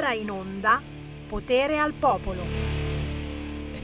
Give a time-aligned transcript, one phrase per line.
[0.00, 0.80] ora in onda
[1.28, 2.42] Potere al Popolo.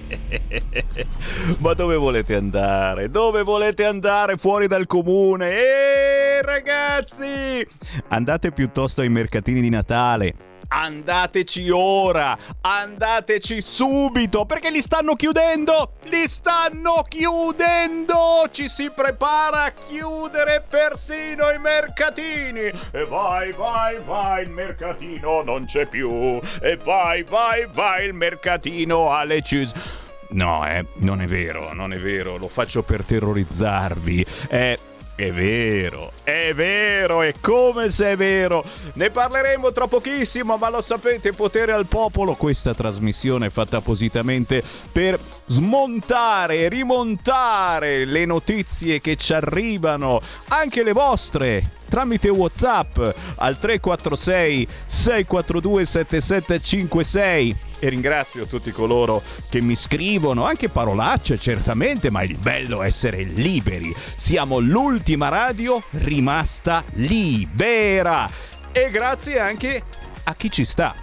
[1.58, 3.10] Ma dove volete andare?
[3.10, 5.50] Dove volete andare fuori dal comune?
[5.50, 7.68] Eeeh, ragazzi!
[8.08, 16.26] Andate piuttosto ai mercatini di Natale Andateci ora, andateci subito, perché li stanno chiudendo, li
[16.26, 22.70] stanno chiudendo, ci si prepara a chiudere persino i mercatini.
[22.90, 26.40] E vai, vai, vai, il mercatino non c'è più.
[26.60, 30.04] E vai, vai, vai, il mercatino alle chiuse.
[30.30, 34.26] No, eh, non è vero, non è vero, lo faccio per terrorizzarvi.
[34.48, 34.78] Eh,
[35.16, 38.62] è vero, è vero, è come se è vero.
[38.92, 44.62] Ne parleremo tra pochissimo, ma lo sapete, potere al popolo, questa trasmissione è fatta appositamente
[44.92, 52.98] per smontare rimontare le notizie che ci arrivano, anche le vostre, tramite WhatsApp
[53.36, 62.22] al 346 642 7756 e ringrazio tutti coloro che mi scrivono, anche parolacce certamente, ma
[62.22, 63.94] il bello è essere liberi.
[64.16, 68.28] Siamo l'ultima radio rimasta libera.
[68.72, 69.82] E grazie anche
[70.24, 70.94] a chi ci sta.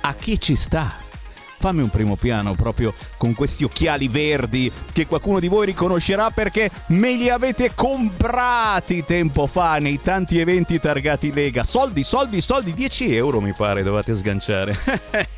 [0.00, 1.10] A chi ci sta
[1.62, 6.68] fammi un primo piano proprio con questi occhiali verdi che qualcuno di voi riconoscerà perché
[6.88, 11.62] me li avete comprati tempo fa nei tanti eventi targati Lega.
[11.62, 14.76] Soldi, soldi, soldi, 10 euro mi pare dovete sganciare.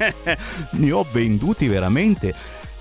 [0.72, 2.34] ne ho venduti veramente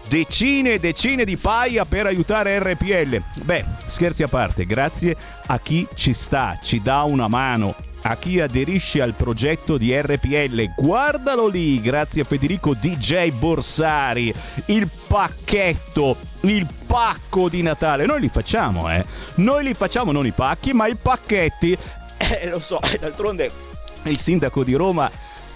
[0.08, 3.22] decine e decine di paia per aiutare RPL.
[3.44, 8.40] Beh, scherzi a parte, grazie a chi ci sta, ci dà una mano a chi
[8.40, 10.74] aderisce al progetto di RPL.
[10.76, 14.34] Guardalo lì, grazie a Federico DJ Borsari.
[14.66, 18.06] Il pacchetto, il pacco di Natale.
[18.06, 19.06] Noi li facciamo, eh.
[19.36, 21.78] Noi li facciamo non i pacchi, ma i pacchetti.
[22.18, 23.72] Eh, lo so, d'altronde
[24.04, 25.10] il sindaco di Roma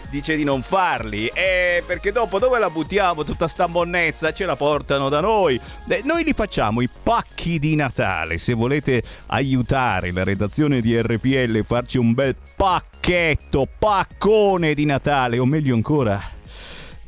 [0.10, 1.28] dice di non farli.
[1.28, 4.34] Eh, perché dopo dove la buttiamo tutta sta monnezza?
[4.34, 5.60] Ce la portano da noi.
[5.88, 8.38] Eh, noi li facciamo i pacchi di Natale.
[8.38, 15.46] Se volete aiutare la redazione di RPL farci un bel pacchetto, paccone di Natale, o
[15.46, 16.36] meglio ancora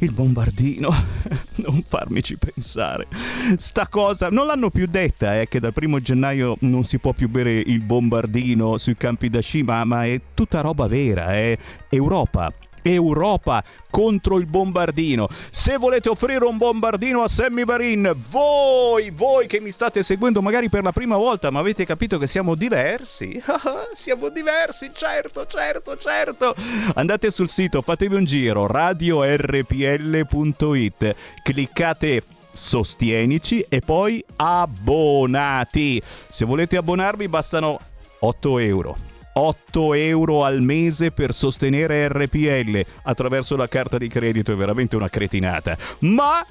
[0.02, 0.90] il bombardino,
[1.58, 3.08] non farmici pensare.
[3.58, 7.30] Sta cosa non l'hanno più detta, eh, che dal primo gennaio non si può più
[7.30, 11.58] bere il bombardino sui campi da sci, ma, ma è tutta roba vera, è eh.
[11.90, 15.28] Europa Europa contro il bombardino.
[15.50, 20.70] Se volete offrire un bombardino a Sammy Varin, voi, voi che mi state seguendo magari
[20.70, 23.42] per la prima volta, ma avete capito che siamo diversi?
[23.94, 26.56] siamo diversi, certo, certo, certo.
[26.96, 29.76] Andate sul sito, fatevi un giro, radiorpl.it,
[31.44, 36.02] cliccate sostienici e poi abbonati.
[36.28, 37.80] Se volete abbonarvi bastano
[38.20, 44.56] 8 euro 8 euro al mese per sostenere RPL attraverso la carta di credito è
[44.56, 45.78] veramente una cretinata.
[46.00, 46.46] Ma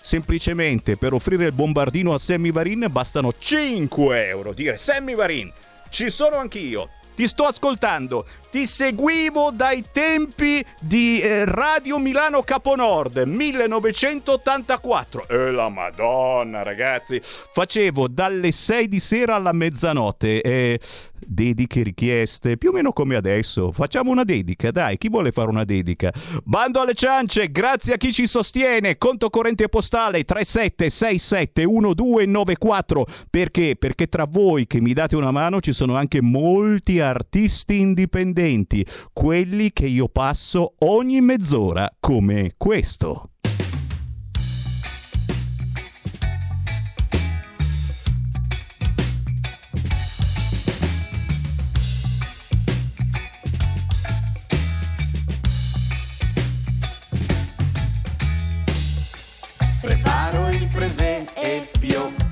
[0.00, 4.52] semplicemente per offrire il bombardino a Sammy Varin bastano 5 euro.
[4.52, 5.50] Dire Sammy Varin,
[5.88, 6.90] ci sono anch'io.
[7.14, 15.68] Ti sto ascoltando, ti seguivo dai tempi di eh, Radio Milano Caponord 1984 e la
[15.68, 20.78] madonna ragazzi facevo dalle 6 di sera alla mezzanotte e
[21.26, 23.72] dediche richieste, più o meno come adesso.
[23.72, 26.12] Facciamo una dedica, dai, chi vuole fare una dedica?
[26.44, 28.98] Bando alle ciance, grazie a chi ci sostiene.
[28.98, 33.02] Conto corrente postale 37671294.
[33.30, 33.76] Perché?
[33.76, 38.86] Perché tra voi che mi date una mano ci sono anche molti artisti indipendenti, eventi,
[39.12, 43.30] quelli che io passo ogni mezz'ora come questo.
[59.80, 62.23] Preparo il presepio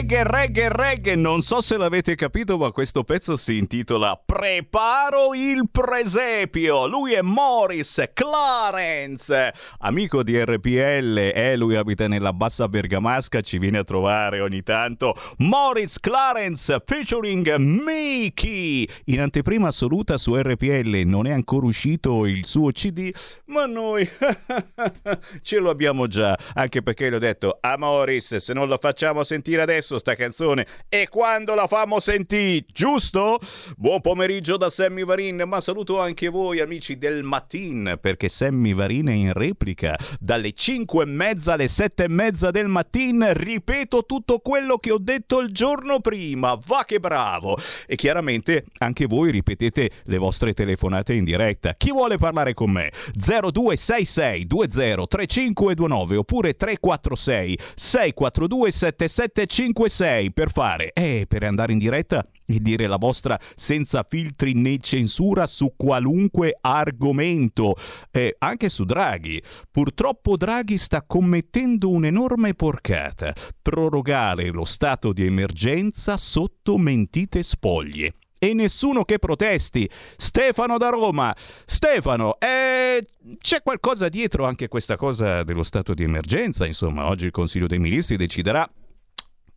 [0.00, 1.14] reggae, reggae, reggae.
[1.14, 6.86] Non so se l'avete capito, ma questo pezzo si intitola Preparo il presepio.
[6.86, 11.18] Lui è Morris Clarence, amico di RPL.
[11.34, 15.14] Eh, lui abita nella bassa bergamasca, ci viene a trovare ogni tanto.
[15.40, 18.88] Morris Clarence featuring Mickey.
[19.06, 23.12] In anteprima assoluta su RPL non è ancora uscito il suo CD,
[23.48, 24.08] ma noi
[25.42, 26.34] ce lo abbiamo già.
[26.54, 30.66] Anche perché le ho detto a Morris, se non la facciamo sentire adesso sta canzone
[30.88, 33.38] e quando la famo sentire, giusto?
[33.76, 39.08] Buon pomeriggio da Sammy Varin, ma saluto anche voi amici del Matin, perché Sammy Varin
[39.08, 43.32] è in replica dalle 5 e mezza alle 7 e mezza del mattino.
[43.32, 46.56] Ripeto tutto quello che ho detto il giorno prima.
[46.64, 47.58] Va che bravo!
[47.86, 51.74] E chiaramente anche voi ripetete le vostre telefonate in diretta.
[51.74, 52.92] Chi vuole parlare con me?
[53.14, 62.60] 0266 20 3529 oppure 346 642 7756 per fare eh, per andare in diretta e
[62.60, 67.74] dire la vostra senza filtri né censura su qualunque argomento,
[68.10, 69.42] eh, anche su Draghi.
[69.70, 73.32] Purtroppo Draghi sta commettendo un'enorme porcata,
[73.62, 78.12] prorogare lo stato di emergenza sotto mentite spoglie.
[78.42, 79.88] E nessuno che protesti.
[80.16, 81.34] Stefano da Roma.
[81.66, 83.04] Stefano, eh,
[83.38, 86.64] c'è qualcosa dietro anche questa cosa dello stato di emergenza?
[86.64, 88.66] Insomma, oggi il Consiglio dei Ministri deciderà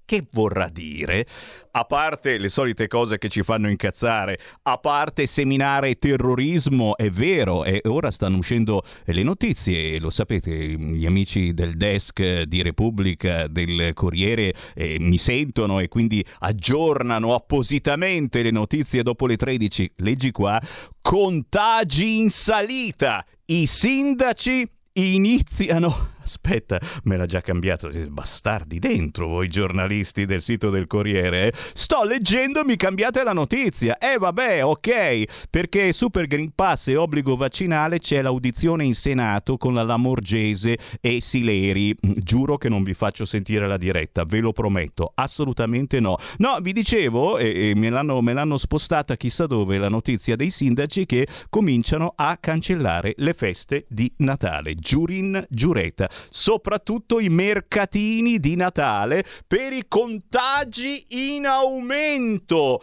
[0.05, 1.25] che vorrà dire?
[1.71, 7.63] A parte le solite cose che ci fanno incazzare, a parte seminare terrorismo, è vero,
[7.63, 13.91] e ora stanno uscendo le notizie, lo sapete, gli amici del desk di Repubblica, del
[13.93, 19.93] Corriere, eh, mi sentono e quindi aggiornano appositamente le notizie dopo le 13.
[19.97, 20.61] Leggi qua,
[21.01, 26.12] contagi in salita, i sindaci iniziano.
[26.23, 27.89] Aspetta, me l'ha già cambiato.
[27.89, 31.47] Eh, Bastardi dentro voi giornalisti del sito del Corriere.
[31.47, 31.53] eh?
[31.73, 33.97] Sto leggendo e mi cambiate la notizia.
[33.97, 35.47] Eh vabbè, ok.
[35.49, 41.19] Perché Super Green Pass e obbligo vaccinale c'è l'audizione in Senato con la Lamorgese e
[41.21, 41.93] Sileri.
[41.93, 45.11] Mm, Giuro che non vi faccio sentire la diretta, ve lo prometto.
[45.15, 46.17] Assolutamente no.
[46.37, 50.49] No, vi dicevo, e, e me, l'hanno, me l'hanno spostata chissà dove, la notizia dei
[50.49, 54.75] sindaci che cominciano a cancellare le feste di Natale.
[54.75, 62.81] Giurin giureta soprattutto i mercatini di Natale per i contagi in aumento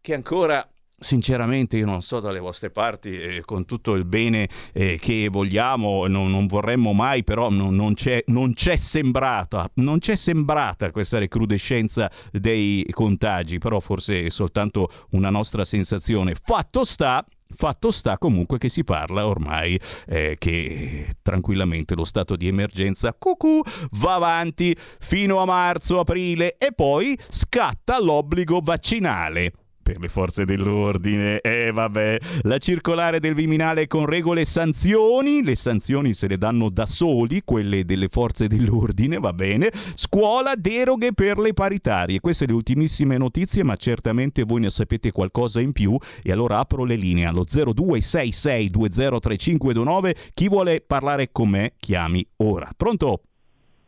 [0.00, 4.98] che ancora Sinceramente io non so dalle vostre parti, eh, con tutto il bene eh,
[4.98, 10.16] che vogliamo, non, non vorremmo mai, però non, non c'è, non c'è sembrata, non c'è
[10.16, 16.34] sembrata questa recrudescenza dei contagi, però forse è soltanto una nostra sensazione.
[16.42, 22.48] Fatto sta Fatto sta comunque che si parla ormai eh, che tranquillamente lo stato di
[22.48, 23.60] emergenza cucù
[23.92, 29.52] va avanti fino a marzo-aprile e poi scatta l'obbligo vaccinale
[29.86, 31.38] per le forze dell'ordine.
[31.38, 36.70] E vabbè, la circolare del Viminale con regole e sanzioni, le sanzioni se le danno
[36.70, 39.70] da soli, quelle delle forze dell'ordine, va bene.
[39.94, 42.18] Scuola, deroghe per le paritarie.
[42.18, 46.82] Queste le ultimissime notizie, ma certamente voi ne sapete qualcosa in più e allora apro
[46.82, 50.16] le linee allo 0266203529.
[50.34, 52.68] Chi vuole parlare con me, chiami ora.
[52.76, 53.20] Pronto?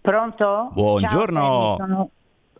[0.01, 0.71] Pronto?
[0.73, 1.41] Buongiorno.
[1.41, 2.11] Ciao, Sammy, sono,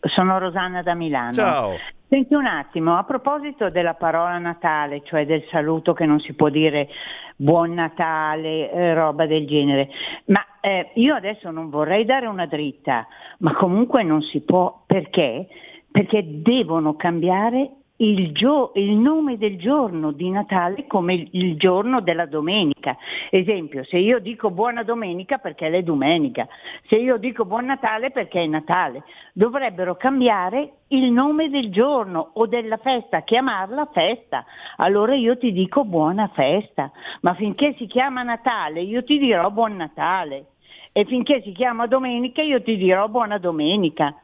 [0.01, 1.31] sono Rosanna da Milano.
[1.31, 1.77] Ciao.
[2.09, 6.49] Senti un attimo, a proposito della parola Natale, cioè del saluto che non si può
[6.49, 6.89] dire
[7.35, 9.89] buon Natale, eh, roba del genere,
[10.25, 13.07] ma eh, io adesso non vorrei dare una dritta,
[13.39, 15.49] ma comunque non si può, perché?
[15.91, 22.25] Perché devono cambiare il, gio- il nome del giorno di Natale come il, giorno della
[22.25, 22.97] domenica.
[23.29, 26.47] Esempio, se io dico buona domenica perché è domenica,
[26.87, 29.03] se io dico buon Natale perché è Natale,
[29.33, 34.45] dovrebbero cambiare il nome del giorno o della festa, chiamarla festa.
[34.77, 36.91] Allora io ti dico buona festa,
[37.21, 40.47] ma finché si chiama Natale io ti dirò buon Natale
[40.93, 44.15] e finché si chiama domenica io ti dirò buona domenica.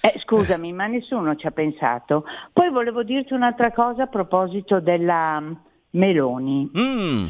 [0.00, 2.24] Eh, scusami, ma nessuno ci ha pensato.
[2.52, 5.52] Poi volevo dirti un'altra cosa a proposito della mm,
[5.90, 6.70] Meloni.
[6.76, 7.26] Mm,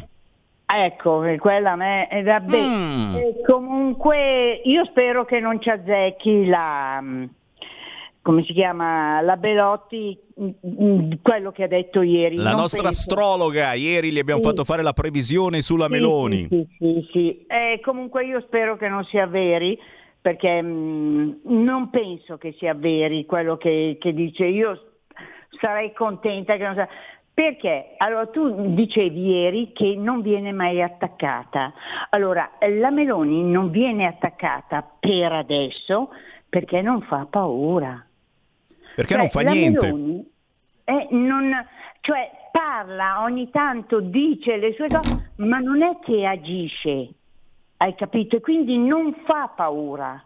[0.73, 2.57] Ecco, eh, quella a me, eh, vabbè.
[2.57, 3.15] Mm.
[3.15, 7.23] Eh, comunque io spero che non ci azzecchi la, mm,
[8.21, 12.37] come si chiama, la Belotti, mm, quello che ha detto ieri.
[12.37, 14.47] la nostra penso- astrologa, ieri gli abbiamo Sì.
[14.47, 16.47] fatto fare la previsione sulla Sì, Meloni.
[16.49, 17.45] Sì, sì, sì, sì.
[17.47, 19.77] Eh, comunque io spero che non sia veri,
[20.21, 24.45] perché mh, non penso che sia veri quello che, che dice.
[24.45, 24.91] Io
[25.59, 26.87] sarei contenta che non sia.
[27.33, 27.95] Perché?
[27.97, 31.73] Allora tu dicevi ieri che non viene mai attaccata.
[32.09, 36.09] Allora, la Meloni non viene attaccata per adesso
[36.47, 38.05] perché non fa paura.
[38.95, 39.79] Perché Cioè, non fa la niente.
[39.85, 40.29] Meloni,
[40.83, 41.65] eh, non-
[42.01, 47.09] cioè parla ogni tanto, dice le sue cose, ma non è che agisce,
[47.81, 48.35] hai capito?
[48.35, 50.23] E quindi non fa paura.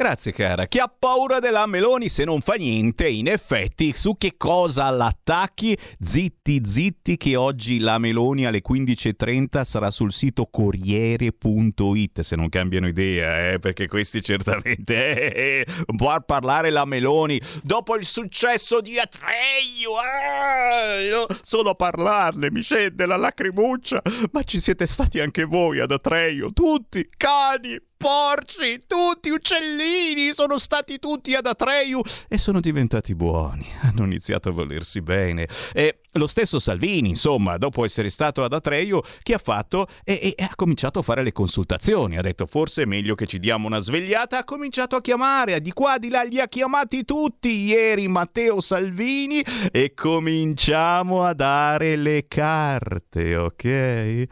[0.00, 0.64] Grazie cara.
[0.64, 5.76] Chi ha paura della Meloni se non fa niente, in effetti, su che cosa l'attacchi?
[5.98, 12.88] Zitti, zitti, che oggi la Meloni alle 15.30 sarà sul sito corriere.it, se non cambiano
[12.88, 18.98] idea, eh, perché questi certamente eh, eh, può parlare la Meloni dopo il successo di
[18.98, 20.00] Atreio.
[20.00, 24.00] eh, solo a parlarne mi scende la lacrimuccia,
[24.32, 30.98] ma ci siete stati anche voi ad Atreio, tutti, cani, porci, tutti uccellini, sono stati
[30.98, 35.46] tutti ad Atreyu e sono diventati buoni, hanno iniziato a volersi bene.
[35.74, 39.86] E lo stesso Salvini, insomma, dopo essere stato ad Atreyu, che ha fatto?
[40.04, 43.38] E, e- ha cominciato a fare le consultazioni, ha detto forse è meglio che ci
[43.38, 47.48] diamo una svegliata, ha cominciato a chiamare, di qua, di là, li ha chiamati tutti
[47.48, 54.24] ieri Matteo Salvini e cominciamo a dare le carte, ok?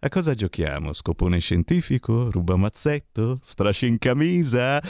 [0.00, 0.92] A cosa giochiamo?
[0.92, 2.30] Scopone scientifico?
[2.30, 3.38] Rubamazzetto?
[3.42, 4.80] Strasci in camisa?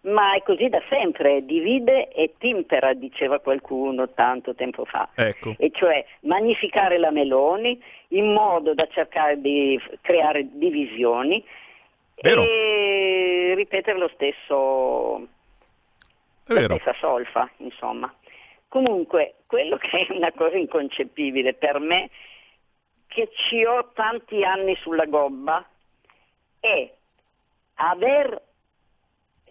[0.02, 5.08] Ma è così da sempre, divide e timpera, diceva qualcuno tanto tempo fa.
[5.16, 5.56] Ecco.
[5.58, 11.42] E cioè magnificare la Meloni in modo da cercare di creare divisioni
[12.22, 12.44] Vero.
[12.44, 15.20] e ripetere lo stesso,
[16.46, 16.76] È la vero.
[16.76, 18.14] stessa solfa, insomma.
[18.68, 22.10] Comunque, quello che è una cosa inconcepibile per me,
[23.08, 25.66] che ci ho tanti anni sulla gobba,
[26.64, 26.90] è
[27.76, 28.42] aver,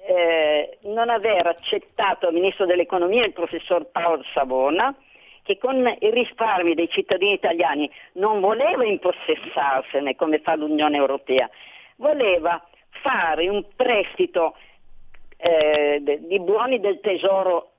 [0.07, 4.95] eh, non aver accettato al Ministro dell'Economia il professor Paolo Savona,
[5.43, 11.51] che con i risparmi dei cittadini italiani non voleva impossessarsene come fa l'Unione Europea,
[11.97, 12.65] voleva
[13.03, 14.57] fare un prestito
[15.37, 17.73] eh, di buoni del tesoro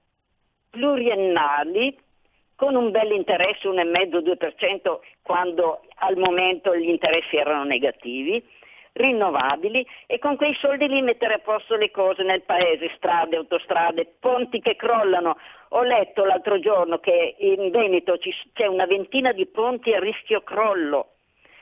[0.69, 1.97] pluriennali
[2.55, 8.43] con un bel interesse 1,5-2% quando al momento gli interessi erano negativi,
[8.93, 14.15] rinnovabili e con quei soldi lì mettere a posto le cose nel paese, strade, autostrade,
[14.19, 15.37] ponti che crollano.
[15.69, 18.17] Ho letto l'altro giorno che in Veneto
[18.53, 21.13] c'è una ventina di ponti a rischio crollo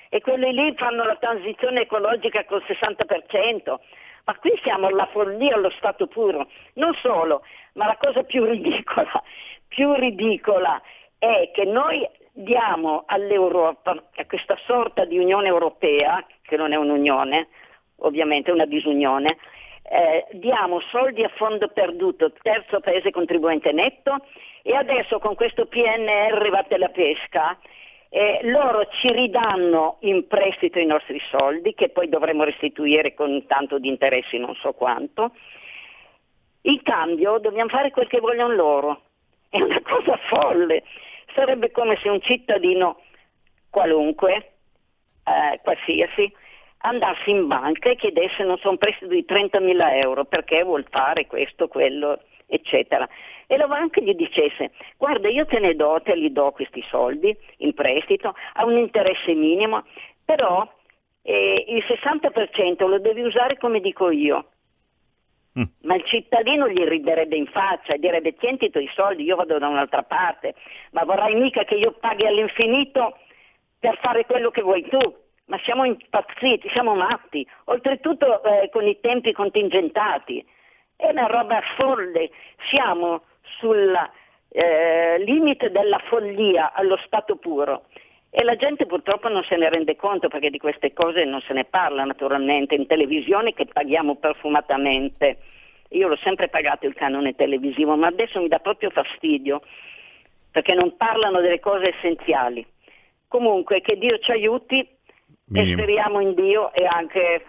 [0.10, 3.76] e quelli lì fanno la transizione ecologica col 60%.
[4.26, 6.48] Ma qui siamo alla follia, allo stato puro.
[6.74, 9.24] Non solo, ma la cosa più ridicola,
[9.68, 10.82] più ridicola
[11.18, 17.48] è che noi diamo all'Europa, a questa sorta di Unione Europea, che non è un'unione,
[17.98, 19.38] ovviamente è una disunione,
[19.84, 24.26] eh, diamo soldi a fondo perduto, terzo paese contribuente netto,
[24.64, 27.58] e adesso con questo PNR batte la pesca,
[28.14, 33.80] eh, loro ci ridanno in prestito i nostri soldi, che poi dovremo restituire con tanto
[33.80, 35.32] di interessi non so quanto.
[36.64, 39.02] In cambio dobbiamo fare quel che vogliono loro.
[39.50, 40.84] È una cosa folle.
[41.34, 43.02] Sarebbe come se un cittadino
[43.70, 44.52] qualunque,
[45.24, 46.32] eh, qualsiasi,
[46.82, 51.28] andasse in banca e chiedesse, non so, un prestito di 30.000 euro perché vuol fare
[51.28, 53.08] questo, quello, eccetera.
[53.48, 57.36] E la banca gli dicesse, guarda, io te ne do, te li do questi soldi
[57.58, 59.84] in prestito a un interesse minimo,
[60.24, 60.68] però
[61.24, 64.51] eh, il 60% lo devi usare come dico io.
[65.60, 65.64] Mm.
[65.82, 69.58] Ma il cittadino gli riderebbe in faccia e direbbe tienti i tuoi soldi, io vado
[69.60, 70.56] da un'altra parte,
[70.92, 73.18] ma vorrai mica che io paghi all'infinito
[73.78, 75.00] per fare quello che vuoi tu.
[75.46, 80.46] Ma siamo impazziti, siamo matti, oltretutto eh, con i tempi contingentati.
[80.96, 82.30] È una roba folle,
[82.70, 83.24] siamo
[83.60, 83.94] sul
[84.48, 87.84] eh, limite della follia allo stato puro.
[88.34, 91.52] E la gente purtroppo non se ne rende conto perché di queste cose non se
[91.52, 95.38] ne parla naturalmente in televisione che paghiamo perfumatamente.
[95.90, 99.62] Io l'ho sempre pagato il canone televisivo, ma adesso mi dà proprio fastidio
[100.50, 102.66] perché non parlano delle cose essenziali.
[103.28, 104.88] Comunque, che Dio ci aiuti e
[105.46, 105.82] Minimo.
[105.82, 107.46] speriamo in Dio e anche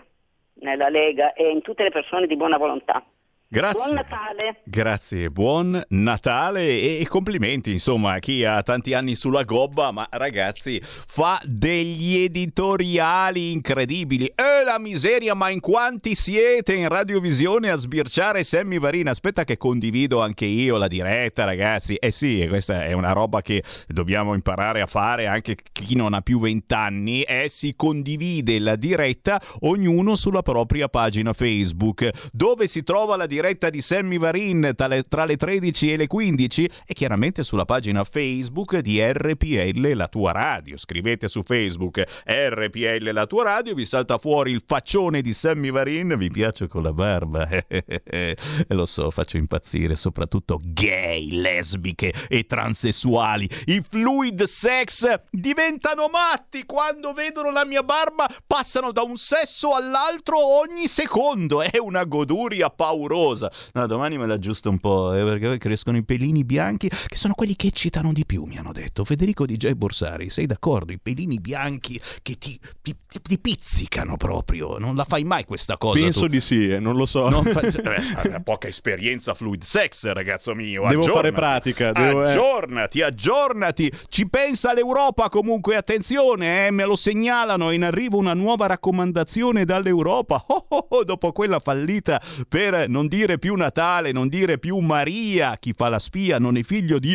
[0.55, 3.05] nella Lega e in tutte le persone di buona volontà.
[3.53, 3.81] Grazie.
[3.83, 4.61] Buon Natale!
[4.65, 10.81] Grazie, buon Natale e, complimenti insomma a chi ha tanti anni sulla gobba, ma ragazzi
[10.83, 14.25] fa degli editoriali incredibili.
[14.25, 19.11] E la miseria, ma in quanti siete in radiovisione a sbirciare Sammy Varina?
[19.11, 21.97] Aspetta che condivido anche io la diretta ragazzi.
[21.97, 26.23] Eh sì, questa è una roba che dobbiamo imparare a fare anche chi non ha
[26.23, 27.21] più vent'anni.
[27.21, 33.71] Eh, si condivide la diretta ognuno sulla propria pagina Facebook dove si trova la diretta
[33.71, 38.05] di Sammy Varin tra le, tra le 13 e le 15 e chiaramente sulla pagina
[38.05, 40.79] Facebook di RPL La Tua Radio.
[40.79, 46.15] Scrivete su Facebook RPL La Tua Radio, vi salta fuori il faccione di Sammy Varin,
[46.17, 47.49] vi piace con la barba.
[47.49, 48.37] e
[48.69, 53.49] lo so, faccio impazzire soprattutto gay, lesbiche e transessuali.
[53.67, 60.39] I fluid sex diventano matti quando vedono la mia barba, passano da un sesso all'altro
[60.39, 61.61] ogni secondo.
[61.61, 63.31] È una goduria paurosa.
[63.75, 67.35] No, domani me l'aggiusto un po', eh, perché poi crescono i pelini bianchi, che sono
[67.35, 69.05] quelli che eccitano di più, mi hanno detto.
[69.05, 70.93] Federico DJ Borsari, sei d'accordo?
[70.93, 74.79] I pelini bianchi che ti, ti- ti- pizzicano proprio.
[74.79, 76.01] Non la fai mai questa cosa?
[76.03, 76.27] Penso tu?
[76.29, 77.29] di sì, eh, non lo so.
[77.29, 80.87] Non fa- eh, poca esperienza fluid sex, ragazzo mio.
[80.89, 81.73] Devo fare aggiornati.
[81.73, 82.31] pratica, devo- eh.
[82.33, 83.93] Aggiornati, aggiornati.
[84.09, 90.45] Ci pensa l'Europa comunque, attenzione, eh, me lo segnalano, in arrivo una nuova raccomandazione dall'Europa.
[90.53, 95.59] Oh, oh, oh, dopo quella fallita per non dire più Natale, non dire più Maria,
[95.59, 97.15] chi fa la spia non è figlio di...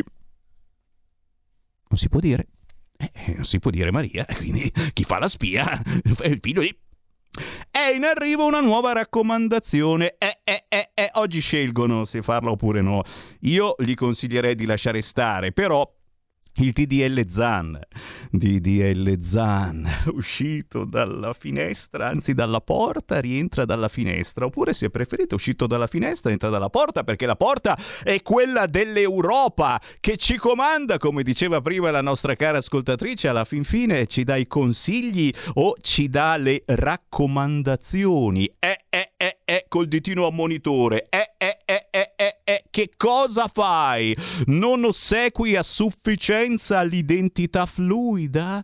[1.89, 2.49] Non si può dire.
[2.97, 5.81] Eh, non si può dire Maria, quindi chi fa la spia
[6.21, 6.77] è il figlio di...
[7.71, 10.15] È in arrivo una nuova raccomandazione.
[10.19, 13.01] Eh, eh, eh, eh, oggi scelgono se farla oppure no.
[13.41, 15.91] Io gli consiglierei di lasciare stare, però
[16.57, 17.79] il TDL Zan,
[18.31, 25.67] DDL Zan, uscito dalla finestra, anzi dalla porta, rientra dalla finestra, oppure se preferite uscito
[25.67, 31.23] dalla finestra, entra dalla porta, perché la porta è quella dell'Europa che ci comanda, come
[31.23, 36.09] diceva prima la nostra cara ascoltatrice, alla fin fine ci dà i consigli o ci
[36.09, 38.51] dà le raccomandazioni.
[38.59, 41.07] Eh, eh, eh, eh, col ditino ammonitore.
[41.09, 44.15] Eh, eh, eh, eh, eh, eh, che cosa fai?
[44.45, 48.63] Non ossequi a sufficienza l'identità fluida?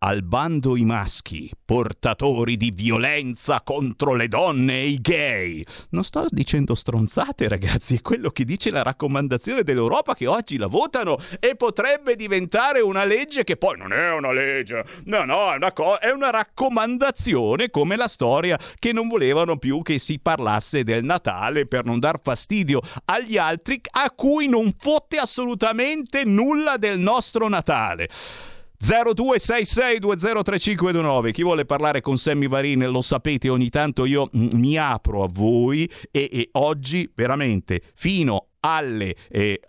[0.00, 5.60] Al bando i maschi, portatori di violenza contro le donne e i gay.
[5.90, 10.68] Non sto dicendo stronzate, ragazzi, è quello che dice la raccomandazione dell'Europa che oggi la
[10.68, 15.56] votano e potrebbe diventare una legge che poi non è una legge, no, no, è
[15.56, 20.84] una, co- è una raccomandazione come la storia che non volevano più che si parlasse
[20.84, 27.00] del Natale per non dar fastidio agli altri a cui non fotte assolutamente nulla del
[27.00, 28.08] nostro Natale.
[28.80, 35.24] 0266203529 chi vuole parlare con Sammy Varin lo sapete ogni tanto io mm, mi apro
[35.24, 39.60] a voi e, e oggi veramente fino alle eh,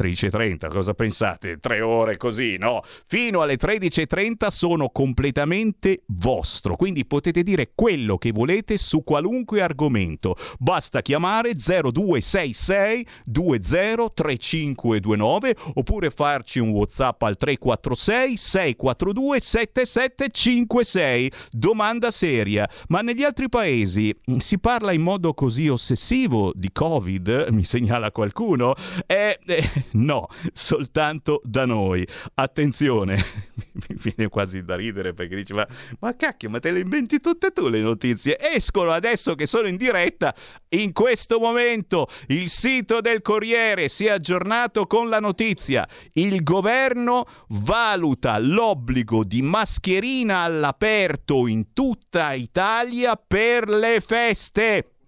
[0.00, 1.58] 13.30, cosa pensate?
[1.58, 2.82] Tre ore così, no?
[3.06, 10.36] Fino alle 13.30 sono completamente vostro, quindi potete dire quello che volete su qualunque argomento.
[10.58, 21.30] Basta chiamare 0266 203529 oppure farci un WhatsApp al 346 642 7756.
[21.50, 27.48] Domanda seria, ma negli altri paesi mm, si parla in modo così ossessivo di Covid?
[27.52, 28.74] Mi segnala qualcuno?
[29.06, 32.06] Eh, eh, no, soltanto da noi.
[32.34, 33.16] Attenzione,
[33.88, 35.66] mi viene quasi da ridere perché dice ma,
[36.00, 38.38] ma cacchio, ma te le inventi tutte tu le notizie?
[38.38, 40.34] Escono adesso che sono in diretta.
[40.70, 45.88] In questo momento il sito del Corriere si è aggiornato con la notizia.
[46.12, 54.99] Il governo valuta l'obbligo di mascherina all'aperto in tutta Italia per le feste.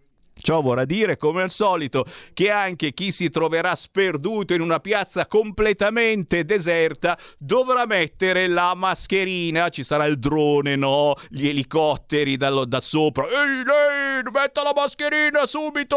[0.42, 5.26] Ciò vorrà dire, come al solito, che anche chi si troverà sperduto in una piazza
[5.26, 9.68] completamente deserta dovrà mettere la mascherina.
[9.68, 11.14] Ci sarà il drone, no?
[11.28, 13.24] Gli elicotteri dallo- da sopra.
[13.24, 15.96] Ehi lei, metta la mascherina subito.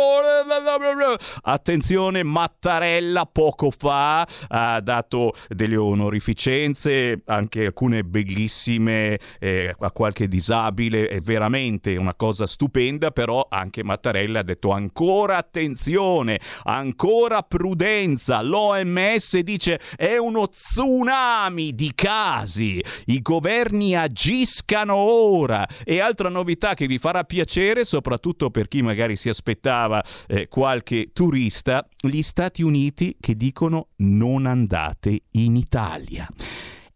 [1.41, 11.07] Attenzione, Mattarella poco fa ha dato delle onorificenze, anche alcune bellissime eh, a qualche disabile,
[11.07, 19.39] è veramente una cosa stupenda, però anche Mattarella ha detto ancora attenzione, ancora prudenza, l'OMS
[19.39, 25.67] dice è uno tsunami di casi, i governi agiscano ora.
[25.83, 31.11] E altra novità che vi farà piacere, soprattutto per chi magari si aspettava eh, qualche
[31.13, 36.27] turista, gli Stati Uniti che dicono non andate in Italia.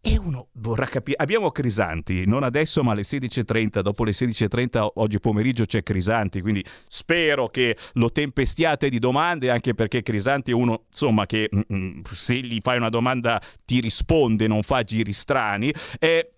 [0.02, 1.18] E uno vorrà capire.
[1.18, 3.80] Abbiamo Crisanti, non adesso, ma alle 16.30.
[3.80, 6.40] Dopo le 16.30 oggi pomeriggio c'è Crisanti.
[6.40, 11.60] Quindi spero che lo tempestiate di domande, anche perché Crisanti è uno, insomma, che mm,
[11.74, 15.70] mm, se gli fai una domanda ti risponde, non fa giri strani.
[15.98, 16.32] E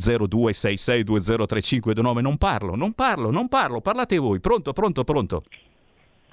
[0.00, 4.40] 0266203529 non parlo, non parlo, non parlo, parlate voi.
[4.40, 5.42] Pronto, pronto, pronto.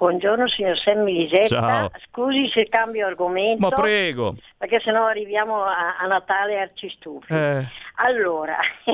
[0.04, 1.92] Buongiorno signor Sammy Lisetta, Ciao.
[2.10, 4.36] scusi se cambio argomento, Ma prego.
[4.58, 7.32] perché sennò arriviamo a, a Natale arcistufi.
[7.32, 8.58] Eh, Allora,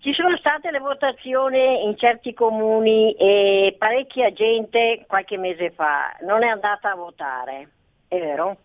[0.00, 6.42] ci sono state le votazioni in certi comuni e parecchia gente qualche mese fa non
[6.44, 7.68] è andata a votare,
[8.08, 8.58] è vero?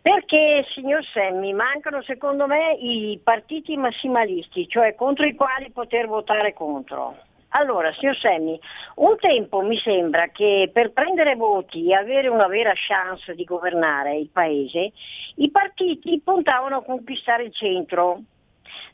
[0.00, 6.54] Perché, signor Semmi, mancano secondo me i partiti massimalisti, cioè contro i quali poter votare
[6.54, 7.24] contro.
[7.58, 8.60] Allora, signor Semmi,
[8.96, 14.18] un tempo mi sembra che per prendere voti e avere una vera chance di governare
[14.18, 14.92] il paese,
[15.36, 18.20] i partiti puntavano a conquistare il centro,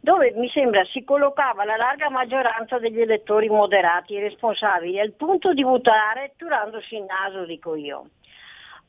[0.00, 5.52] dove mi sembra si collocava la larga maggioranza degli elettori moderati e responsabili al punto
[5.52, 8.10] di votare turandosi il naso, dico io.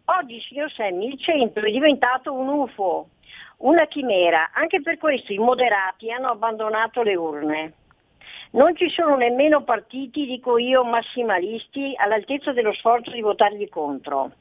[0.06, 3.08] Oggi, signor Semmi, il centro è diventato un UFO,
[3.60, 7.74] una chimera, anche per questo i moderati hanno abbandonato le urne.
[8.54, 14.32] Non ci sono nemmeno partiti, dico io, massimalisti all'altezza dello sforzo di votargli contro.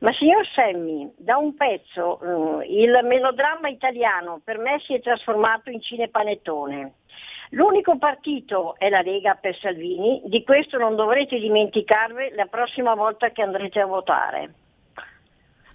[0.00, 2.18] Ma signor Semmi, da un pezzo
[2.60, 6.94] eh, il melodramma italiano per me si è trasformato in cinepanettone.
[7.50, 13.30] L'unico partito è la Lega per Salvini, di questo non dovrete dimenticarvi la prossima volta
[13.30, 14.63] che andrete a votare.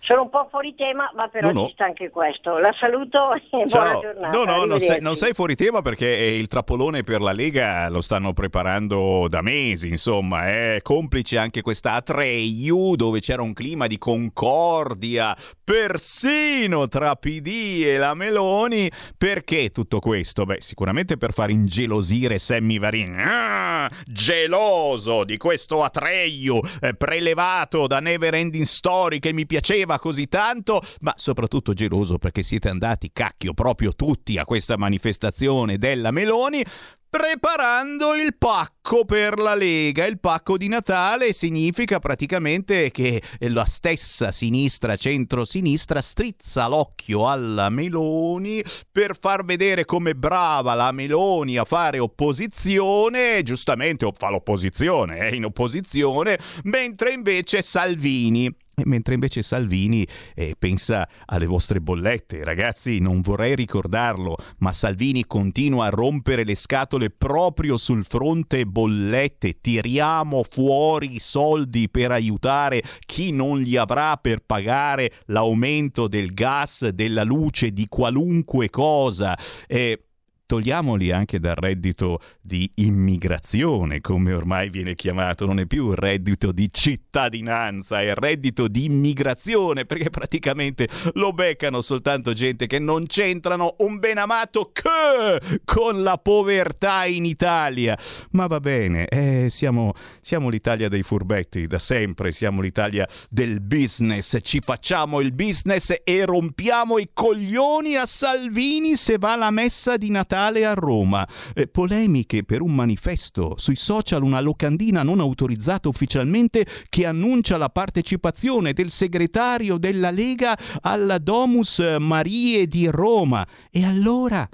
[0.02, 1.66] Sono un po' fuori tema, ma però No, no.
[1.68, 2.58] ci sta anche questo.
[2.58, 4.02] La saluto e buona Ciao.
[4.02, 4.36] giornata.
[4.38, 7.90] No, no, non sei, non sei fuori tema perché eh, il trappolone per la Lega
[7.90, 13.88] lo stanno preparando da mesi, insomma, è complice anche questa Atreiu dove c'era un clima
[13.88, 18.90] di concordia persino tra PD e la Meloni.
[19.18, 20.46] Perché tutto questo?
[20.46, 23.16] Beh, sicuramente per far ingelosire Sammy Varin.
[23.20, 30.28] Ah, geloso di questo Atreiu eh, prelevato da Never Ending Story che mi piaceva così
[30.28, 36.64] tanto, ma soprattutto geloso perché siete andati cacchio proprio tutti a questa manifestazione della Meloni
[37.10, 40.06] preparando il pacco per la Lega.
[40.06, 48.64] Il pacco di Natale significa praticamente che la stessa sinistra, centro-sinistra, strizza l'occhio alla Meloni
[48.92, 53.42] per far vedere come brava la Meloni a fare opposizione.
[53.42, 61.46] Giustamente fa l'opposizione, è in opposizione, mentre invece Salvini Mentre invece Salvini eh, pensa alle
[61.46, 62.44] vostre bollette.
[62.44, 69.60] Ragazzi, non vorrei ricordarlo, ma Salvini continua a rompere le scatole proprio sul fronte bollette.
[69.62, 76.88] Tiriamo fuori i soldi per aiutare chi non li avrà per pagare l'aumento del gas,
[76.90, 79.38] della luce, di qualunque cosa.
[79.68, 80.04] Eh,
[80.50, 86.52] togliamoli anche dal reddito di immigrazione, come ormai viene chiamato, non è più il reddito
[86.52, 93.06] di cittadinanza, è il reddito di immigrazione, perché praticamente lo beccano soltanto gente che non
[93.06, 97.96] c'entrano un ben amato che con la povertà in Italia.
[98.32, 104.40] Ma va bene, eh, siamo, siamo l'Italia dei furbetti da sempre, siamo l'Italia del business,
[104.42, 110.10] ci facciamo il business e rompiamo i coglioni a Salvini se va alla messa di
[110.10, 111.28] Natale a Roma.
[111.54, 117.70] Eh, polemiche per un manifesto sui social, una locandina non autorizzata ufficialmente che annuncia la
[117.70, 123.46] partecipazione del segretario della Lega alla Domus Marie di Roma.
[123.70, 124.48] E allora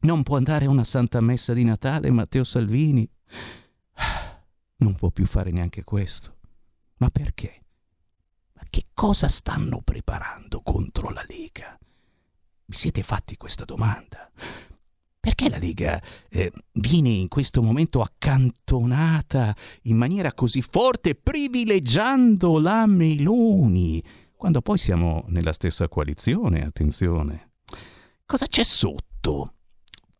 [0.00, 3.08] non può andare a una santa messa di Natale Matteo Salvini?
[4.78, 6.36] Non può più fare neanche questo.
[6.98, 7.62] Ma perché?
[8.52, 11.78] Ma che cosa stanno preparando contro la Lega?
[12.66, 14.30] Vi siete fatti questa domanda?
[15.26, 22.86] Perché la Lega eh, viene in questo momento accantonata in maniera così forte, privilegiando la
[22.86, 24.00] Meloni,
[24.36, 27.54] quando poi siamo nella stessa coalizione, attenzione.
[28.24, 29.50] Cosa c'è sotto?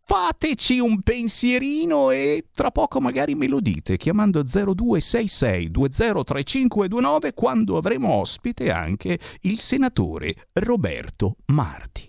[0.09, 8.13] fateci un pensierino e tra poco magari me lo dite chiamando 0266 203529 quando avremo
[8.13, 12.09] ospite anche il senatore Roberto Marti.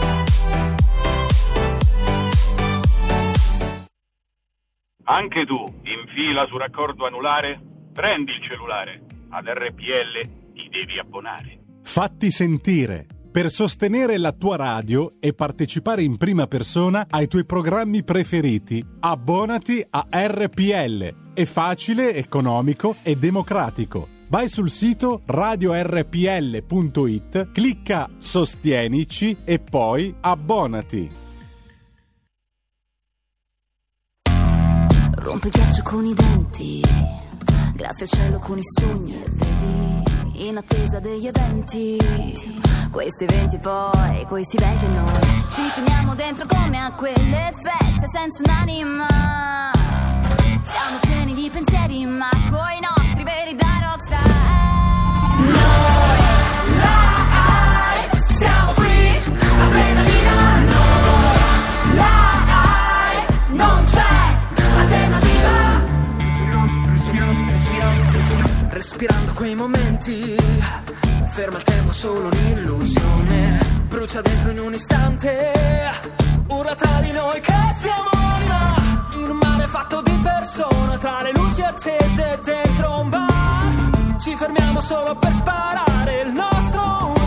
[5.13, 7.59] Anche tu, in fila su raccordo anulare?
[7.91, 9.01] Prendi il cellulare.
[9.31, 11.59] Ad RPL ti devi abbonare.
[11.83, 13.07] Fatti sentire.
[13.29, 19.85] Per sostenere la tua radio e partecipare in prima persona ai tuoi programmi preferiti, abbonati
[19.89, 21.33] a RPL.
[21.33, 24.07] È facile, economico e democratico.
[24.29, 26.61] Vai sul sito radiorpl.it,
[27.51, 31.30] clicca Sostienici e poi abbonati.
[35.23, 36.81] Rompe il ghiaccio con i denti,
[37.73, 41.97] graffia il cielo con i sogni e vedi in attesa degli eventi.
[42.89, 49.71] Questi eventi poi, questi eventi noi ci finiamo dentro come a quelle feste senza un'anima.
[50.63, 54.80] Siamo pieni di pensieri ma coi nostri veri da rockstar.
[68.69, 70.35] Respirando quei momenti,
[71.33, 75.51] ferma il tempo solo un'illusione, brucia dentro in un istante,
[76.47, 78.75] ora tra di noi che siamo anima,
[79.15, 84.79] in un mare fatto di persone, tra le luci accese dentro un bar, ci fermiamo
[84.79, 87.20] solo per sparare il nostro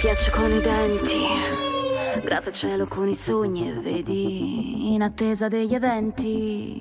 [0.00, 1.26] ghiaccio con i denti,
[2.22, 6.80] graffia il cielo con i sogni e vedi in attesa degli eventi.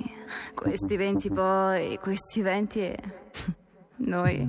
[0.53, 2.97] Questi eventi poi, questi eventi e
[4.05, 4.47] noi.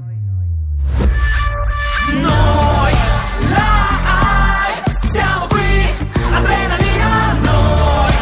[2.12, 2.92] Noi
[3.40, 8.12] live siamo qui, adrenalina, noi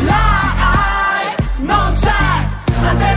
[0.00, 2.10] live non c'è
[2.74, 3.13] alternativa.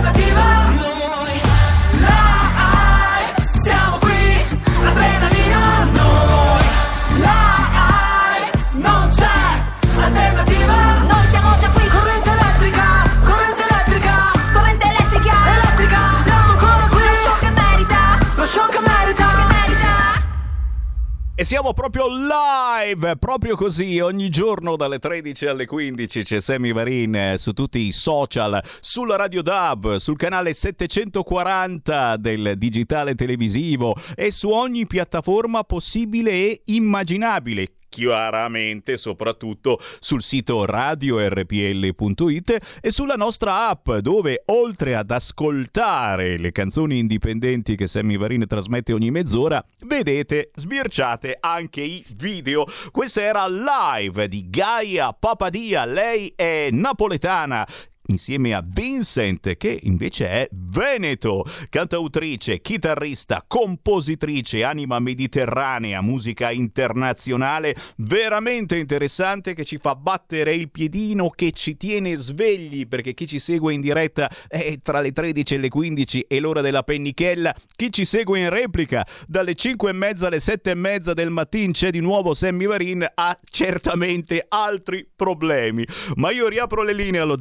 [21.39, 27.13] E siamo proprio live, proprio così, ogni giorno dalle 13 alle 15 c'è Sammy Varin
[27.13, 34.31] eh, su tutti i social, sulla Radio DAB, sul canale 740 del digitale televisivo e
[34.31, 37.76] su ogni piattaforma possibile e immaginabile.
[37.89, 46.97] Chiaramente, soprattutto sul sito radiorpl.it e sulla nostra app, dove oltre ad ascoltare le canzoni
[46.97, 52.65] indipendenti che Sammy Varin trasmette ogni mezz'ora, vedete, sbirciate anche i video.
[52.91, 57.65] Questa era live di Gaia Papadia, lei è napoletana
[58.07, 68.77] insieme a Vincent che invece è veneto, cantautrice, chitarrista, compositrice, anima mediterranea, musica internazionale, veramente
[68.77, 73.73] interessante che ci fa battere il piedino, che ci tiene svegli perché chi ci segue
[73.73, 78.05] in diretta è tra le 13 e le 15 e l'ora della pennichella, chi ci
[78.05, 81.99] segue in replica dalle 5 e mezza alle 7 e mezza del mattino c'è di
[81.99, 85.85] nuovo Sammy Varin ha certamente altri problemi.
[86.15, 87.37] Ma io riapro le linee allo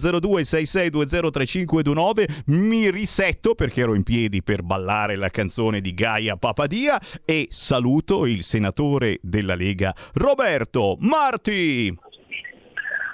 [0.62, 7.46] 0266203529, mi risetto perché ero in piedi per ballare la canzone di Gaia Papadia e
[7.50, 11.96] saluto il senatore della Lega Roberto Marti.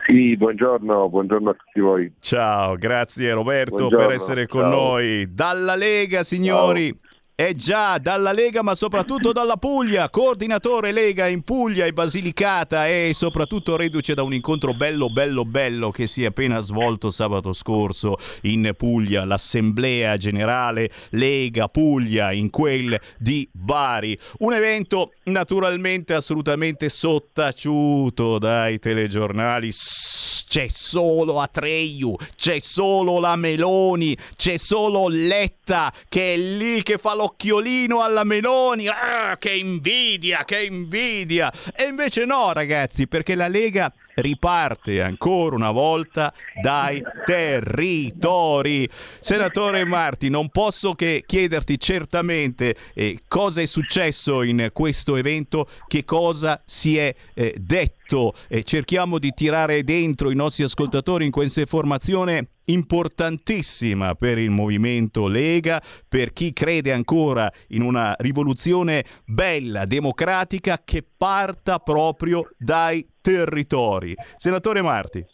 [0.06, 2.12] Sì, buongiorno, buongiorno a tutti voi.
[2.18, 4.70] Ciao, grazie Roberto Buongiorno, per essere con ciao.
[4.70, 5.32] noi.
[5.32, 6.92] Dalla Lega, signori.
[7.34, 13.12] E già, dalla Lega, ma soprattutto dalla Puglia, coordinatore Lega in Puglia e Basilicata e
[13.14, 18.18] soprattutto reduce da un incontro bello, bello, bello che si è appena svolto sabato scorso
[18.42, 24.16] in Puglia, l'Assemblea Generale Lega Puglia in quel di Bari.
[24.40, 29.72] Un evento naturalmente assolutamente sottaciuto dai telegiornali.
[29.72, 36.98] Sss, C'è solo Atreyu, c'è solo la Meloni, c'è solo Letta che è lì che
[36.98, 38.88] fa l'occhiolino alla Meloni.
[38.88, 41.52] Ah, che invidia, che invidia!
[41.74, 48.88] E invece no, ragazzi, perché la Lega riparte ancora una volta dai territori.
[49.20, 56.04] Senatore Marti, non posso che chiederti certamente eh, cosa è successo in questo evento, che
[56.04, 61.60] cosa si è eh, detto e cerchiamo di tirare dentro i nostri ascoltatori in questa
[61.60, 70.82] informazione importantissima per il movimento Lega, per chi crede ancora in una rivoluzione bella, democratica,
[70.84, 74.14] che parta proprio dai territori.
[74.36, 75.24] Senatore Marti.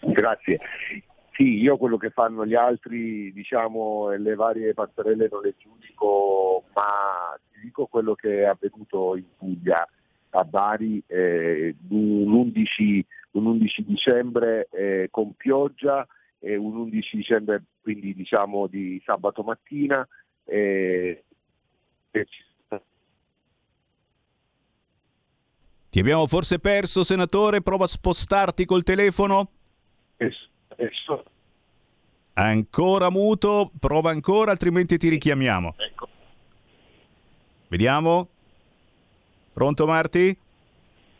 [0.00, 0.60] Grazie.
[1.32, 6.64] Sì, io quello che fanno gli altri, diciamo, e le varie passerelle non le giudico,
[6.74, 9.86] ma ti dico quello che è avvenuto in Puglia,
[10.30, 16.06] a Bari, eh, un, 11, un 11 dicembre eh, con pioggia
[16.44, 20.06] e un 11 dicembre quindi diciamo di sabato mattina.
[20.44, 21.24] eh,
[25.90, 27.62] Ti abbiamo forse perso, senatore?
[27.62, 29.48] Prova a spostarti col telefono.
[32.32, 35.76] Ancora muto, prova ancora, altrimenti ti richiamiamo.
[37.68, 38.28] Vediamo.
[39.52, 40.36] Pronto Marti?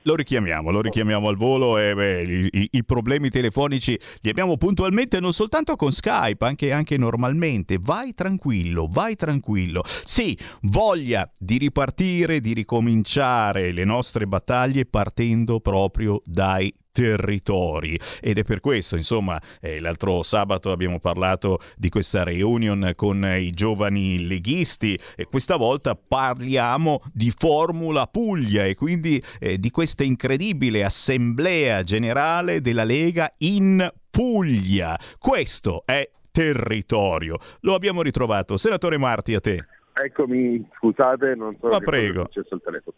[0.06, 5.18] Lo richiamiamo, lo richiamiamo al volo e beh, i, i- problemi telefonici li abbiamo puntualmente
[5.18, 7.78] non soltanto con Skype, anche, anche normalmente.
[7.80, 9.82] Vai tranquillo, vai tranquillo.
[10.04, 17.98] Sì, voglia di ripartire, di ricominciare le nostre battaglie partendo proprio dai territori.
[18.20, 23.50] Ed è per questo insomma eh, l'altro sabato abbiamo parlato di questa reunion con i
[23.50, 30.85] giovani leghisti e questa volta parliamo di Formula Puglia e quindi eh, di questa incredibile
[30.85, 34.96] assemblea generale della Lega in Puglia.
[35.18, 37.38] Questo è territorio.
[37.61, 38.57] Lo abbiamo ritrovato.
[38.57, 39.64] Senatore Marti a te.
[39.94, 42.22] Eccomi, scusate, non so Ma che cosa prego.
[42.22, 42.96] è successo al telefono.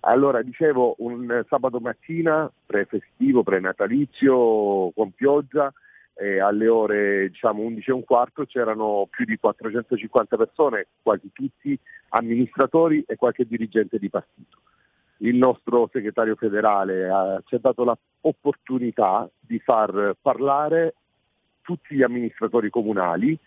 [0.00, 5.72] Allora, dicevo, un eh, sabato mattina, pre-festivo, pre-natalizio, con pioggia,
[6.18, 11.78] e alle ore diciamo 11 e un quarto c'erano più di 450 persone, quasi tutti
[12.10, 14.58] amministratori e qualche dirigente di partito.
[15.18, 20.94] Il nostro segretario federale ha- ci ha dato l'opportunità di far parlare
[21.60, 23.38] tutti gli amministratori comunali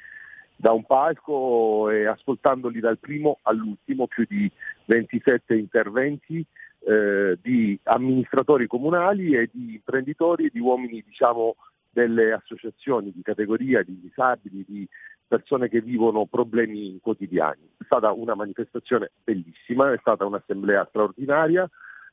[0.55, 4.51] da un palco e ascoltandoli dal primo all'ultimo, più di
[4.89, 6.43] 27 interventi
[6.79, 11.55] eh, di amministratori comunali e di imprenditori e di uomini diciamo,
[11.91, 14.87] delle associazioni di categoria, di disabili, di
[15.27, 17.69] persone che vivono problemi quotidiani.
[17.77, 21.69] È stata una manifestazione bellissima, è stata un'assemblea straordinaria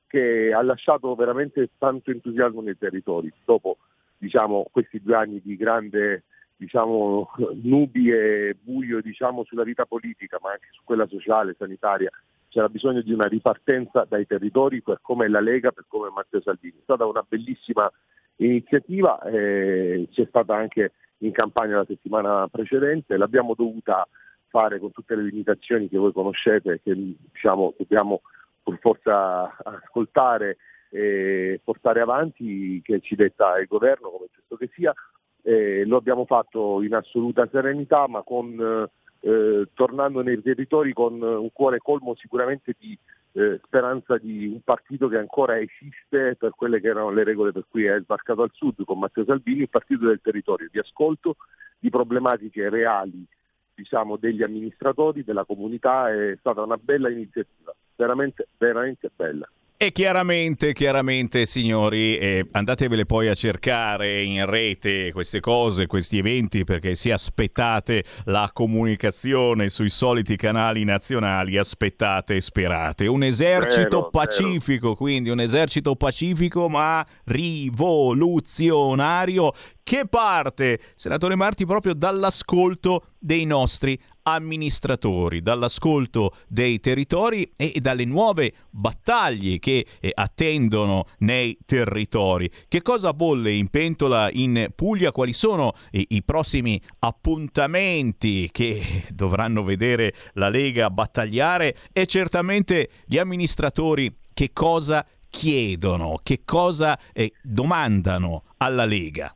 [0.06, 3.32] che ha lasciato veramente tanto entusiasmo nei territori.
[3.42, 3.78] Dopo
[4.18, 6.24] diciamo, questi due anni di grande
[6.56, 7.30] diciamo,
[7.62, 12.10] nubi e buio diciamo, sulla vita politica, ma anche su quella sociale, sanitaria,
[12.56, 16.78] c'era bisogno di una ripartenza dai territori per come la Lega, per come Matteo Salvini.
[16.78, 17.90] È stata una bellissima
[18.36, 24.08] iniziativa, eh, c'è stata anche in campagna la settimana precedente, l'abbiamo dovuta
[24.48, 28.22] fare con tutte le limitazioni che voi conoscete, che diciamo, dobbiamo
[28.62, 30.56] per forza ascoltare
[30.88, 34.94] e portare avanti, che ci detta il governo, come giusto che sia.
[35.42, 38.90] Eh, lo abbiamo fatto in assoluta serenità, ma con eh,
[39.20, 42.98] eh, tornando nei territori con un cuore colmo sicuramente di
[43.32, 47.66] eh, speranza di un partito che ancora esiste per quelle che erano le regole per
[47.68, 51.36] cui è sbarcato al sud con Matteo Salvini, il partito del territorio, di ascolto
[51.78, 53.26] di problematiche reali
[53.74, 59.46] diciamo, degli amministratori, della comunità, è stata una bella iniziativa, veramente, veramente bella.
[59.78, 66.64] E chiaramente, chiaramente signori, eh, andatevele poi a cercare in rete queste cose, questi eventi,
[66.64, 73.06] perché se aspettate la comunicazione sui soliti canali nazionali, aspettate e sperate.
[73.06, 79.52] Un esercito Vero, pacifico, quindi un esercito pacifico ma rivoluzionario
[79.82, 88.52] che parte, senatore Marti, proprio dall'ascolto dei nostri amministratori, dall'ascolto dei territori e dalle nuove
[88.70, 92.50] battaglie che eh, attendono nei territori.
[92.66, 95.12] Che cosa bolle in pentola in Puglia?
[95.12, 101.76] Quali sono i, i prossimi appuntamenti che dovranno vedere la Lega battagliare?
[101.92, 109.34] E certamente gli amministratori che cosa chiedono, che cosa eh, domandano alla Lega?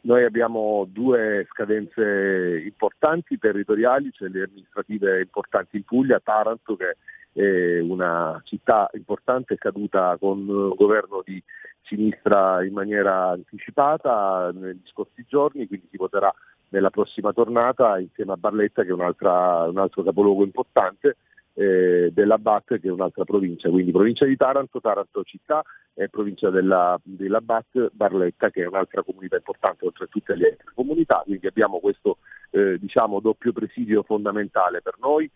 [0.00, 6.96] Noi abbiamo due scadenze importanti territoriali, cioè le amministrative importanti in Puglia, Taranto che
[7.32, 11.40] è una città importante, è caduta con un governo di
[11.82, 16.34] sinistra in maniera anticipata negli scorsi giorni, quindi si voterà
[16.70, 21.16] nella prossima tornata insieme a Barletta che è un altro capoluogo importante
[21.58, 26.50] eh, della BAT che è un'altra provincia, quindi provincia di Taranto, Taranto città e provincia
[26.50, 31.22] della, della BAT Barletta che è un'altra comunità importante oltre a tutte le altre comunità,
[31.24, 32.18] quindi abbiamo questo
[32.50, 35.28] eh, diciamo, doppio presidio fondamentale per noi,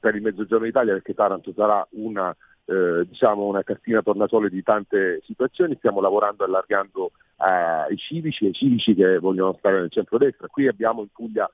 [0.00, 5.20] per il Mezzogiorno d'Italia perché Taranto sarà una, eh, diciamo una cartina tornasole di tante
[5.26, 11.02] situazioni, stiamo lavorando allargando ai civici, ai civici che vogliono stare nel centro-destra, qui abbiamo
[11.02, 11.48] in Puglia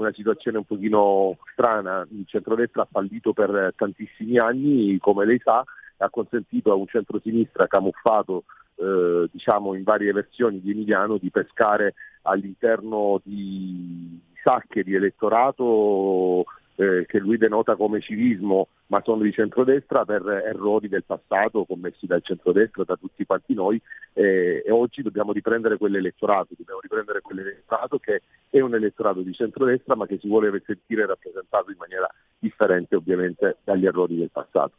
[0.00, 5.62] una situazione un pochino strana, il centrodestra ha fallito per tantissimi anni, come lei sa,
[5.98, 8.44] ha consentito a un centrosinistra camuffato
[8.76, 16.44] eh, diciamo in varie versioni di Emiliano di pescare all'interno di sacche di elettorato
[16.80, 22.06] eh, che lui denota come civismo ma sono di centrodestra per errori del passato commessi
[22.06, 23.80] dal centrodestra, da tutti quanti noi
[24.14, 29.94] eh, e oggi dobbiamo riprendere quell'elettorato, dobbiamo riprendere quell'elettorato che è un elettorato di centrodestra
[29.94, 32.08] ma che si vuole sentire rappresentato in maniera
[32.38, 34.72] differente ovviamente dagli errori del passato.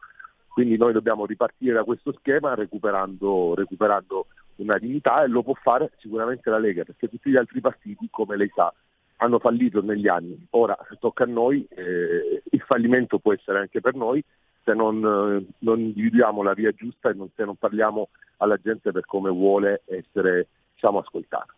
[0.48, 4.26] Quindi noi dobbiamo ripartire da questo schema recuperando, recuperando
[4.56, 8.36] una dignità e lo può fare sicuramente la Lega perché tutti gli altri partiti, come
[8.36, 8.74] lei sa,
[9.22, 10.48] hanno fallito negli anni.
[10.52, 14.24] Ora tocca a noi, eh, il fallimento può essere anche per noi
[14.64, 18.92] se non, eh, non individuiamo la via giusta e non, se non parliamo alla gente
[18.92, 21.54] per come vuole essere diciamo, ascoltata.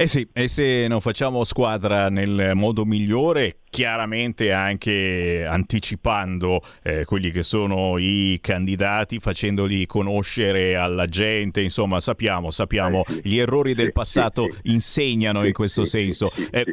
[0.00, 7.32] Eh sì, e se non facciamo squadra nel modo migliore, chiaramente anche anticipando eh, quelli
[7.32, 14.48] che sono i candidati, facendoli conoscere alla gente, insomma sappiamo, sappiamo gli errori del passato
[14.62, 16.30] insegnano in questo senso.
[16.50, 16.64] Eh,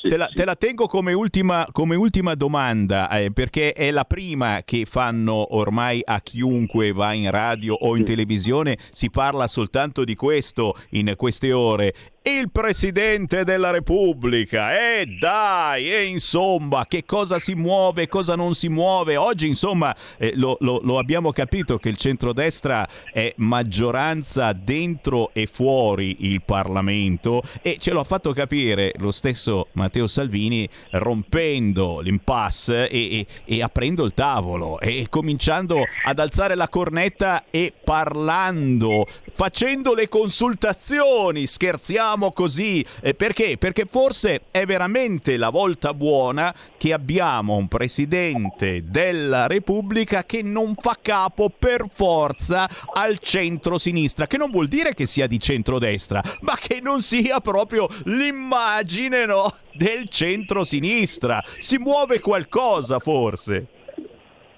[0.00, 4.62] te, la, te la tengo come ultima, come ultima domanda, eh, perché è la prima
[4.64, 10.14] che fanno ormai a chiunque va in radio o in televisione, si parla soltanto di
[10.14, 11.92] questo in queste ore.
[12.28, 18.68] Il Presidente della Repubblica, e dai, e insomma, che cosa si muove, cosa non si
[18.68, 19.16] muove.
[19.16, 25.48] Oggi, insomma, eh, lo, lo- lo abbiamo capito che il centrodestra è maggioranza dentro e
[25.50, 33.20] fuori il Parlamento e ce l'ha fatto capire lo stesso Matteo Salvini rompendo l'impasse e,
[33.20, 40.08] e- e aprendo il tavolo e cominciando ad alzare la cornetta e parlando, facendo le
[40.08, 43.56] consultazioni, scherziamo così, Eh, perché?
[43.58, 50.74] Perché forse è veramente la volta buona che abbiamo un presidente della Repubblica che non
[50.74, 56.56] fa capo per forza al centro-sinistra, che non vuol dire che sia di centrodestra, ma
[56.56, 61.42] che non sia proprio l'immagine no, del centro-sinistra.
[61.58, 63.66] Si muove qualcosa forse.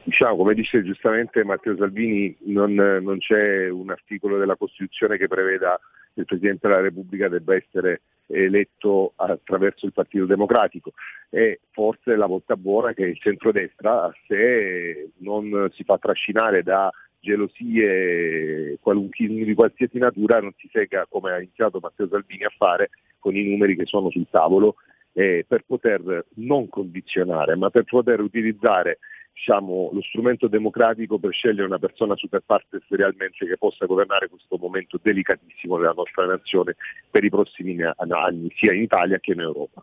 [0.02, 5.78] Diciamo, come dice giustamente Matteo Salvini, non, non c'è un articolo della Costituzione che preveda
[6.20, 10.92] il Presidente della Repubblica debba essere eletto attraverso il Partito Democratico.
[11.28, 16.90] E forse la volta buona che il centrodestra, se non si fa trascinare da
[17.20, 23.36] gelosie di qualsiasi natura, non si segga come ha iniziato Matteo Salvini a fare con
[23.36, 24.76] i numeri che sono sul tavolo
[25.12, 28.98] eh, per poter non condizionare, ma per poter utilizzare
[29.40, 34.58] diciamo, lo strumento democratico per scegliere una persona super partes realmente che possa governare questo
[34.58, 36.76] momento delicatissimo della nostra nazione
[37.10, 39.82] per i prossimi anni, sia in Italia che in Europa.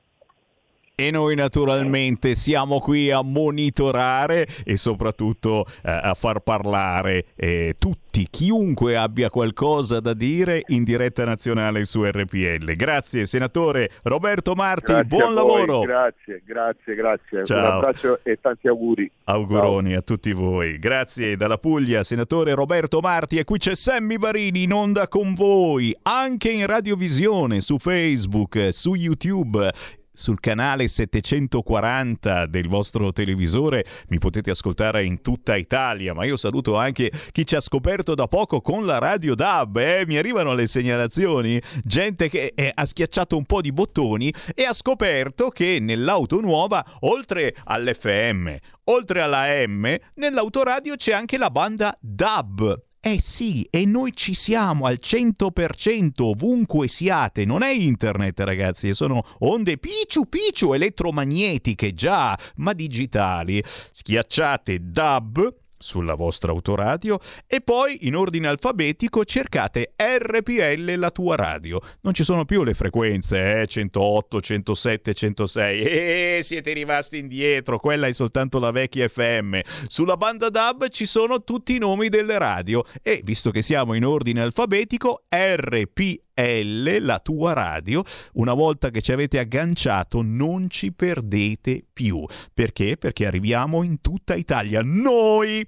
[1.00, 8.26] E noi naturalmente siamo qui a monitorare e soprattutto eh, a far parlare eh, tutti,
[8.32, 12.76] chiunque abbia qualcosa da dire in diretta nazionale su RPL.
[12.76, 15.82] Grazie senatore Roberto Marti, Grazie buon lavoro.
[15.82, 17.46] Grazie, grazie, grazie.
[17.46, 17.60] Ciao.
[17.60, 19.12] Un abbraccio e tanti auguri.
[19.26, 20.80] Auguroni a tutti voi.
[20.80, 23.38] Grazie dalla Puglia, senatore Roberto Marti.
[23.38, 28.96] E qui c'è Sammy Varini in onda con voi, anche in radiovisione, su Facebook, su
[28.96, 29.72] YouTube.
[30.18, 36.76] Sul canale 740 del vostro televisore mi potete ascoltare in tutta Italia, ma io saluto
[36.76, 39.78] anche chi ci ha scoperto da poco con la radio DAB.
[39.78, 40.06] Eh?
[40.08, 44.74] Mi arrivano le segnalazioni, gente che eh, ha schiacciato un po' di bottoni e ha
[44.74, 48.56] scoperto che nell'auto nuova, oltre all'FM,
[48.86, 52.87] oltre alla M, nell'autoradio c'è anche la banda DAB.
[53.00, 57.46] Eh sì, e noi ci siamo al 100% ovunque siate.
[57.46, 63.64] Non è internet, ragazzi, sono onde picciu picciu elettromagnetiche già, ma digitali.
[63.92, 71.82] Schiacciate DAB sulla vostra autoradio e poi in ordine alfabetico cercate RPL la tua radio.
[72.02, 73.68] Non ci sono più le frequenze, eh?
[73.68, 75.82] 108, 107, 106.
[75.82, 79.60] E siete rimasti indietro, quella è soltanto la vecchia FM.
[79.88, 84.06] Sulla banda DAB ci sono tutti i nomi delle radio e visto che siamo in
[84.06, 86.27] ordine alfabetico, RPL
[87.00, 92.26] la tua radio, una volta che ci avete agganciato non ci perdete più.
[92.54, 92.98] Perché?
[92.98, 94.82] Perché arriviamo in tutta Italia.
[94.84, 95.68] Noi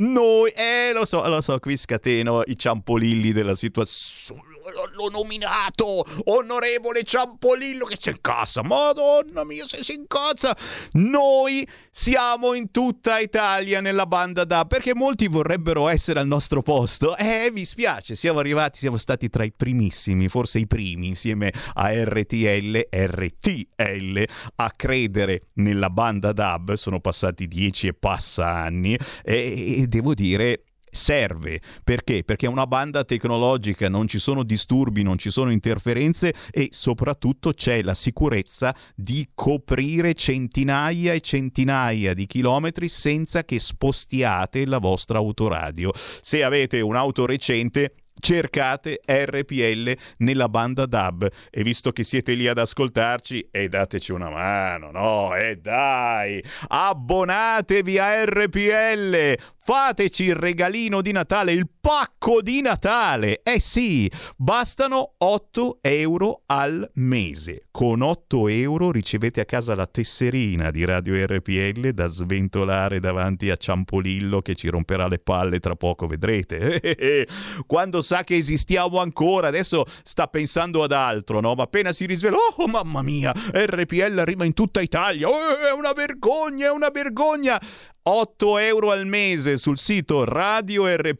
[0.00, 4.49] noi, eh, lo so, lo so, qui scateno i ciampolilli della situazione.
[4.92, 8.62] L'ho nominato, onorevole Ciampolillo, che si incazza.
[8.62, 10.54] Madonna mia, se si incazza.
[10.92, 17.16] Noi siamo in tutta Italia nella banda da, perché molti vorrebbero essere al nostro posto.
[17.16, 21.90] Eh, mi spiace, siamo arrivati, siamo stati tra i primissimi, forse i primi, insieme a
[22.04, 24.24] RTL, RTL,
[24.56, 26.74] a credere nella banda DAB.
[26.74, 32.24] Sono passati dieci e passa anni e, e devo dire serve perché?
[32.24, 37.52] Perché è una banda tecnologica, non ci sono disturbi, non ci sono interferenze e soprattutto
[37.52, 45.18] c'è la sicurezza di coprire centinaia e centinaia di chilometri senza che spostiate la vostra
[45.18, 45.92] autoradio.
[45.94, 52.58] Se avete un'auto recente cercate RPL nella banda DAB e visto che siete lì ad
[52.58, 55.34] ascoltarci e dateci una mano, no?
[55.34, 59.38] E dai, abbonatevi a RPL,
[59.70, 63.40] fateci il regalino di Natale, il pacco di Natale.
[63.44, 67.66] Eh sì, bastano 8 euro al mese.
[67.70, 73.54] Con 8 euro ricevete a casa la tesserina di Radio RPL da sventolare davanti a
[73.54, 77.28] Ciampolillo che ci romperà le palle tra poco, vedrete.
[77.64, 81.54] Quando sa che esistiamo ancora, adesso sta pensando ad altro, no?
[81.54, 85.28] Ma appena si risvela, oh mamma mia, RPL arriva in tutta Italia.
[85.28, 87.60] Oh, è una vergogna, è una vergogna.
[88.02, 91.10] 8 euro al mese sul sito radiorpl.it,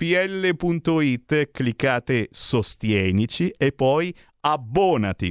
[1.51, 5.31] cliccate sostienici e poi abbonati.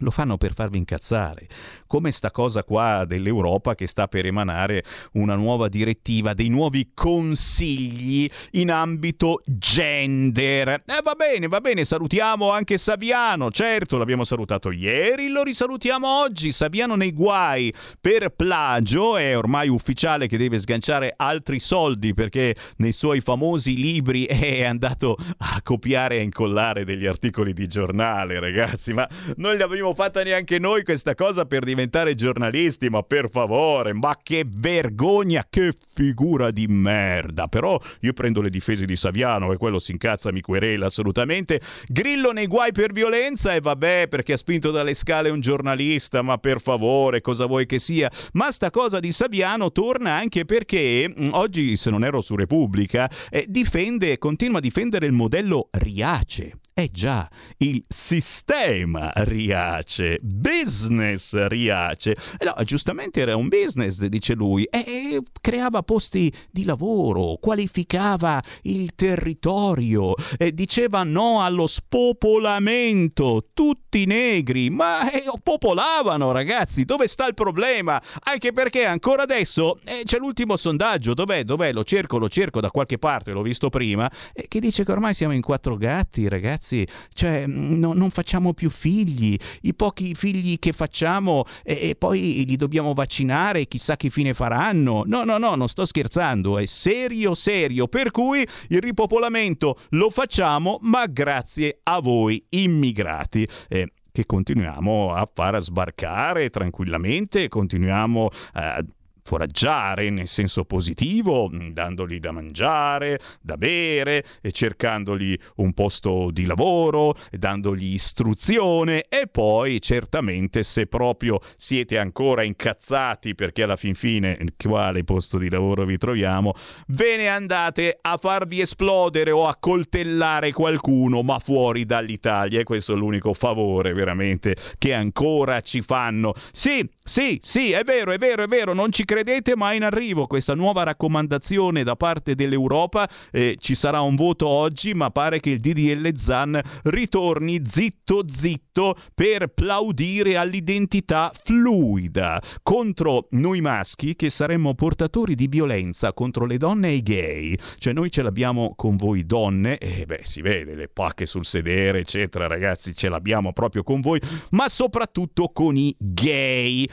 [0.00, 1.46] Lo fanno per farvi incazzare,
[1.86, 8.28] come sta cosa qua dell'Europa che sta per emanare una nuova direttiva, dei nuovi consigli
[8.52, 10.68] in ambito gender.
[10.68, 16.52] Eh va bene, va bene, salutiamo anche Saviano, certo, l'abbiamo salutato ieri, lo risalutiamo oggi.
[16.52, 22.92] Saviano nei guai per plagio, è ormai ufficiale che deve sganciare altri soldi perché nei
[22.92, 29.08] suoi famosi libri è andato a copiare e incollare degli articoli di giornale, ragazzi, ma
[29.36, 34.18] non li abbiamo fatta neanche noi questa cosa per diventare giornalisti, ma per favore, ma
[34.22, 37.46] che vergogna, che figura di merda.
[37.46, 41.60] Però io prendo le difese di Saviano e quello si incazza, mi querela assolutamente.
[41.86, 46.38] Grillo nei guai per violenza e vabbè perché ha spinto dalle scale un giornalista, ma
[46.38, 48.10] per favore, cosa vuoi che sia?
[48.32, 53.10] Ma sta cosa di Saviano torna anche perché mh, oggi, se non ero su Repubblica,
[53.30, 56.59] eh, difende, continua a difendere il modello Riace.
[56.80, 57.28] Eh già,
[57.58, 62.16] il sistema Riace, business Riace.
[62.38, 68.94] Eh no, giustamente era un business, dice lui, e creava posti di lavoro, qualificava il
[68.94, 70.14] territorio,
[70.54, 75.00] diceva no allo spopolamento, tutti negri, ma
[75.42, 78.00] popolavano ragazzi, dove sta il problema?
[78.20, 81.44] Anche perché ancora adesso eh, c'è l'ultimo sondaggio, dov'è?
[81.44, 81.74] Dov'è?
[81.74, 85.12] Lo cerco, lo cerco da qualche parte, l'ho visto prima, eh, che dice che ormai
[85.12, 86.68] siamo in quattro gatti, ragazzi,
[87.12, 92.56] cioè no, non facciamo più figli, i pochi figli che facciamo e, e poi li
[92.56, 95.02] dobbiamo vaccinare, chissà che fine faranno.
[95.06, 100.78] No, no, no, non sto scherzando, è serio, serio, per cui il ripopolamento lo facciamo,
[100.82, 103.46] ma grazie a voi immigrati.
[103.68, 108.84] Eh, che continuiamo a far sbarcare tranquillamente, continuiamo a
[109.30, 117.94] foraggiare nel senso positivo, dandogli da mangiare, da bere, cercandogli un posto di lavoro, dandogli
[117.94, 125.38] istruzione e poi certamente se proprio siete ancora incazzati perché alla fin fine quale posto
[125.38, 126.54] di lavoro vi troviamo,
[126.88, 132.94] ve ne andate a farvi esplodere o a coltellare qualcuno ma fuori dall'Italia e questo
[132.94, 136.34] è l'unico favore veramente che ancora ci fanno.
[136.50, 139.82] Sì, sì, sì, è vero, è vero, è vero, non ci credete, ma è in
[139.82, 143.10] arrivo questa nuova raccomandazione da parte dell'Europa.
[143.32, 148.96] Eh, ci sarà un voto oggi, ma pare che il DDL Zan ritorni zitto zitto
[149.12, 156.90] per plaudire all'identità fluida contro noi maschi che saremmo portatori di violenza contro le donne
[156.90, 157.56] e i gay.
[157.78, 161.98] Cioè noi ce l'abbiamo con voi donne, e beh si vede le pacche sul sedere,
[161.98, 166.86] eccetera, ragazzi, ce l'abbiamo proprio con voi, ma soprattutto con i gay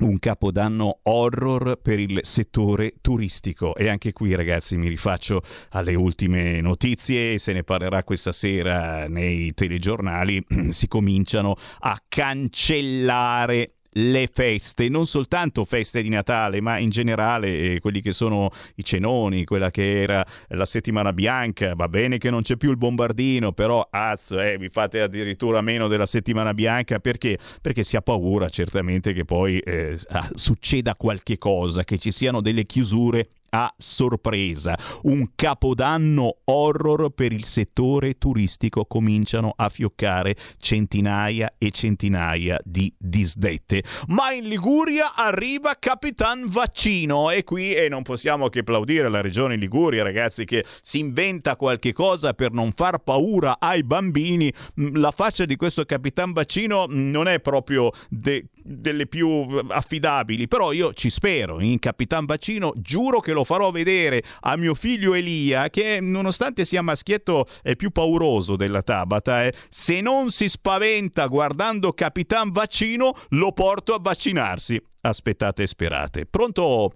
[0.00, 3.74] un capodanno horror per il settore turistico.
[3.74, 7.38] E anche qui ragazzi mi rifaccio alle ultime notizie.
[7.38, 10.44] Se ne parlerà questa sera nei telegiornali.
[10.80, 17.80] Si cominciano a cancellare le feste, non soltanto feste di Natale, ma in generale eh,
[17.80, 22.42] quelli che sono i cenoni, quella che era la settimana bianca, va bene che non
[22.42, 27.38] c'è più il bombardino, però azzo, eh, vi fate addirittura meno della settimana bianca perché?
[27.60, 29.96] Perché si ha paura certamente che poi eh,
[30.34, 34.78] succeda qualche cosa, che ci siano delle chiusure a sorpresa.
[35.02, 43.82] Un capodanno horror per il settore turistico cominciano a fioccare centinaia e centinaia di disdette.
[44.08, 49.56] Ma in Liguria arriva Capitan Vaccino e qui eh, non possiamo che applaudire la regione
[49.56, 54.52] Liguria, ragazzi, che si inventa qualche cosa per non far paura ai bambini.
[54.80, 60.72] Mm, la faccia di questo Capitan Vaccino non è proprio de- delle più affidabili, però
[60.72, 65.68] io ci spero in Capitan Vaccino, giuro che lo farò vedere a mio figlio Elia
[65.68, 71.92] che nonostante sia maschietto è più pauroso della Tabata, eh, se non si spaventa guardando
[71.92, 74.80] Capitan Vaccino lo porto a vaccinarsi.
[75.02, 76.26] Aspettate e sperate.
[76.26, 76.92] Pronto?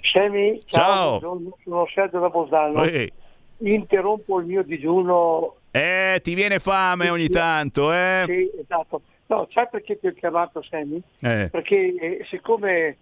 [0.00, 1.56] Semi, ciao, Ciao.
[1.64, 2.84] sono Sergio da Bolzano.
[2.84, 3.12] Ehi.
[3.58, 5.56] Interrompo il mio digiuno.
[5.70, 8.24] Eh, ti viene fame ogni tanto, eh?
[8.26, 9.02] Sì, esatto.
[9.26, 11.00] No, sai perché ti ho chiamato Semi?
[11.20, 11.48] Eh.
[11.50, 12.96] Perché eh, siccome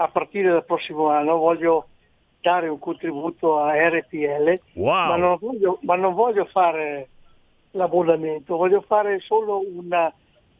[0.00, 1.88] a partire dal prossimo anno voglio
[2.40, 5.08] dare un contributo a RPL, Wow.
[5.08, 7.08] ma, non voglio, ma non voglio fare
[7.72, 10.10] l'abbonamento, voglio fare solo una,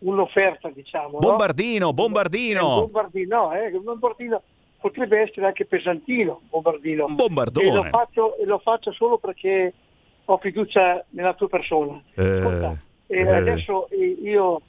[0.01, 1.13] un'offerta, diciamo.
[1.13, 1.19] no?
[1.21, 2.81] Bombardino, Un bombardino.
[2.83, 4.43] bombardino, no, eh, bombardino
[4.79, 7.07] potrebbe essere anche pesantino, bombardino.
[7.07, 7.67] Un bombardone.
[7.69, 9.73] E lo faccio, e lo faccio solo perché
[10.27, 11.99] ho fiducia nella tua persona.
[12.15, 12.77] Eh, Ascolta,
[13.07, 13.29] e eh.
[13.35, 14.61] adesso eh, io,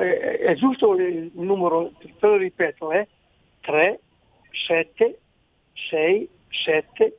[0.00, 3.08] eh, è giusto il numero, te lo ripeto, eh?
[3.66, 4.00] 3,
[4.66, 5.18] 7,
[5.90, 6.28] 6,
[6.64, 7.16] 7,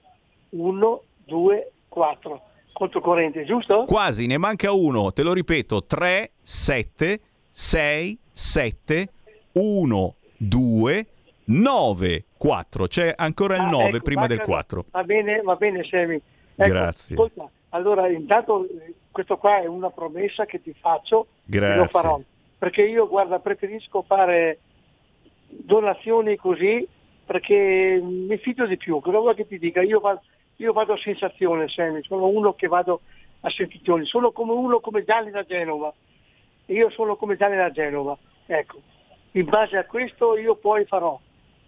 [0.50, 2.42] 1, 2, 4.
[2.74, 3.86] Conto corrente, giusto?
[3.86, 7.20] Quasi, ne manca uno, te lo ripeto, 3, 7,
[7.52, 9.10] 6, 7,
[9.54, 11.06] 1, 2,
[11.46, 12.88] 9, 4.
[12.88, 14.86] C'è ancora il Ah, 9 ecco, prima del manca- 4.
[14.92, 16.16] Va bene, va bene Semi.
[16.56, 17.16] Ecco, Grazie.
[17.16, 18.66] ascolta, allora intanto
[19.12, 21.86] questo qua è una promessa che ti faccio e lo Grazie.
[21.88, 22.20] farò.
[22.60, 24.60] Perché io, guarda, preferisco fare
[25.48, 26.88] donazioni così
[27.26, 29.00] perché mi fido di più.
[29.00, 29.82] Cosa vuoi che ti dica?
[29.82, 30.22] Io vado,
[30.58, 33.02] io vado a sensazione, Semi, sono uno che vado
[33.42, 35.94] a sensazioni, sono come uno come Gianni da Genova.
[36.68, 38.18] Io sono come Gianni da Genova.
[38.46, 38.80] Ecco,
[39.32, 41.20] in base a questo io poi farò.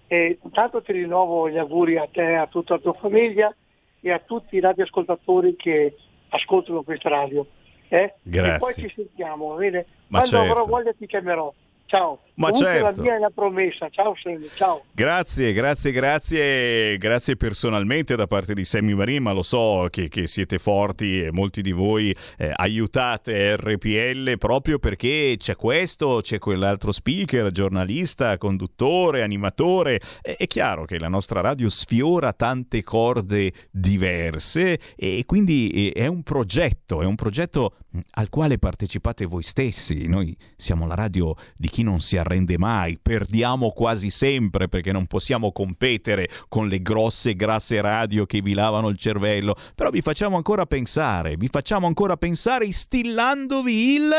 [0.08, 3.54] E intanto ti rinnovo gli auguri a te, a tutta la tua famiglia
[4.02, 5.96] e a tutti i radioascoltatori che
[6.30, 7.46] ascoltano questa radio.
[7.90, 8.16] eh?
[8.22, 8.56] Grazie.
[8.56, 9.86] E poi ci sentiamo, va bene?
[10.08, 10.52] Ma Quando certo.
[10.52, 11.54] avrò voglia ti chiamerò.
[11.86, 12.20] Ciao.
[12.40, 12.96] Ma Comunque certo.
[12.96, 13.90] la mia è una promessa.
[13.90, 14.84] Ciao Semi, ciao.
[14.94, 20.26] Grazie, grazie, grazie, grazie personalmente da parte di Sammy Marin, ma lo so che, che
[20.26, 26.94] siete forti e molti di voi eh, aiutate RPL proprio perché c'è questo, c'è quell'altro
[26.94, 30.00] speaker, giornalista, conduttore, animatore.
[30.22, 36.08] È, è chiaro che la nostra radio sfiora tante corde diverse e quindi eh, è
[36.08, 40.08] un progetto, è un progetto mh, al quale partecipate voi stessi.
[40.08, 42.28] Noi siamo la radio di chi non si arrende
[42.58, 48.54] mai, perdiamo quasi sempre perché non possiamo competere con le grosse grasse radio che vi
[48.54, 54.12] lavano il cervello, però vi facciamo ancora pensare, vi facciamo ancora pensare instillandovi il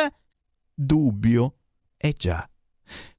[0.75, 1.55] dubbio.
[1.97, 2.49] Eh già.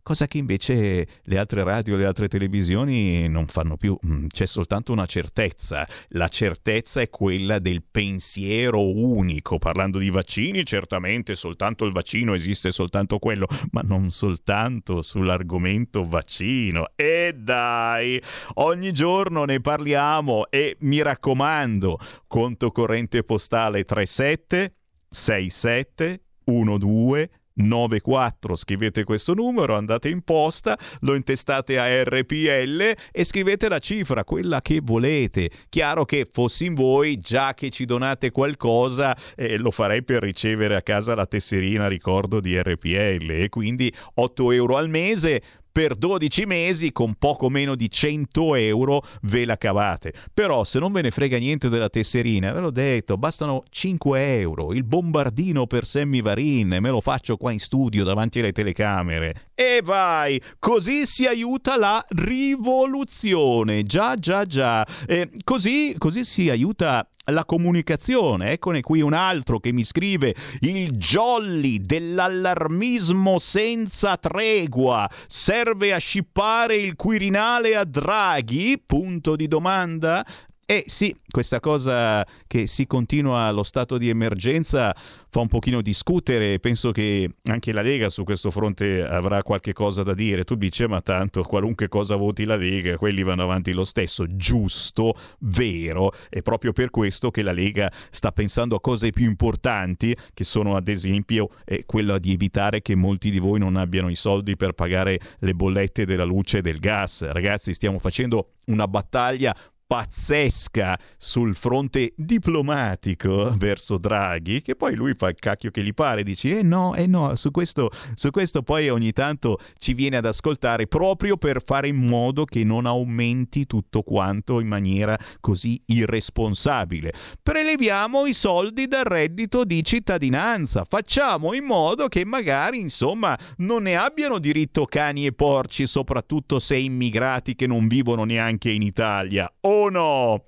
[0.03, 3.97] Cosa che invece le altre radio, le altre televisioni non fanno più.
[4.05, 5.87] Mm, C'è soltanto una certezza.
[6.09, 9.59] La certezza è quella del pensiero unico.
[9.59, 16.89] Parlando di vaccini, certamente soltanto il vaccino esiste soltanto quello, ma non soltanto sull'argomento vaccino.
[16.95, 18.21] E dai,
[18.55, 24.73] ogni giorno ne parliamo e mi raccomando, conto corrente postale 37
[25.09, 33.67] 67 12 94 scrivete questo numero andate in posta lo intestate a RPL e scrivete
[33.67, 35.49] la cifra quella che volete.
[35.69, 40.75] Chiaro che fossi in voi già che ci donate qualcosa eh, lo farei per ricevere
[40.75, 45.41] a casa la tesserina ricordo di RPL e quindi 8 euro al mese
[45.71, 50.13] per 12 mesi con poco meno di 100 euro ve la cavate.
[50.33, 54.73] Però se non ve ne frega niente della tesserina, ve l'ho detto, bastano 5 euro.
[54.73, 59.49] Il bombardino per Sammy Varin, me lo faccio qua in studio davanti alle telecamere.
[59.55, 60.41] E vai!
[60.59, 63.83] Così si aiuta la rivoluzione.
[63.83, 64.85] Già, già, già.
[65.05, 68.51] E così, così si aiuta la comunicazione.
[68.51, 75.09] Eccone qui un altro che mi scrive il jolly dell'allarmismo senza tregua.
[75.27, 78.81] Serve a scippare il Quirinale a Draghi?
[78.83, 80.25] Punto di domanda.
[80.71, 84.95] E sì, questa cosa che si continua allo stato di emergenza
[85.29, 86.59] fa un pochino discutere.
[86.59, 90.45] Penso che anche la Lega su questo fronte avrà qualche cosa da dire.
[90.45, 94.25] Tu dici, ma tanto qualunque cosa voti la Lega, quelli vanno avanti lo stesso.
[94.29, 96.13] Giusto, vero.
[96.29, 100.77] È proprio per questo che la Lega sta pensando a cose più importanti, che sono
[100.77, 104.71] ad esempio eh, quella di evitare che molti di voi non abbiano i soldi per
[104.71, 107.29] pagare le bollette della luce e del gas.
[107.29, 109.53] Ragazzi, stiamo facendo una battaglia
[109.91, 116.23] pazzesca sul fronte diplomatico verso Draghi, che poi lui fa il cacchio che gli pare,
[116.23, 120.25] dici eh no, eh no, su questo, su questo poi ogni tanto ci viene ad
[120.25, 127.11] ascoltare proprio per fare in modo che non aumenti tutto quanto in maniera così irresponsabile.
[127.43, 133.97] Preleviamo i soldi dal reddito di cittadinanza, facciamo in modo che magari insomma non ne
[133.97, 139.51] abbiano diritto cani e porci, soprattutto se immigrati che non vivono neanche in Italia.
[139.59, 140.43] Oh, 1.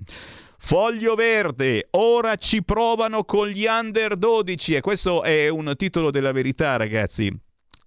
[0.59, 6.31] Foglio Verde, ora ci provano con gli under 12 e questo è un titolo della
[6.31, 7.36] verità ragazzi.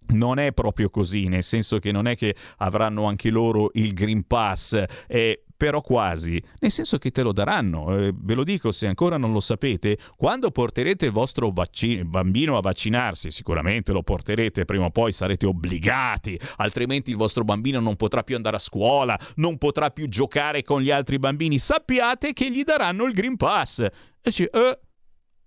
[0.08, 4.26] Non è proprio così, nel senso che non è che avranno anche loro il Green
[4.26, 7.96] Pass e però quasi, nel senso che te lo daranno.
[7.96, 12.56] Eh, ve lo dico se ancora non lo sapete, quando porterete il vostro vacci- bambino
[12.56, 17.96] a vaccinarsi, sicuramente lo porterete, prima o poi sarete obbligati, altrimenti il vostro bambino non
[17.96, 21.58] potrà più andare a scuola, non potrà più giocare con gli altri bambini.
[21.58, 23.78] Sappiate che gli daranno il Green Pass.
[23.80, 23.92] E
[24.22, 24.78] dici, eh,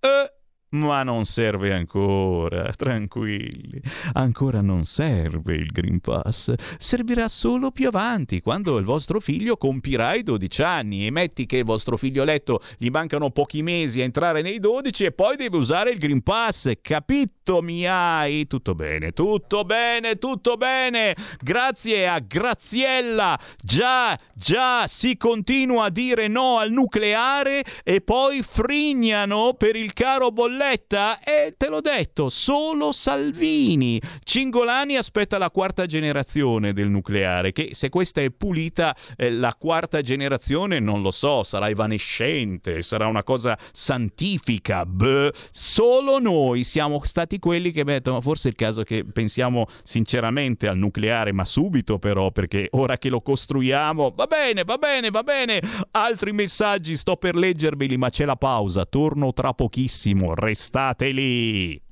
[0.00, 0.32] eh,
[0.70, 3.80] ma non serve ancora, tranquilli.
[4.12, 6.52] Ancora non serve il Green Pass.
[6.78, 11.06] Servirà solo più avanti, quando il vostro figlio compirà i 12 anni.
[11.06, 15.12] E metti che il vostro figlioletto gli mancano pochi mesi a entrare nei 12 e
[15.12, 16.70] poi deve usare il Green Pass.
[16.80, 18.46] Capito, mi hai?
[18.46, 21.16] Tutto bene, tutto bene, tutto bene.
[21.40, 23.36] Grazie a Graziella.
[23.60, 30.30] Già, già, si continua a dire no al nucleare e poi frignano per il caro
[30.30, 34.00] bolletta e te l'ho detto, solo Salvini.
[34.22, 40.00] Cingolani aspetta la quarta generazione del nucleare, che se questa è pulita, eh, la quarta
[40.00, 44.86] generazione non lo so, sarà evanescente, sarà una cosa santifica.
[44.86, 50.68] Beh, solo noi siamo stati quelli che mettono, forse è il caso che pensiamo sinceramente
[50.68, 55.24] al nucleare, ma subito però, perché ora che lo costruiamo, va bene, va bene, va
[55.24, 55.60] bene.
[55.90, 61.82] Altri messaggi sto per leggerveli, ma c'è la pausa, torno tra pochissimo restate lì.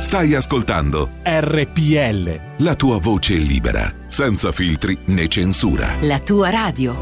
[0.00, 2.40] Stai ascoltando RPL.
[2.58, 5.94] la tua voce libera, senza filtri né censura.
[6.00, 6.94] La tua radio.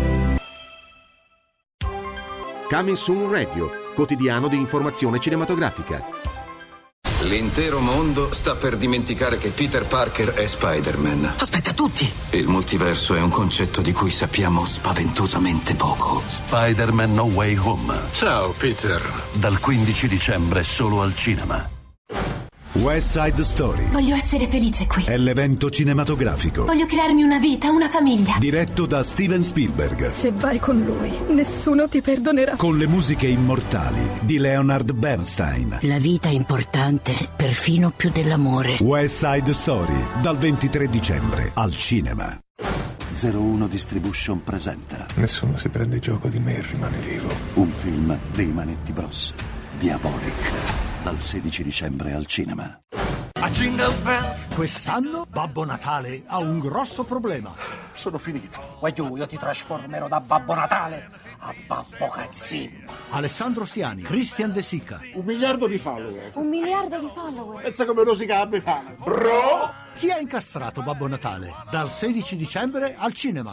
[2.68, 6.04] Coming Soon Radio, quotidiano di informazione cinematografica.
[7.22, 11.34] L'intero mondo sta per dimenticare che Peter Parker è Spider-Man.
[11.38, 12.10] Aspetta, tutti!
[12.30, 16.20] Il multiverso è un concetto di cui sappiamo spaventosamente poco.
[16.26, 17.94] Spider-Man No Way Home.
[18.12, 19.00] Ciao, Peter.
[19.34, 21.68] Dal 15 dicembre solo al cinema.
[22.74, 25.04] West Side Story Voglio essere felice qui.
[25.04, 28.36] è l'evento cinematografico Voglio crearmi una vita, una famiglia.
[28.38, 32.56] diretto da Steven Spielberg Se vai con lui, nessuno ti perdonerà.
[32.56, 35.78] con le musiche immortali di Leonard Bernstein.
[35.82, 38.78] La vita è importante, perfino più dell'amore.
[38.80, 42.38] West Side Story dal 23 dicembre al cinema.
[43.20, 47.28] 01 Distribution presenta Nessuno si prende gioco di me e rimane vivo.
[47.54, 49.34] un film dei Manetti Bros.
[49.78, 50.91] Diabolic.
[51.02, 52.80] Dal 16 dicembre al cinema.
[53.40, 54.54] A Jingle Bells!
[54.54, 57.52] Quest'anno Babbo Natale ha un grosso problema.
[57.92, 58.76] Sono finito.
[58.78, 62.88] Vuoi tu, io ti trasformerò da Babbo Natale a Babbo Cazzino.
[63.10, 65.00] Alessandro Stiani, Christian De Sica.
[65.14, 66.30] Un miliardo di follower.
[66.34, 67.64] Un miliardo di follower.
[67.64, 68.94] Pensa come rosica la Befana.
[69.02, 69.72] Bro!
[69.96, 71.52] Chi ha incastrato Babbo Natale?
[71.68, 73.52] Dal 16 dicembre al cinema.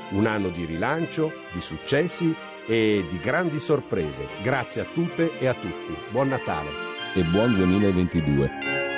[0.11, 2.33] un anno di rilancio, di successi
[2.65, 4.27] e di grandi sorprese.
[4.41, 5.95] Grazie a tutte e a tutti.
[6.09, 6.69] Buon Natale.
[7.15, 8.90] E buon 2022.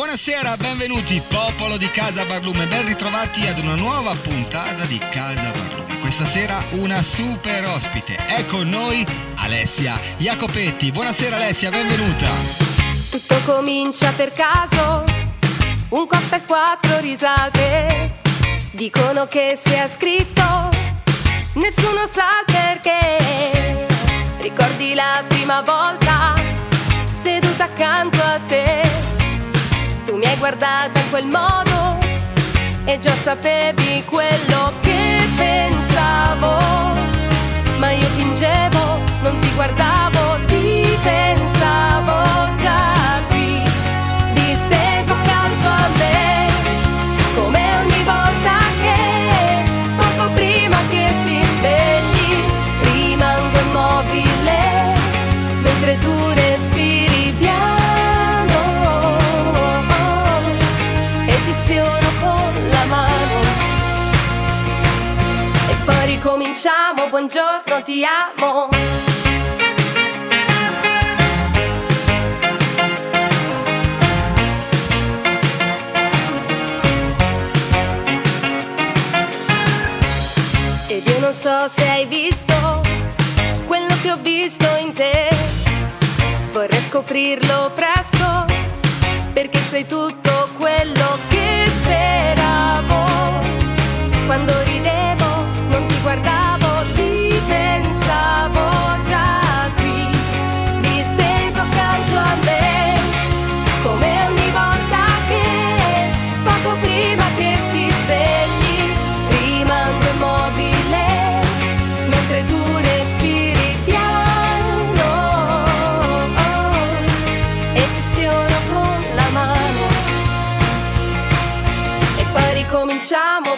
[0.00, 6.00] Buonasera, benvenuti popolo di Casa Barlume, ben ritrovati ad una nuova puntata di Casa Barlume.
[6.00, 10.90] Questa sera una super ospite, è con noi Alessia Jacopetti.
[10.90, 12.30] Buonasera Alessia, benvenuta.
[13.10, 15.04] Tutto comincia per caso,
[15.90, 18.20] un cocktail, quattro risate,
[18.72, 20.70] dicono che sia scritto,
[21.56, 23.86] nessuno sa perché.
[24.38, 26.36] Ricordi la prima volta,
[27.10, 29.09] seduta accanto a te
[30.10, 31.98] tu mi hai guardata in quel modo
[32.84, 36.58] e già sapevi quello che pensavo.
[37.78, 40.19] Ma io fingevo, non ti guardavo,
[67.20, 68.68] buongiorno, ti amo.
[80.86, 82.80] Ed io non so se hai visto
[83.66, 85.28] quello che ho visto in te.
[86.52, 88.46] Vorrei scoprirlo presto,
[89.34, 93.04] perché sei tutto quello che speravo.
[94.24, 96.59] Quando ridevo, non ti guardavo,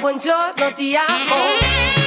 [0.02, 2.01] buongiorno ti amo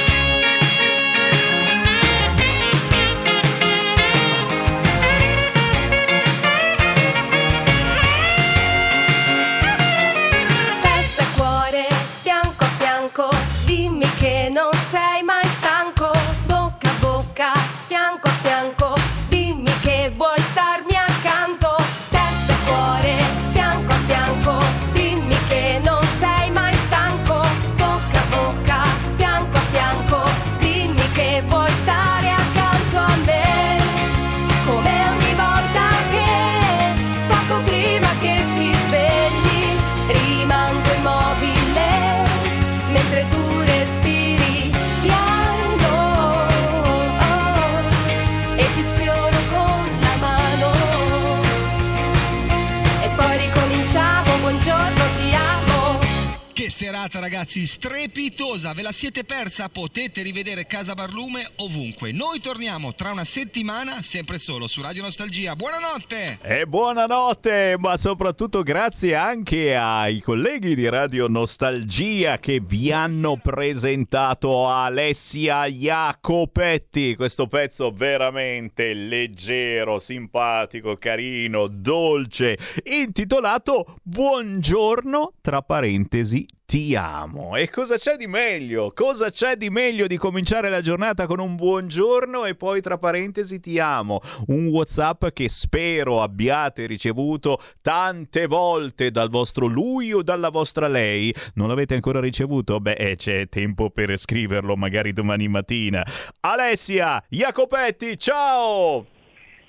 [57.36, 59.68] ragazzi, strepitosa, ve la siete persa?
[59.68, 62.10] Potete rivedere Casa Barlume ovunque.
[62.10, 65.54] Noi torniamo tra una settimana, sempre solo su Radio Nostalgia.
[65.54, 66.38] Buonanotte!
[66.40, 74.70] E buonanotte, ma soprattutto grazie anche ai colleghi di Radio Nostalgia che vi hanno presentato
[74.70, 77.16] Alessia Jacopetti.
[77.16, 87.56] Questo pezzo veramente leggero, simpatico, carino, dolce, intitolato Buongiorno, tra parentesi, ti amo.
[87.56, 88.92] E cosa c'è di meglio?
[88.92, 93.60] Cosa c'è di meglio di cominciare la giornata con un buongiorno e poi tra parentesi
[93.60, 94.20] ti amo?
[94.48, 101.32] Un WhatsApp che spero abbiate ricevuto tante volte dal vostro lui o dalla vostra lei.
[101.54, 102.80] Non l'avete ancora ricevuto?
[102.80, 106.04] Beh, eh, c'è tempo per scriverlo, magari domani mattina.
[106.40, 109.15] Alessia Jacopetti, ciao!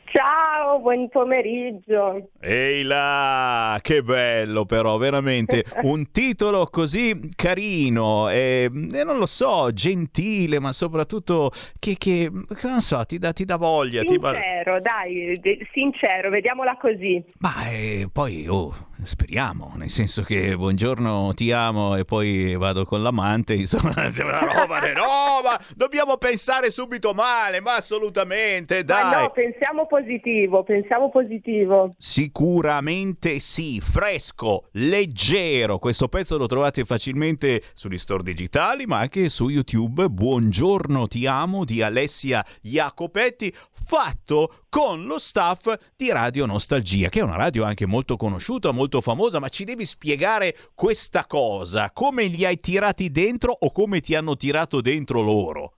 [0.09, 2.29] Ciao, buon pomeriggio.
[2.39, 9.71] Ehi là, che bello però, veramente un titolo così carino e, e non lo so,
[9.73, 14.03] gentile, ma soprattutto che, che, che non so, ti dà, ti dà voglia.
[14.03, 17.21] ti va- Sincero, dai, de- sincero, vediamola così.
[17.39, 23.03] Ma eh, poi, oh, speriamo, nel senso che buongiorno, ti amo e poi vado con
[23.03, 29.03] l'amante, insomma, sembra una roba no, ma dobbiamo pensare subito male, ma assolutamente, dai.
[29.03, 31.93] Ma no, pensiamo positivo, pensiamo positivo.
[31.97, 35.79] Sicuramente sì, fresco, leggero.
[35.79, 40.07] Questo pezzo lo trovate facilmente sugli store digitali, ma anche su YouTube.
[40.07, 47.23] Buongiorno, ti amo di Alessia Jacopetti, fatto con lo staff di Radio Nostalgia, che è
[47.23, 52.45] una radio anche molto conosciuta, molto famosa, ma ci devi spiegare questa cosa, come li
[52.45, 55.76] hai tirati dentro o come ti hanno tirato dentro loro?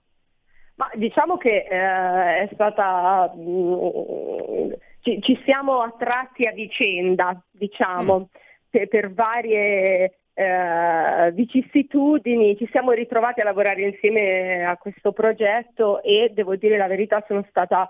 [0.80, 3.30] Ma diciamo che eh, è stata...
[3.36, 4.72] mm,
[5.02, 8.30] ci, ci siamo attratti a vicenda, diciamo,
[8.70, 12.56] per, per varie eh, vicissitudini.
[12.56, 17.44] Ci siamo ritrovati a lavorare insieme a questo progetto e devo dire la verità sono
[17.50, 17.86] stata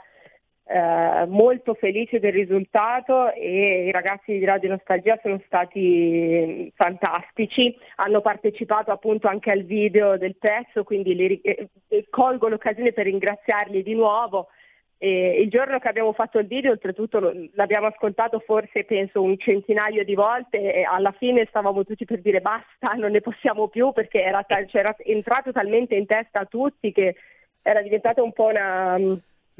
[0.73, 8.21] eh, molto felice del risultato e i ragazzi di Radio Nostalgia sono stati fantastici, hanno
[8.21, 11.69] partecipato appunto anche al video del pezzo, quindi li, eh,
[12.09, 14.47] colgo l'occasione per ringraziarli di nuovo.
[14.97, 20.05] E il giorno che abbiamo fatto il video, oltretutto l'abbiamo ascoltato forse penso un centinaio
[20.05, 24.23] di volte e alla fine stavamo tutti per dire basta, non ne possiamo più perché
[24.23, 27.17] era, c'era entrato talmente in testa a tutti che
[27.63, 28.97] era diventata un po' una,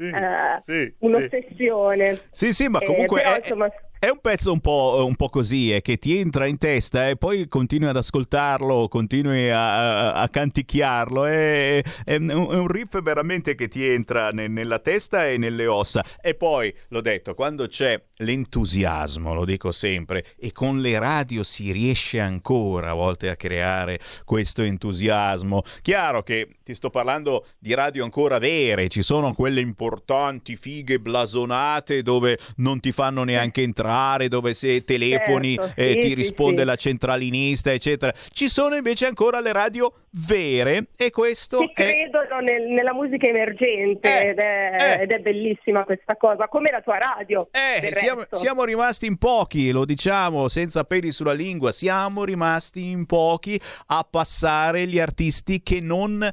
[0.01, 2.21] sì, uh, sì, un'ossessione.
[2.31, 3.71] Sì, sì, ma eh, comunque eh, però, è, insomma...
[3.99, 7.17] è, un pezzo un po', un po', così, eh, che ti entra in testa e
[7.17, 11.25] poi continui ad ascoltarlo, continui a, a, a canticchiarlo.
[11.25, 16.03] È, è, un riff veramente che ti entra ne, nella testa e nelle ossa.
[16.19, 21.71] E poi, l'ho detto, quando c'è l'entusiasmo, lo dico sempre, e con le radio si
[21.71, 25.61] riesce ancora a volte a creare questo entusiasmo.
[25.83, 32.01] Chiaro che ti sto parlando di radio ancora vere, ci sono quelle importanti, fighe, blasonate,
[32.01, 36.65] dove non ti fanno neanche entrare, dove se telefoni certo, eh, ti sì, risponde sì.
[36.65, 38.13] la centralinista, eccetera.
[38.31, 41.73] Ci sono invece ancora le radio vere e questo Ci è...
[41.73, 45.03] credono nel, nella musica emergente eh, ed, è, eh.
[45.03, 47.49] ed, è, bellissima questa cosa, come la tua radio.
[47.51, 53.05] Eh, siamo, siamo, rimasti in pochi, lo diciamo senza peli sulla lingua, siamo rimasti in
[53.05, 56.29] pochi a passare gli artisti che non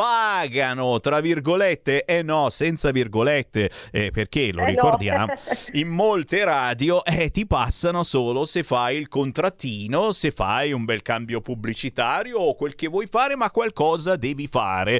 [0.00, 5.56] pagano, tra virgolette, eh no, senza virgolette, eh, perché lo eh ricordiamo, no.
[5.78, 11.02] in molte radio eh, ti passano solo se fai il contrattino, se fai un bel
[11.02, 14.98] cambio pubblicitario o quel che vuoi fare, ma qualcosa devi fare.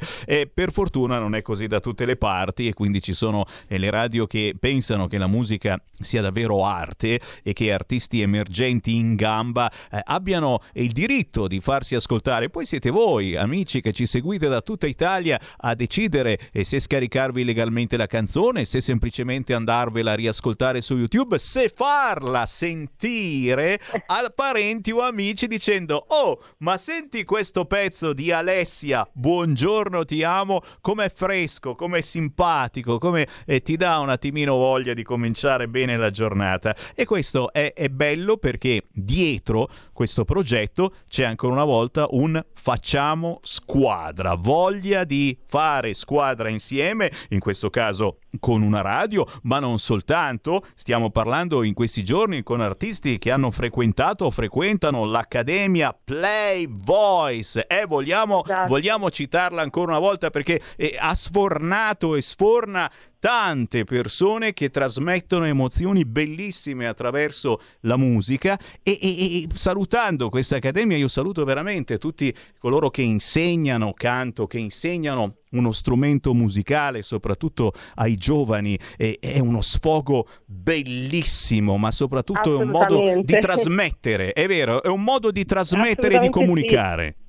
[0.52, 3.88] Per fortuna non è così da tutte le parti e quindi ci sono eh, le
[3.88, 9.70] radio che pensano che la musica sia davvero arte e che artisti emergenti in gamba
[9.90, 12.50] eh, abbiano il diritto di farsi ascoltare.
[12.50, 17.96] Poi siete voi, amici che ci seguite da tutta Italia a decidere se scaricarvi legalmente
[17.96, 25.00] la canzone, se semplicemente andarvela a riascoltare su YouTube, se farla sentire a parenti o
[25.00, 32.00] amici dicendo "Oh, ma senti questo pezzo di Alessia, buongiorno, ti amo, com'è fresco, com'è
[32.00, 36.74] simpatico, come eh, ti dà un attimino voglia di cominciare bene la giornata".
[36.94, 43.40] E questo è, è bello perché dietro questo progetto c'è ancora una volta un facciamo
[43.42, 44.34] squadra,
[44.70, 51.10] voglia di fare squadra insieme, in questo caso con una radio, ma non soltanto, stiamo
[51.10, 57.80] parlando in questi giorni con artisti che hanno frequentato o frequentano l'Accademia Play Voice e
[57.80, 58.68] eh, vogliamo, esatto.
[58.68, 62.88] vogliamo citarla ancora una volta perché eh, ha sfornato e sforna
[63.20, 70.96] tante persone che trasmettono emozioni bellissime attraverso la musica e, e, e, salutando questa accademia
[70.96, 78.16] io saluto veramente tutti coloro che insegnano canto, che insegnano uno strumento musicale, soprattutto ai
[78.16, 84.82] giovani, è, è uno sfogo bellissimo, ma soprattutto è un modo di trasmettere, è vero,
[84.82, 87.16] è un modo di trasmettere e di comunicare.
[87.18, 87.28] Sì.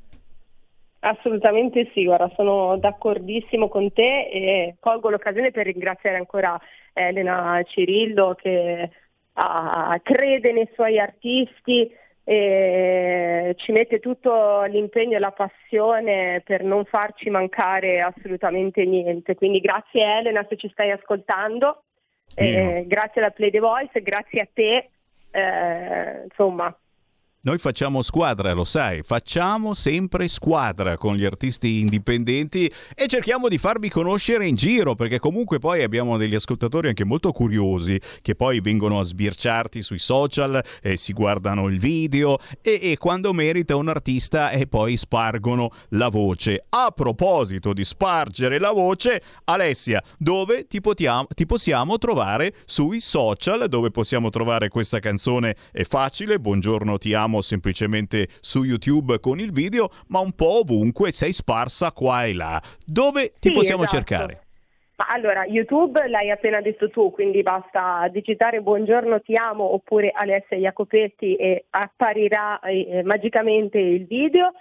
[1.04, 6.60] Assolutamente sì, guarda, sono d'accordissimo con te e colgo l'occasione per ringraziare ancora
[6.94, 8.90] Elena Cirillo che
[9.34, 11.92] uh, crede nei suoi artisti
[12.24, 19.34] e ci mette tutto l'impegno e la passione per non farci mancare assolutamente niente.
[19.34, 21.84] Quindi grazie Elena se ci stai ascoltando,
[22.36, 24.90] eh, grazie alla Play the Voice, grazie a te.
[25.32, 26.72] Eh, insomma,
[27.44, 33.58] noi facciamo squadra, lo sai, facciamo sempre squadra con gli artisti indipendenti e cerchiamo di
[33.58, 38.62] farvi conoscere in giro perché comunque poi abbiamo degli ascoltatori anche molto curiosi che poi
[38.62, 43.90] vengono a sbirciarti sui social, e si guardano il video e, e quando merita un
[43.90, 46.66] artista e poi spargono la voce.
[46.70, 53.68] A proposito di spargere la voce, Alessia, dove ti, potiamo, ti possiamo trovare sui social,
[53.68, 55.56] dove possiamo trovare questa canzone?
[55.72, 61.14] È facile, buongiorno ti amo semplicemente su YouTube con il video, ma un po' ovunque
[61.14, 62.62] sei sparsa qua e là.
[62.86, 63.98] Dove ti sì, possiamo esatto.
[63.98, 64.42] cercare?
[65.08, 71.36] Allora, YouTube l'hai appena detto tu, quindi basta digitare Buongiorno ti amo oppure Alessia Jacopetti
[71.36, 74.52] e apparirà eh, magicamente il video.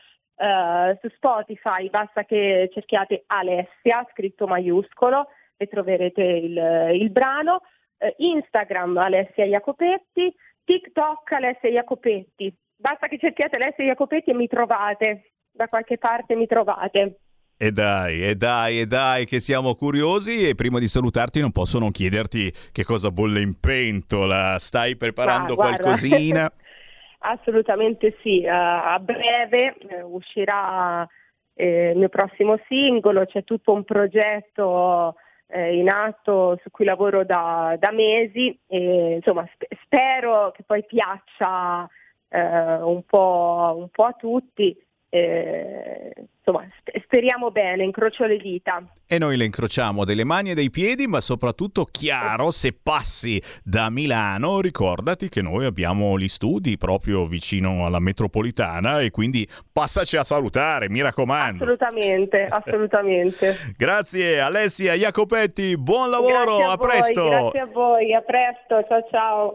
[0.41, 5.27] Uh, su Spotify basta che cerchiate Alessia, scritto maiuscolo,
[5.59, 7.61] e troverete il, il brano.
[7.99, 10.35] Uh, Instagram Alessia Jacopetti,
[10.65, 12.55] TikTok Alessia Jacopetti.
[12.77, 17.19] Basta che cerchiate Alessia Jacopetti e mi trovate, da qualche parte mi trovate.
[17.63, 21.79] E dai, e dai, e dai, che siamo curiosi e prima di salutarti non posso
[21.79, 24.59] non chiederti che cosa bolle in pentola.
[24.59, 26.51] Stai preparando ah, qualcosina?
[27.23, 31.07] Assolutamente sì, uh, a breve uh, uscirà
[31.53, 35.17] eh, il mio prossimo singolo, c'è tutto un progetto
[35.51, 40.85] eh, in atto su cui lavoro da, da mesi e insomma sp- spero che poi
[40.85, 41.89] piaccia
[42.29, 44.77] eh, un, po', un po' a tutti
[45.13, 46.67] eh, insomma,
[47.03, 48.81] speriamo bene, incrocio le dita.
[49.07, 53.91] E noi le incrociamo delle mani e dei piedi, ma soprattutto chiaro, se passi da
[53.91, 60.23] Milano, ricordati che noi abbiamo gli studi proprio vicino alla metropolitana e quindi passaci a
[60.23, 61.65] salutare, mi raccomando.
[61.65, 63.57] Assolutamente, assolutamente.
[63.77, 67.29] grazie Alessia Jacopetti, buon lavoro, a, a voi, presto.
[67.29, 69.55] Grazie a voi, a presto, ciao ciao.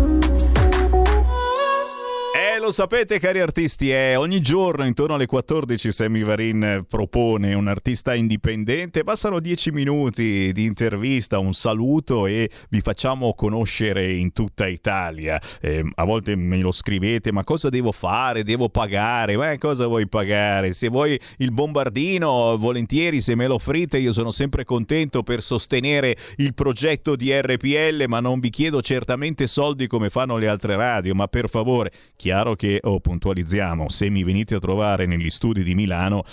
[2.61, 8.13] Lo sapete cari artisti, eh, ogni giorno intorno alle 14 Sammy Varin propone un artista
[8.13, 15.41] indipendente, bastano 10 minuti di intervista, un saluto e vi facciamo conoscere in tutta Italia.
[15.59, 18.43] Eh, a volte me lo scrivete, ma cosa devo fare?
[18.43, 19.35] Devo pagare?
[19.35, 20.73] Ma cosa vuoi pagare?
[20.73, 26.15] Se vuoi il bombardino, volentieri se me lo offrite, io sono sempre contento per sostenere
[26.35, 31.15] il progetto di RPL, ma non vi chiedo certamente soldi come fanno le altre radio,
[31.15, 35.75] ma per favore, chiaro che, oh, puntualizziamo, se mi venite a trovare negli studi di
[35.75, 36.23] Milano,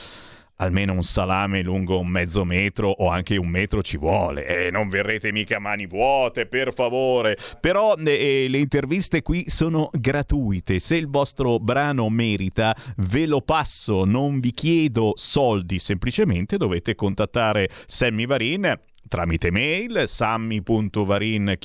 [0.59, 4.89] almeno un salame lungo un mezzo metro o anche un metro ci vuole e non
[4.89, 7.37] verrete mica a mani vuote per favore.
[7.61, 10.79] Però eh, le interviste qui sono gratuite.
[10.79, 14.05] Se il vostro brano merita ve lo passo.
[14.05, 18.79] Non vi chiedo soldi semplicemente dovete contattare Sammy Varin
[19.09, 21.57] tramite mail sammy.varin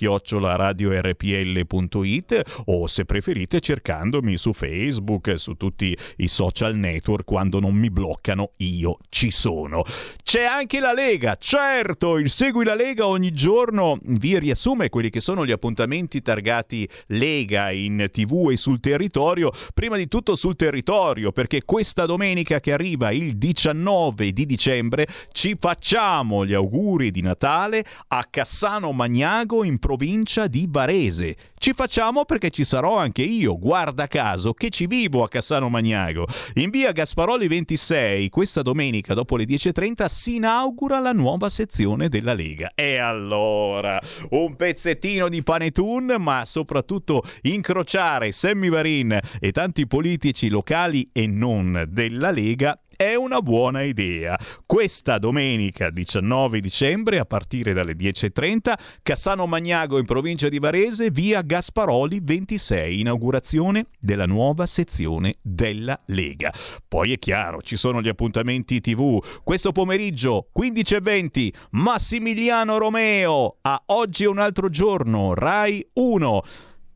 [0.56, 7.90] radiorpl.it o se preferite cercandomi su Facebook, su tutti i social network quando non mi
[7.90, 9.84] bloccano io ci sono.
[10.24, 15.20] C'è anche la Lega, certo, il Segui la Lega ogni giorno vi riassume quelli che
[15.20, 21.32] sono gli appuntamenti targati Lega in tv e sul territorio, prima di tutto sul territorio
[21.32, 27.32] perché questa domenica che arriva il 19 di dicembre ci facciamo gli auguri di Natale
[27.34, 31.35] Natale a Cassano Magnago in provincia di Varese.
[31.57, 36.27] Ci facciamo perché ci sarò anche io, guarda caso, che ci vivo a Cassano Magnago.
[36.55, 42.34] In via Gasparoli 26, questa domenica dopo le 10.30 si inaugura la nuova sezione della
[42.34, 42.72] Lega.
[42.76, 43.99] E allora,
[44.31, 51.85] un pezzettino di panetun, ma soprattutto incrociare Sammy Varin e tanti politici locali e non
[51.89, 54.38] della Lega è una buona idea.
[54.65, 61.41] Questa domenica 19 dicembre a partire dalle 10.30 Cassano Magnago in provincia di Varese via
[61.41, 66.53] Gasparoli 26 inaugurazione della nuova sezione della Lega.
[66.88, 74.24] Poi è chiaro ci sono gli appuntamenti tv questo pomeriggio 15.20 Massimiliano Romeo a Oggi
[74.24, 76.44] è un altro giorno Rai 1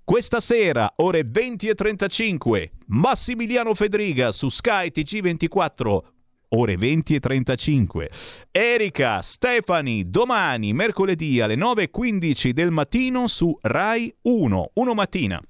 [0.07, 5.99] questa sera, ore 20.35, Massimiliano Fedriga su Sky TG24,
[6.47, 8.07] ore 20.35.
[8.49, 15.41] Erika Stefani, domani, mercoledì alle 9.15 del mattino su Rai 1, 1 mattina.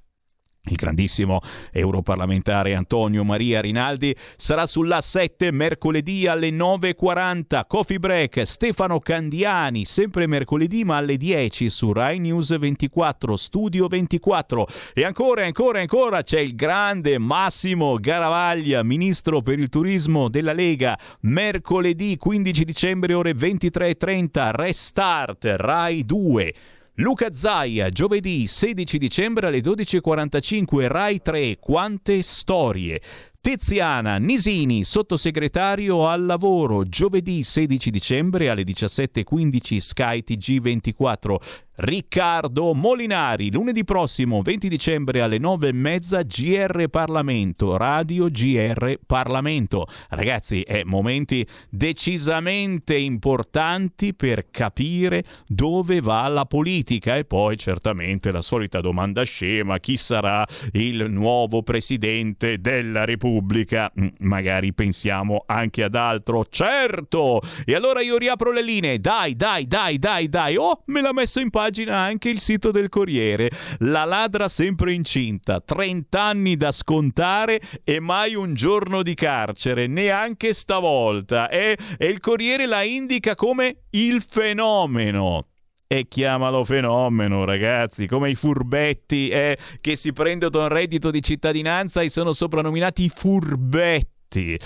[0.67, 1.39] Il grandissimo
[1.71, 7.61] europarlamentare Antonio Maria Rinaldi sarà sulla 7 mercoledì alle 9.40.
[7.67, 14.67] Coffee Break Stefano Candiani, sempre mercoledì ma alle 10 su Rai News 24, Studio 24.
[14.93, 20.97] E ancora, ancora, ancora c'è il grande Massimo Garavaglia, ministro per il turismo della Lega.
[21.21, 26.53] Mercoledì 15 dicembre ore 23.30, Restart Rai 2.
[26.99, 32.99] Luca Zaia, giovedì 16 dicembre alle 12.45, Rai 3, Quante storie.
[33.39, 41.35] Tiziana Nisini, sottosegretario al lavoro, giovedì 16 dicembre alle 17.15 Sky TG24.
[41.79, 49.85] Riccardo Molinari, lunedì prossimo 20 dicembre alle 9.30 GR Parlamento, Radio GR Parlamento.
[50.09, 58.41] Ragazzi, è momenti decisamente importanti per capire dove va la politica e poi certamente la
[58.41, 63.91] solita domanda scema, chi sarà il nuovo presidente della Repubblica?
[64.01, 66.43] Mm, magari pensiamo anche ad altro.
[66.49, 67.39] Certo!
[67.65, 68.99] E allora io riapro le linee.
[68.99, 70.55] Dai, dai, dai, dai, dai.
[70.55, 73.51] Oh, me l'ha messo in pagina pagina anche il sito del Corriere.
[73.79, 80.53] La ladra sempre incinta, 30 anni da scontare e mai un giorno di carcere, neanche
[80.53, 81.49] stavolta.
[81.49, 85.47] E, e il Corriere la indica come il fenomeno.
[85.89, 92.01] E chiamalo fenomeno, ragazzi, come i furbetti eh, che si prendono il reddito di cittadinanza
[92.01, 94.57] e sono soprannominati furbetti.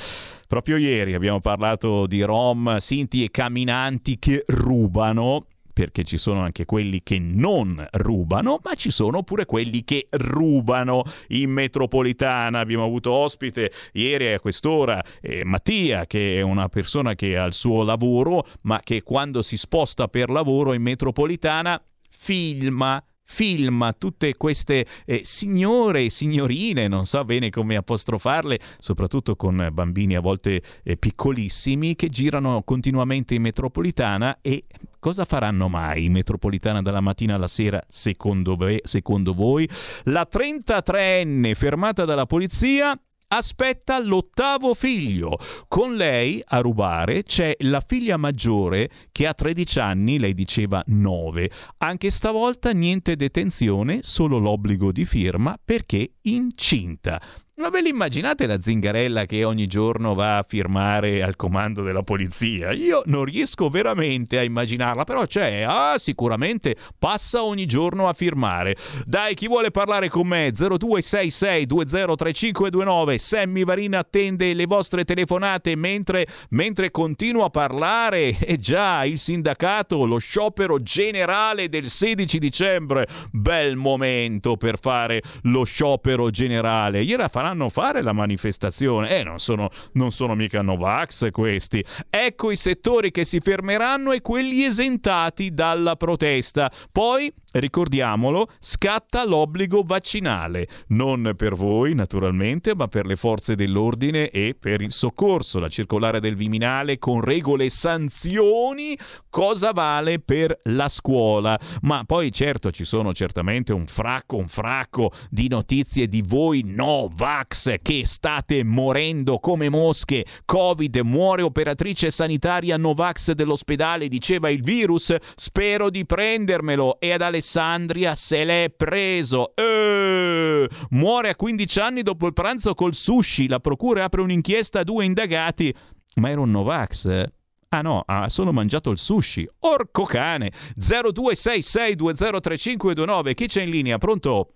[0.47, 6.65] Proprio ieri abbiamo parlato di rom, sinti e camminanti che rubano perché ci sono anche
[6.65, 12.59] quelli che non rubano, ma ci sono pure quelli che rubano in metropolitana.
[12.59, 17.53] Abbiamo avuto ospite ieri a quest'ora eh, Mattia, che è una persona che ha il
[17.53, 24.85] suo lavoro, ma che quando si sposta per lavoro in metropolitana filma filma tutte queste
[25.05, 30.97] eh, signore e signorine, non so bene come apostrofarle, soprattutto con bambini a volte eh,
[30.97, 34.65] piccolissimi che girano continuamente in metropolitana e
[34.99, 39.67] cosa faranno mai in metropolitana dalla mattina alla sera secondo, ve- secondo voi?
[40.05, 42.99] La 33enne fermata dalla polizia
[43.33, 45.37] aspetta l'ottavo figlio.
[45.67, 51.49] Con lei a rubare c'è la figlia maggiore che ha 13 anni, lei diceva 9.
[51.77, 57.21] Anche stavolta niente detenzione, solo l'obbligo di firma perché incinta.
[57.61, 62.71] Ma ve l'immaginate la zingarella che ogni giorno va a firmare al comando della polizia?
[62.71, 68.75] Io non riesco veramente a immaginarla, però c'è, ah, sicuramente passa ogni giorno a firmare.
[69.05, 70.49] Dai, chi vuole parlare con me?
[70.49, 73.17] 0266203529.
[73.17, 78.39] Sammy Varina attende le vostre telefonate mentre, mentre continuo a parlare.
[78.39, 83.07] E già, il sindacato, lo sciopero generale del 16 dicembre.
[83.29, 87.03] Bel momento per fare lo sciopero generale.
[87.03, 89.19] Ieri faranno faranno fare la manifestazione.
[89.19, 91.83] Eh, non sono, non sono mica Novax questi.
[92.09, 96.71] Ecco i settori che si fermeranno e quelli esentati dalla protesta.
[96.91, 104.55] Poi ricordiamolo, scatta l'obbligo vaccinale, non per voi naturalmente, ma per le forze dell'ordine e
[104.57, 105.59] per il soccorso.
[105.59, 108.97] La circolare del Viminale con regole e sanzioni,
[109.29, 111.59] cosa vale per la scuola?
[111.81, 117.75] Ma poi certo ci sono certamente un fracco, un fracco di notizie di voi Novax
[117.81, 120.25] che state morendo come mosche.
[120.45, 127.39] Covid, muore operatrice sanitaria Novax dell'ospedale, diceva il virus, spero di prendermelo e ad Alessandro
[127.41, 129.53] Alessandria se l'è preso.
[129.55, 130.69] Eeeh!
[130.91, 133.47] Muore a 15 anni dopo il pranzo col sushi.
[133.47, 135.73] La procura apre un'inchiesta a due indagati.
[136.17, 137.25] Ma era un Novax?
[137.69, 139.49] Ah no, ha solo mangiato il sushi.
[139.61, 140.51] Orco cane!
[140.77, 143.33] 0266203529.
[143.33, 143.97] Chi c'è in linea?
[143.97, 144.51] Pronto?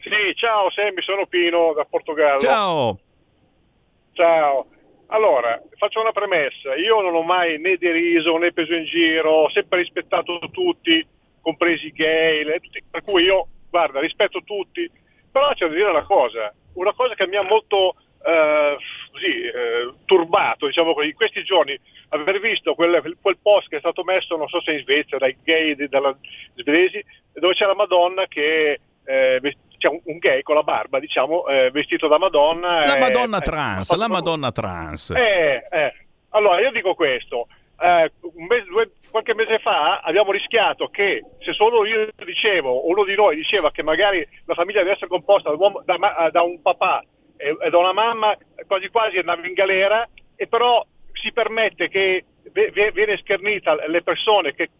[0.00, 2.40] Sì, ciao Sammy, sono Pino da Portogallo.
[2.40, 2.98] Ciao!
[4.12, 4.66] Ciao.
[5.06, 6.74] Allora, faccio una premessa.
[6.74, 11.06] Io non ho mai né deriso né preso in giro, ho sempre rispettato tutti
[11.44, 12.44] compresi i gay,
[12.90, 14.90] per cui io, guarda, rispetto tutti,
[15.30, 18.76] però c'è da dire una cosa, una cosa che mi ha molto eh,
[19.12, 23.80] così, eh, turbato, diciamo così, in questi giorni, aver visto quel, quel, post che è
[23.80, 26.16] stato messo, non so se in Svezia, dai gay dalla
[26.54, 31.46] svedesi, dove c'è la Madonna che eh, c'è un, un, gay con la barba, diciamo,
[31.48, 32.86] eh, vestito da Madonna.
[32.86, 35.10] La Madonna trans, la Madonna trans.
[35.10, 35.92] Eh, eh.
[36.30, 37.48] Allora, io dico questo,
[37.78, 43.04] eh, un mese, due, qualche mese fa abbiamo rischiato che se solo io dicevo, uno
[43.04, 47.00] di noi diceva che magari la famiglia deve essere composta da, da, da un papà
[47.36, 48.36] e, e, da una mamma,
[48.66, 50.04] quasi quasi andava in galera,
[50.34, 52.24] e però si permette che
[52.72, 54.70] viene schernita le persone che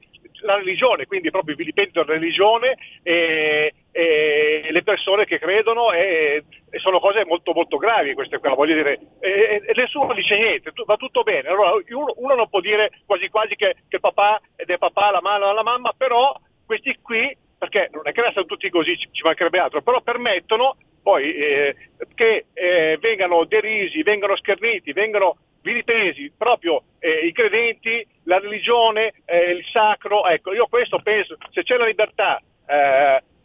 [0.40, 6.79] la religione, quindi proprio vilipendo la religione e, e, le persone che credono e, e,
[6.81, 10.97] sono cose molto molto gravi queste qua, voglio dire, e, e nessuno dice niente, va
[10.97, 14.79] tutto bene, allora uno, uno non può dire quasi quasi che, che papà ed è
[14.79, 16.35] papà, la mamma, la mamma, però
[16.66, 20.77] questi qui, perché non è che restano tutti così, ci, ci mancherebbe altro, però permettono
[21.01, 21.77] poi eh,
[22.16, 29.53] che eh, vengano derisi, vengano scherniti, vengano vilipesi proprio eh, i credenti, la religione, eh,
[29.53, 30.27] il sacro.
[30.27, 32.43] Ecco, io questo penso, se c'è la libertà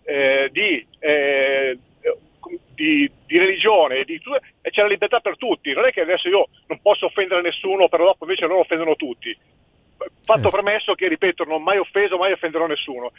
[0.10, 1.78] eh, di, eh,
[2.74, 6.80] di, di, religione, di, c'è la libertà per tutti, non è che adesso io non
[6.82, 9.38] posso offendere nessuno, però dopo invece loro offendono tutti.
[10.24, 13.12] Fatto premesso che, ripeto, non ho mai offeso, mai offenderò nessuno.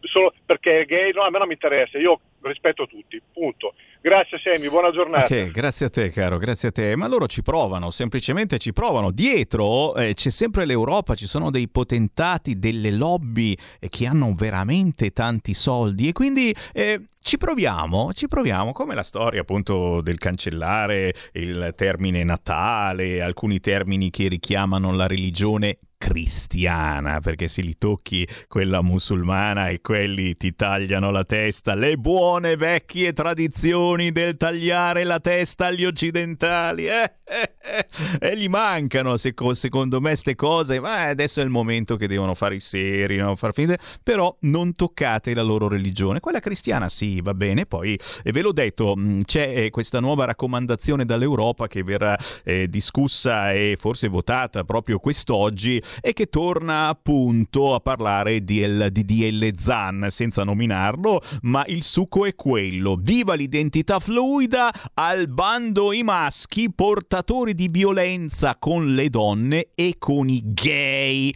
[0.00, 3.74] Solo perché è gay, no, a me non mi interessa, io rispetto tutti, punto.
[4.00, 5.24] Grazie Semi, buona giornata.
[5.24, 6.96] Ok, grazie a te caro, grazie a te.
[6.96, 9.10] Ma loro ci provano, semplicemente ci provano.
[9.10, 15.10] Dietro eh, c'è sempre l'Europa, ci sono dei potentati, delle lobby eh, che hanno veramente
[15.10, 16.54] tanti soldi e quindi...
[16.72, 23.60] Eh, ci proviamo, ci proviamo, come la storia appunto del cancellare il termine Natale, alcuni
[23.60, 30.54] termini che richiamano la religione cristiana, perché se li tocchi quella musulmana e quelli ti
[30.54, 36.86] tagliano la testa, le buone buone vecchie tradizioni del tagliare la testa agli occidentali.
[36.86, 37.12] Eh.
[38.18, 40.80] E gli mancano, seco- secondo me, ste cose.
[40.80, 43.36] Ma adesso è il momento che devono fare i seri, no?
[43.36, 43.78] far finire.
[44.02, 46.20] Però non toccate la loro religione.
[46.20, 47.66] Quella cristiana sì, va bene.
[47.66, 52.68] Poi, e ve l'ho detto, mh, c'è eh, questa nuova raccomandazione dall'Europa che verrà eh,
[52.68, 60.06] discussa e forse votata proprio quest'oggi e che torna appunto a parlare di DDL Zan,
[60.10, 62.96] senza nominarlo, ma il succo è quello.
[62.98, 70.28] Viva l'identità fluida, al bando i maschi portatori di violenza con le donne e con
[70.28, 71.34] i gay.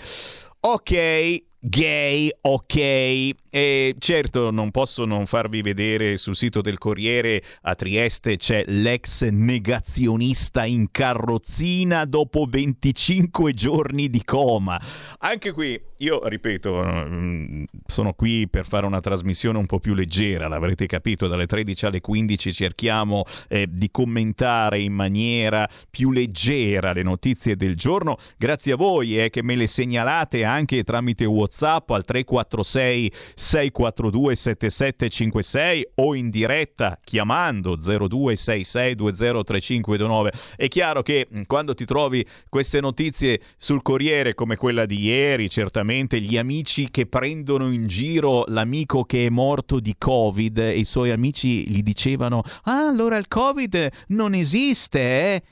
[0.61, 3.42] Ok, gay, ok.
[3.55, 9.29] E certo, non posso non farvi vedere sul sito del Corriere a Trieste c'è l'ex
[9.29, 14.81] negazionista in carrozzina dopo 25 giorni di coma.
[15.19, 20.49] Anche qui, io ripeto, mm, sono qui per fare una trasmissione un po' più leggera,
[20.49, 27.03] l'avrete capito, dalle 13 alle 15 cerchiamo eh, di commentare in maniera più leggera le
[27.03, 28.17] notizie del giorno.
[28.39, 33.13] Grazie a voi eh, che me le segnalate anche tramite WhatsApp al 346
[33.43, 40.29] 642 7756 o in diretta chiamando 0266203529.
[40.55, 45.51] È chiaro che mm, quando ti trovi queste notizie sul Corriere come quella di ieri,
[45.51, 50.85] certamente gli amici che prendono in giro l'amico che è morto di Covid e i
[50.85, 55.43] suoi amici gli dicevano "Ah, allora il Covid non esiste, eh?"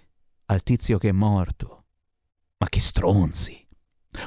[0.47, 1.87] al tizio che è morto.
[2.59, 3.67] Ma che stronzi!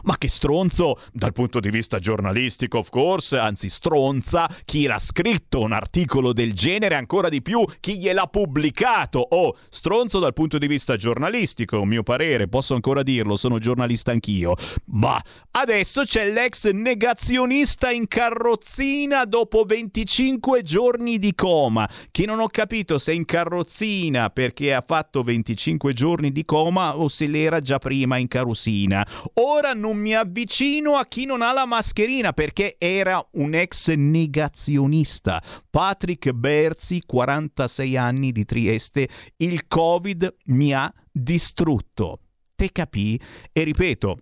[0.04, 5.60] Ma che stronzo dal punto di vista giornalistico, of course, anzi stronza chi l'ha scritto
[5.60, 9.20] un articolo del genere, ancora di più chi gliel'ha pubblicato.
[9.20, 14.12] Oh, stronzo dal punto di vista giornalistico, a mio parere, posso ancora dirlo, sono giornalista
[14.12, 14.56] anch'io.
[14.86, 22.48] Ma adesso c'è l'ex negazionista in carrozzina dopo 25 giorni di coma, che non ho
[22.48, 27.60] capito se è in carrozzina perché ha fatto 25 giorni di coma o se l'era
[27.60, 29.06] già prima in carrozzina.
[29.36, 35.42] Ora non mi avvicino a chi non ha la mascherina perché era un ex negazionista.
[35.70, 42.20] Patrick Berzi, 46 anni di Trieste, il Covid mi ha distrutto.
[42.56, 43.20] Te capì?
[43.52, 44.18] E ripeto,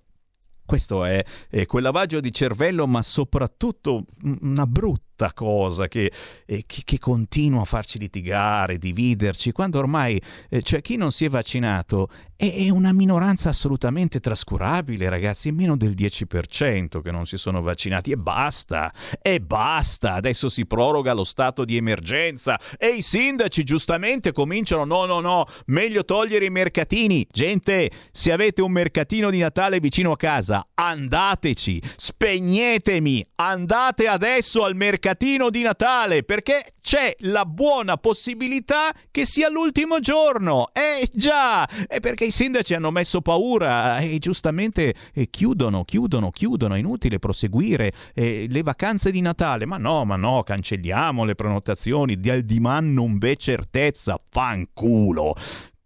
[0.65, 4.05] questo è, è quel lavaggio di cervello, ma soprattutto
[4.41, 6.11] una brutta cosa che,
[6.45, 10.19] eh, che, che, continua a farci litigare, dividerci, quando ormai
[10.49, 15.51] eh, cioè, chi non si è vaccinato è, è, una minoranza assolutamente trascurabile, ragazzi, è
[15.51, 18.91] meno del 10% che non si sono vaccinati e basta,
[19.21, 25.05] e basta, adesso si proroga lo stato di emergenza e i sindaci giustamente cominciano, no,
[25.05, 30.17] no, no, meglio togliere i mercatini, gente, se avete un mercatino di Natale vicino a
[30.17, 38.93] casa, andateci, spegnetemi, andate adesso al mercatino mercatino di Natale perché c'è la buona possibilità
[39.11, 40.69] che sia l'ultimo giorno.
[40.73, 46.75] Eh già, è perché i sindaci hanno messo paura e giustamente eh, chiudono, chiudono, chiudono.
[46.75, 49.65] È inutile proseguire eh, le vacanze di Natale.
[49.65, 52.19] Ma no, ma no, cancelliamo le prenotazioni.
[52.19, 54.19] Di, di man non v'è certezza.
[54.29, 55.35] Fanculo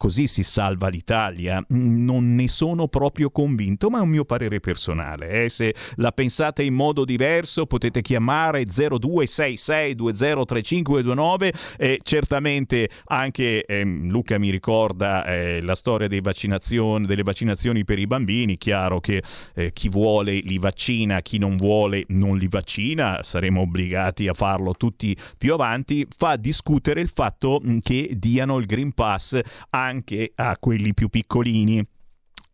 [0.05, 1.65] così si salva l'Italia.
[1.69, 5.45] Non ne sono proprio convinto, ma è un mio parere personale.
[5.45, 5.49] Eh?
[5.49, 14.51] Se la pensate in modo diverso potete chiamare 0266203529 e certamente anche eh, Luca mi
[14.51, 18.59] ricorda eh, la storia vaccinazioni, delle vaccinazioni per i bambini.
[18.59, 19.23] Chiaro che
[19.55, 24.75] eh, chi vuole li vaccina, chi non vuole non li vaccina, saremo obbligati a farlo
[24.75, 26.07] tutti più avanti.
[26.15, 29.39] Fa discutere il fatto che diano il Green Pass
[29.71, 31.85] a anche a quelli più piccolini.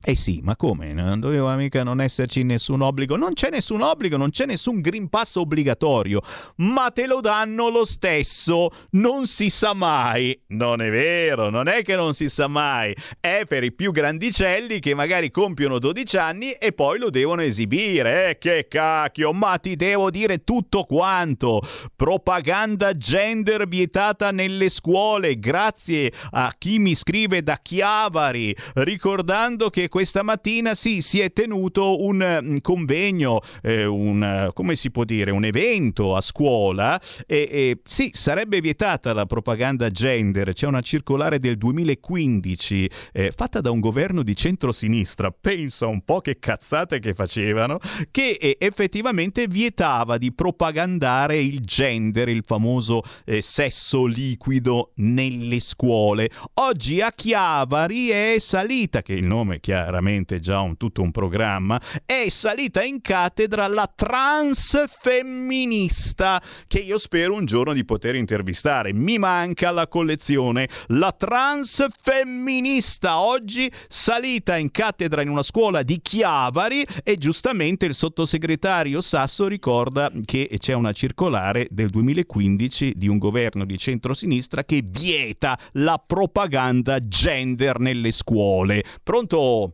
[0.03, 0.93] Eh sì, ma come?
[0.93, 3.15] Non doveva mica non esserci nessun obbligo?
[3.17, 6.21] Non c'è nessun obbligo, non c'è nessun Green Pass obbligatorio,
[6.57, 10.35] ma te lo danno lo stesso, non si sa mai.
[10.47, 14.79] Non è vero, non è che non si sa mai, è per i più grandicelli
[14.79, 18.29] che magari compiono 12 anni e poi lo devono esibire.
[18.29, 21.61] Eh, che cacchio, ma ti devo dire tutto quanto.
[21.95, 30.23] Propaganda gender vietata nelle scuole, grazie a chi mi scrive da Chiavari, ricordando che questa
[30.23, 35.43] mattina sì, si è tenuto un, mm, convegno, eh, un, come si può dire, un
[35.43, 41.57] evento a scuola e, e sì, sarebbe vietata la propaganda gender, c'è una circolare del
[41.57, 47.77] 2015 eh, fatta da un governo di centrosinistra, pensa un po' che cazzate che facevano,
[48.11, 56.29] che eh, effettivamente vietava di propagandare il gender, il famoso eh, sesso liquido nelle scuole.
[56.53, 61.11] Oggi a Chiavari è salita, che il nome è chiaro chiaramente già un, tutto un
[61.11, 68.93] programma, è salita in cattedra la transfemminista che io spero un giorno di poter intervistare.
[68.93, 70.69] Mi manca la collezione.
[70.87, 79.01] La transfemminista oggi salita in cattedra in una scuola di Chiavari e giustamente il sottosegretario
[79.01, 85.59] Sasso ricorda che c'è una circolare del 2015 di un governo di centrosinistra che vieta
[85.73, 88.83] la propaganda gender nelle scuole.
[89.03, 89.70] Pronto?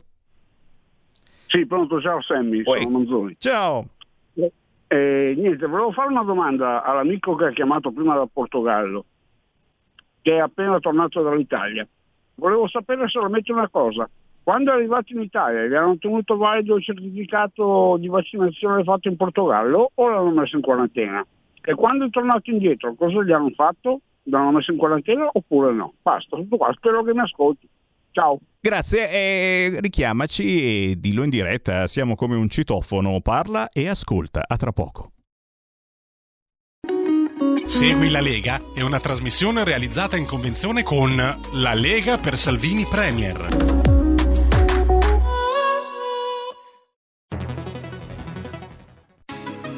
[1.48, 2.82] Sì, pronto, ciao Sammy, Oi.
[2.82, 3.36] sono Manzoni.
[3.40, 3.88] Ciao.
[4.90, 9.06] Eh, niente, volevo fare una domanda all'amico che ha chiamato prima dal Portogallo,
[10.22, 11.86] che è appena tornato dall'Italia.
[12.36, 14.10] Volevo sapere solamente una cosa.
[14.44, 19.18] Quando è arrivato in Italia, gli hanno tenuto valido il certificato di vaccinazione fatto in
[19.18, 21.26] Portogallo o l'hanno messo in quarantena?
[21.61, 23.99] E quando è tornato indietro, cosa gli hanno fatto?
[24.24, 25.94] L'hanno messo in quarantena oppure no?
[26.02, 27.68] Basta, tutto qua, spero che mi ascolti.
[28.18, 28.39] Ciao.
[28.60, 34.57] Grazie, e richiamaci e dillo in diretta, siamo come un citofono, parla e ascolta, a
[34.57, 35.11] tra poco.
[37.64, 41.15] Segui la Lega è una trasmissione realizzata in convenzione con
[41.52, 43.97] La Lega per Salvini Premier.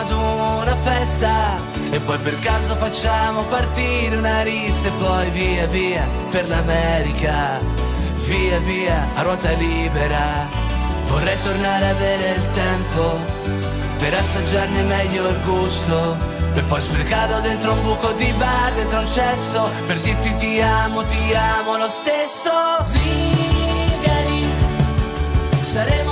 [0.00, 1.56] Ad una festa
[1.90, 7.58] e poi per caso facciamo partire una rissa e poi via via per l'America,
[8.26, 10.48] via via a ruota libera.
[11.06, 13.18] Vorrei tornare a avere il tempo
[13.98, 16.16] per assaggiarne meglio il gusto,
[16.54, 21.04] per poi sprecarlo dentro un buco di bar, dentro un cesso, per dirti ti amo,
[21.04, 22.50] ti amo lo stesso.
[22.82, 24.46] Zingari,
[25.60, 26.09] saremo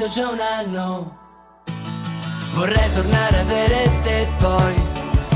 [0.00, 1.18] finito già un anno.
[2.54, 4.74] Vorrei tornare a avere te poi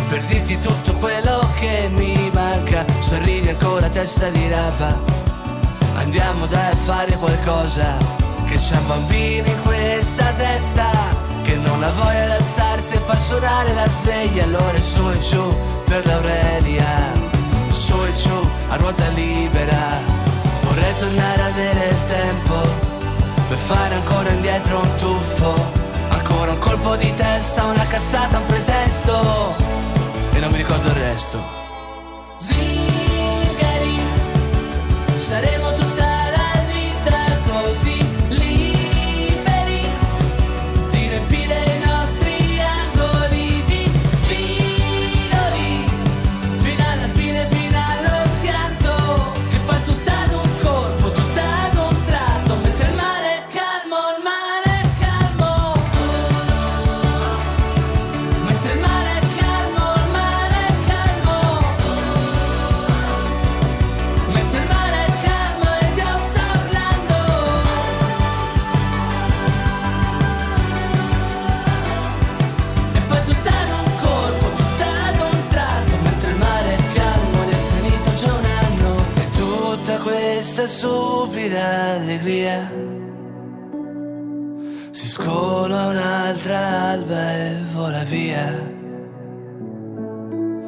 [0.08, 2.84] per dirti tutto quello che mi manca.
[3.00, 4.96] Sorridi ancora testa di rapa.
[5.96, 7.96] Andiamo dai a fare qualcosa.
[8.46, 10.90] Che c'è un bambino in questa testa
[11.42, 14.44] che non ha voglia di alzarsi e far suonare la sveglia.
[14.44, 17.32] Allora su e giù per l'Aurelia
[17.68, 20.00] su e giù a ruota libera.
[20.62, 22.83] Vorrei tornare a avere il tempo
[23.54, 25.54] per fare ancora indietro un tuffo.
[26.08, 29.54] Ancora un colpo di testa una cazzata un pretesto.
[30.32, 31.63] E non mi ricordo il resto
[81.44, 82.70] stupida allegria.
[84.90, 86.58] Si scola un'altra
[86.90, 88.72] alba e vola via.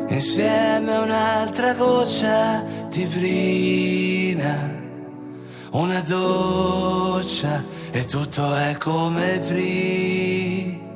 [0.09, 4.75] Insieme a un'altra goccia di brina.
[5.73, 10.87] Una doccia e tutto è come prima.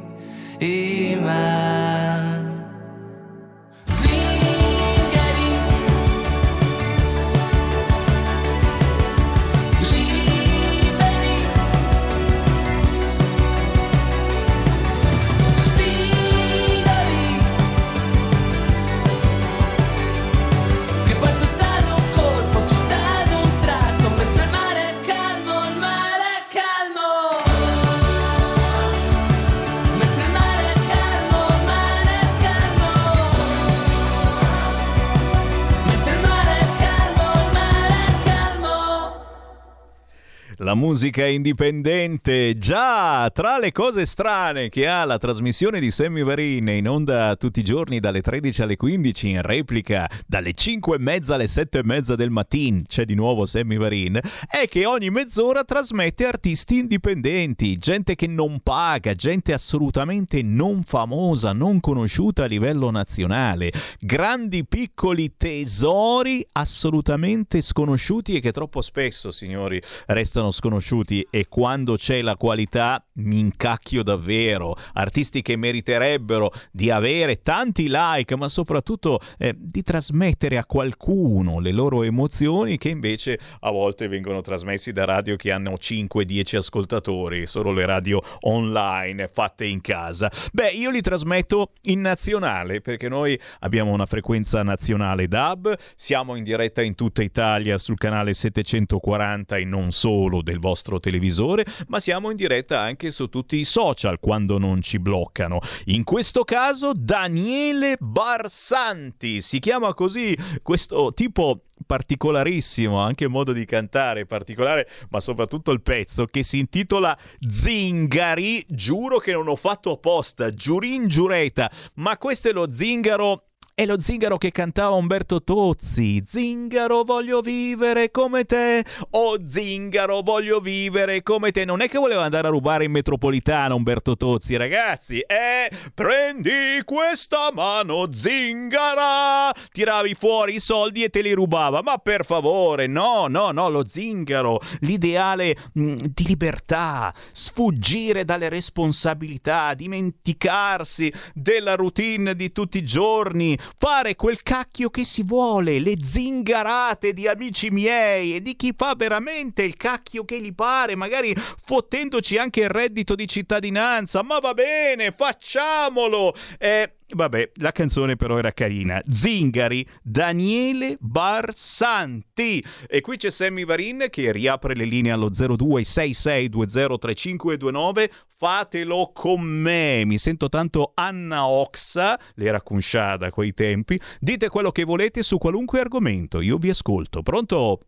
[40.71, 46.69] La musica indipendente, già tra le cose strane che ha la trasmissione di Sammy Varin
[46.69, 51.35] in onda tutti i giorni dalle 13 alle 15 in replica dalle 5 e mezza
[51.35, 55.65] alle 7 e mezza del mattino, c'è di nuovo Sammy Varin, è che ogni mezz'ora
[55.65, 62.93] trasmette artisti indipendenti, gente che non paga, gente assolutamente non famosa, non conosciuta a livello
[62.93, 71.97] nazionale, grandi piccoli tesori assolutamente sconosciuti e che troppo spesso, signori, restano sconosciuti e quando
[71.97, 74.77] c'è la qualità mi incacchio davvero.
[74.93, 81.73] Artisti che meriterebbero di avere tanti like, ma soprattutto eh, di trasmettere a qualcuno le
[81.73, 87.73] loro emozioni che invece a volte vengono trasmessi da radio che hanno 5-10 ascoltatori, solo
[87.73, 90.31] le radio online fatte in casa.
[90.53, 96.45] Beh, io li trasmetto in nazionale perché noi abbiamo una frequenza nazionale DAB, siamo in
[96.45, 102.31] diretta in tutta Italia sul canale 740 e non solo del vostro televisore, ma siamo
[102.31, 105.61] in diretta anche su tutti i social quando non ci bloccano.
[105.87, 113.65] In questo caso Daniele Barsanti, si chiama così questo tipo particolarissimo, anche il modo di
[113.65, 117.17] cantare particolare, ma soprattutto il pezzo che si intitola
[117.49, 118.65] Zingari.
[118.69, 124.01] Giuro che non ho fatto apposta, giurin giureta, ma questo è lo zingaro è lo
[124.01, 126.23] zingaro che cantava Umberto Tozzi.
[126.27, 128.85] Zingaro voglio vivere come te.
[129.11, 131.65] Oh zingaro voglio vivere come te.
[131.65, 135.21] Non è che voleva andare a rubare in metropolitana Umberto Tozzi, ragazzi.
[135.21, 139.53] Eh, prendi questa mano zingara.
[139.73, 141.81] Tiravi fuori i soldi e te li rubava.
[141.83, 149.75] Ma per favore, no, no, no, lo zingaro, l'ideale mh, di libertà, sfuggire dalle responsabilità,
[149.75, 157.13] dimenticarsi della routine di tutti i giorni, fare quel cacchio che si vuole, le zingarate
[157.13, 161.35] di amici miei e di chi fa veramente il cacchio che gli pare, magari
[161.65, 164.23] fottendoci anche il reddito di cittadinanza.
[164.23, 166.35] Ma va bene, facciamolo!
[166.59, 169.03] Eh, Vabbè, la canzone però era carina.
[169.09, 172.63] Zingari, Daniele Barsanti.
[172.87, 178.11] E qui c'è Sammy Varin che riapre le linee allo 0266203529.
[178.43, 180.03] Fatelo con me.
[180.07, 184.01] Mi sento tanto Anna Oxa, l'era Kunsha da quei tempi.
[184.19, 186.41] Dite quello che volete su qualunque argomento.
[186.41, 187.21] Io vi ascolto.
[187.21, 187.81] Pronto?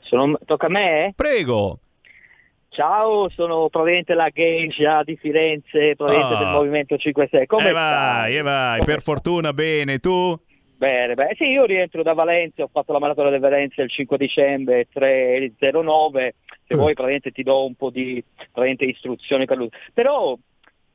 [0.00, 0.38] Sono...
[0.44, 1.12] Tocca a me?
[1.16, 1.78] Prego.
[2.68, 6.38] Ciao, sono proveniente la Geisha di Firenze, proveniente Ah.
[6.38, 7.46] del Movimento 5 Stelle.
[7.46, 8.36] Come e vai, stai?
[8.36, 8.84] e vai.
[8.84, 10.00] Per fortuna, bene.
[10.00, 10.38] Tu?
[10.76, 11.34] Bene, bene.
[11.38, 16.30] Sì, io rientro da Valencia, ho fatto la maratona di Valencia il 5 dicembre 3.09,
[16.66, 16.78] se Mm.
[16.78, 19.68] vuoi praticamente ti do un po' di praticamente, istruzioni per lui.
[19.92, 20.36] Però,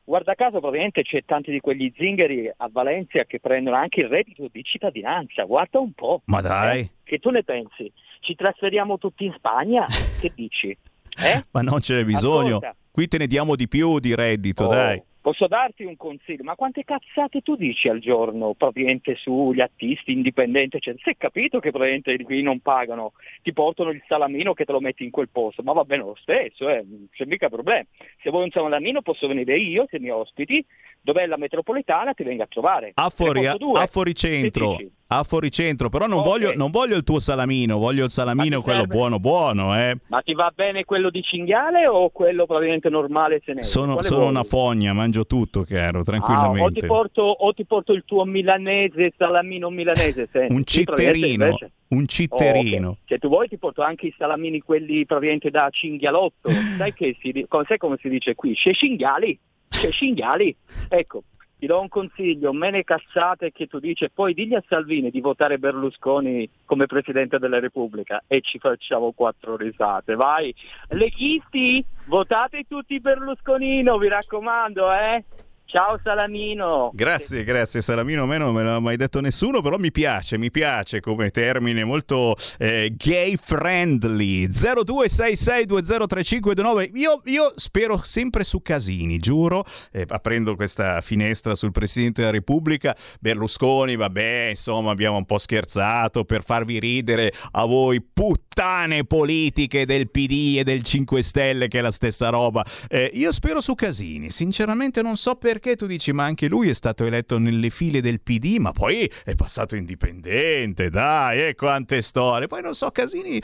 [0.03, 4.47] guarda caso, praticamente c'è tanti di quegli zingari a Valencia che prendono anche il reddito
[4.51, 6.21] di cittadinanza, guarda un po'.
[6.25, 6.79] Ma dai.
[6.79, 6.89] Eh?
[7.03, 7.91] Che tu ne pensi?
[8.19, 9.85] Ci trasferiamo tutti in Spagna?
[10.19, 10.75] Che dici?
[11.19, 11.43] Eh?
[11.51, 12.57] Ma non ce n'è bisogno.
[12.57, 12.75] Ascolta.
[12.91, 15.01] Qui te ne diamo di più di reddito, Oh, dai.
[15.27, 16.45] Posso darti un consiglio?
[16.45, 20.79] Ma quante cazzate tu dici al giorno praticamente sugli artisti indipendenti?
[20.79, 24.71] Cioè, si è capito che praticamente qui non pagano, ti portano il salamino che te
[24.71, 27.83] lo metti in quel posto, ma va bene lo stesso, eh, c'è mica problema.
[28.23, 30.65] Se vuoi un salamino posso venire io, se mi ospiti,
[31.01, 32.91] dov'è la metropolitana ti vengo a trovare.
[32.93, 34.77] A fuori, a, a fuoricentro.
[34.77, 34.96] Che dici?
[35.09, 36.25] A fuoricentro, però non, Ok.
[36.25, 38.93] voglio, non voglio il tuo salamino, voglio il salamino, quello serve?
[38.93, 39.95] buono buono, eh.
[40.07, 43.69] Ma ti va bene quello di cinghiale o quello praticamente normale senese?
[43.69, 46.81] Sono, sono una fogna, mangio tutto, caro, Ah, o, tranquillamente.
[46.81, 50.27] ti porto, o ti porto il tuo milanese, salamino milanese.
[50.29, 50.53] senti.
[50.53, 51.45] Un citterino,
[51.89, 52.89] un Oh, citterino.
[52.89, 52.97] ok.
[53.05, 56.49] Se tu vuoi ti porto anche i salamini quelli praticamente da cinghialotto.
[56.77, 58.53] Sai che si, sai come si dice qui?
[58.55, 59.39] C'è cinghiali,
[59.69, 60.53] c'è cinghiali.
[60.89, 61.23] Ecco,
[61.57, 65.21] ti do un consiglio, me ne cazzate che tu dici, poi digli a Salvini di
[65.21, 70.53] votare Berlusconi come Presidente della Repubblica e ci facciamo quattro risate, vai.
[70.89, 75.23] Leghisti, votate tutti Berlusconino, vi raccomando, eh.
[75.69, 76.91] Ciao Salamino.
[76.93, 80.49] Grazie, grazie Salamino, a me non me l'ha mai detto nessuno, però mi piace, mi
[80.49, 84.47] piace come termine molto eh, gay friendly.
[84.47, 86.91] 0266203529.
[86.93, 92.95] Io, io spero sempre su casini, giuro, eh, aprendo questa finestra sul Presidente della Repubblica.
[93.19, 100.09] Berlusconi, vabbè, insomma, abbiamo un po' scherzato per farvi ridere a voi puttane politiche del
[100.09, 102.65] PD e del 5 Stelle, che è la stessa roba.
[102.87, 106.69] Eh, io spero su casini, sinceramente non so perché perché tu dici ma anche lui
[106.69, 112.03] è stato eletto nelle file del PD, ma poi è passato indipendente, dai, e quante
[112.03, 112.45] storie.
[112.45, 113.41] Poi non so, Casini,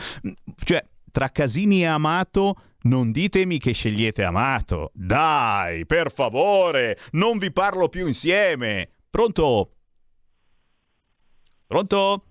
[0.64, 4.92] cioè tra Casini e Amato non ditemi che scegliete Amato.
[4.94, 8.90] Dai, per favore, non vi parlo più insieme.
[9.10, 9.72] Pronto?
[11.66, 12.26] Pronto?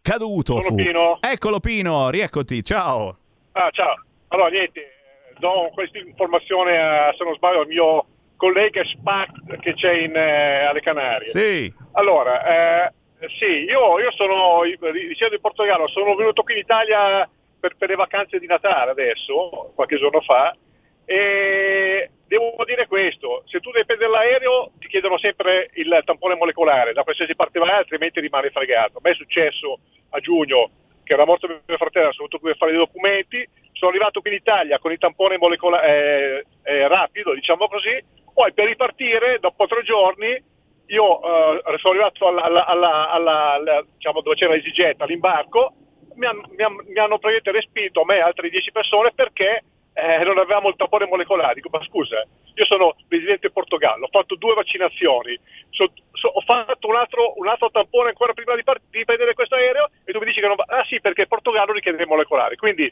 [0.00, 0.74] Caduto Sono fu.
[0.76, 1.18] Pino.
[1.20, 3.18] Eccolo Pino, rieccoti, ciao.
[3.52, 4.02] Ah, ciao.
[4.28, 8.06] Allora, niente, eh, do questa informazione, a, se non sbaglio, al mio
[8.42, 11.28] collega SPAC che c'è in, eh, alle Canarie.
[11.28, 11.72] Sì.
[11.92, 12.92] Allora, eh,
[13.38, 17.94] sì, io, io sono, dicendo in Portogallo, sono venuto qui in Italia per, per le
[17.94, 20.56] vacanze di Natale adesso, qualche giorno fa,
[21.04, 26.92] e devo dire questo, se tu devi prendere l'aereo ti chiedono sempre il tampone molecolare
[26.92, 28.98] da qualsiasi parte vai, altrimenti rimane fregato.
[28.98, 29.78] A me è successo
[30.10, 30.68] a giugno
[31.04, 34.30] che era morto mio fratello, sono venuto qui a fare i documenti, sono arrivato qui
[34.30, 39.66] in Italia con il tampone molecolare eh, eh, rapido, diciamo così, poi per ripartire, dopo
[39.66, 40.50] tre giorni,
[40.86, 45.74] io eh, sono arrivato alla, alla, alla, diciamo, dove c'era l'EasyJet, all'imbarco,
[46.14, 49.64] mi, han, mi, han, mi hanno praticamente respinto me e altre 10 persone perché
[49.94, 51.54] eh, non avevamo il tampone molecolare.
[51.54, 55.38] Dico, ma scusa, io sono residente in Portogallo, ho fatto due vaccinazioni,
[55.70, 59.34] so, so, ho fatto un altro, un altro, tampone ancora prima di, part- di prendere
[59.34, 60.64] questo aereo e tu mi dici che non va.
[60.66, 62.56] Ah sì, perché in Portogallo richiede il molecolare.
[62.56, 62.90] Quindi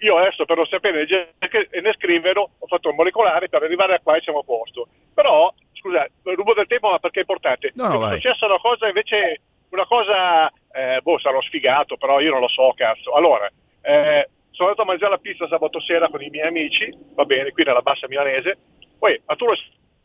[0.00, 4.16] io adesso per non sapere né scriverlo ho fatto il molecolare per arrivare a qua
[4.16, 4.88] e siamo a posto.
[5.14, 7.72] Però, scusa, rubo del tempo ma perché è importante.
[7.74, 9.40] No, no, è successa una cosa invece,
[9.70, 13.12] una cosa, eh, boh, sarò sfigato, però io non lo so, cazzo.
[13.12, 13.50] Allora,
[13.82, 17.50] eh, sono andato a mangiare la pizza sabato sera con i miei amici, va bene,
[17.50, 18.56] qui nella bassa milanese,
[18.98, 19.54] poi a tu lo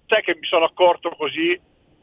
[0.07, 1.59] sai che mi sono accorto così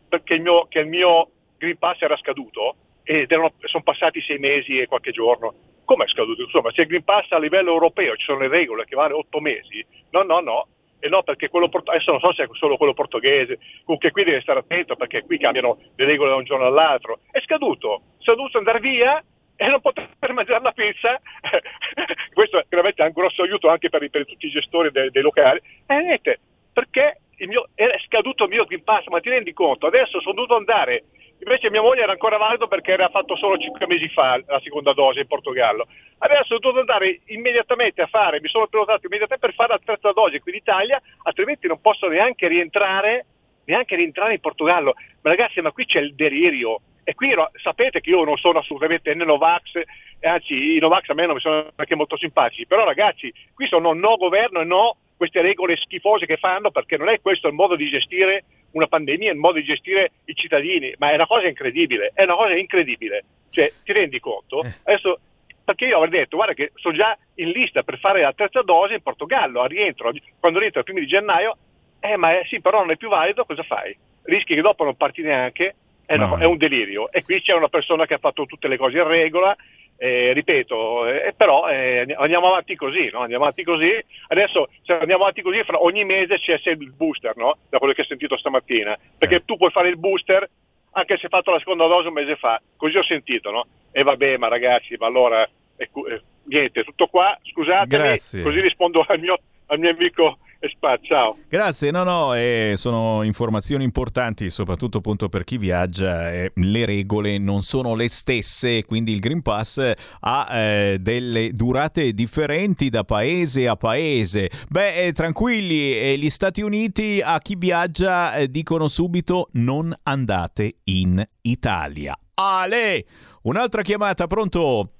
[0.08, 4.38] perché il mio, che il mio Green Pass era scaduto ed erano, sono passati sei
[4.38, 5.54] mesi e qualche giorno.
[5.86, 6.42] Come è scaduto?
[6.42, 9.40] Insomma, se il Green Pass a livello europeo ci sono le regole che vanno otto
[9.40, 10.66] mesi, no, no, no.
[10.98, 14.24] E no, perché quello port- adesso non so se è solo quello portoghese, comunque qui
[14.24, 17.20] devi stare attento perché qui cambiano le regole da un giorno all'altro.
[17.30, 19.22] È scaduto, è scaduto andare via
[19.54, 21.20] e non poter mangiare la pizza,
[22.34, 25.60] questo è veramente un grosso aiuto anche per, per tutti i gestori dei, dei locali.
[25.86, 26.40] E niente,
[26.72, 29.86] perché mio, è scaduto il mio Green Pass, ma ti rendi conto?
[29.86, 31.04] Adesso sono dovuto andare
[31.38, 34.92] Invece mia moglie era ancora valido perché era fatto solo 5 mesi fa la seconda
[34.92, 35.86] dose in Portogallo.
[36.18, 40.12] Adesso sono dovuto andare immediatamente a fare, mi sono prenotato immediatamente per fare la terza
[40.12, 43.26] dose qui in Italia, altrimenti non posso neanche rientrare,
[43.66, 44.94] neanche rientrare in Portogallo.
[45.22, 46.80] Ma ragazzi, ma qui c'è il delirio.
[47.04, 47.32] E qui
[47.62, 49.80] sapete che io non sono assolutamente né Novax,
[50.22, 53.92] anzi i Novax a me non mi sono neanche molto simpatici, però ragazzi, qui sono
[53.92, 57.76] no governo e no queste regole schifose che fanno perché non è questo il modo
[57.76, 58.44] di gestire
[58.76, 62.34] una pandemia, il modo di gestire i cittadini, ma è una cosa incredibile, è una
[62.34, 63.24] cosa incredibile.
[63.50, 64.62] Cioè, ti rendi conto?
[64.62, 64.74] Eh.
[64.84, 65.18] Adesso,
[65.64, 68.94] perché io avrei detto, guarda che sono già in lista per fare la terza dose
[68.94, 71.56] in Portogallo, a rientro, quando rientro il primo di gennaio,
[72.00, 73.96] eh ma sì, però non è più valido, cosa fai?
[74.22, 75.74] Rischi che dopo non parti neanche,
[76.04, 77.10] è, una- è un delirio.
[77.10, 79.56] E qui c'è una persona che ha fatto tutte le cose in regola,
[79.96, 83.20] eh, ripeto, eh, però eh, andiamo avanti così, no?
[83.20, 83.92] andiamo avanti così,
[84.28, 87.56] adesso se andiamo avanti così fra ogni mese c'è sempre il booster, no?
[87.68, 90.48] da quello che ho sentito stamattina, perché tu puoi fare il booster
[90.96, 93.66] anche se hai fatto la seconda dose un mese fa, così ho sentito, no?
[93.92, 95.46] E vabbè, ma ragazzi, ma allora,
[95.76, 98.42] eh, eh, niente, tutto qua, scusatemi, Grazie.
[98.42, 101.36] così rispondo al mio, al mio amico Espat, ciao.
[101.48, 106.32] Grazie, no, no, eh, sono informazioni importanti, soprattutto appunto per chi viaggia.
[106.32, 112.12] eh, le regole non sono le stesse, quindi il Green Pass ha eh, delle durate
[112.12, 114.50] differenti da paese a paese.
[114.68, 120.76] Beh, eh, tranquilli, eh, gli Stati Uniti a chi viaggia eh, dicono subito non andate
[120.84, 122.18] in Italia.
[122.34, 123.04] Ale!
[123.42, 124.90] Un'altra chiamata, pronto?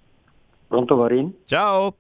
[0.68, 1.32] Pronto Marin?
[1.44, 1.96] Ciao.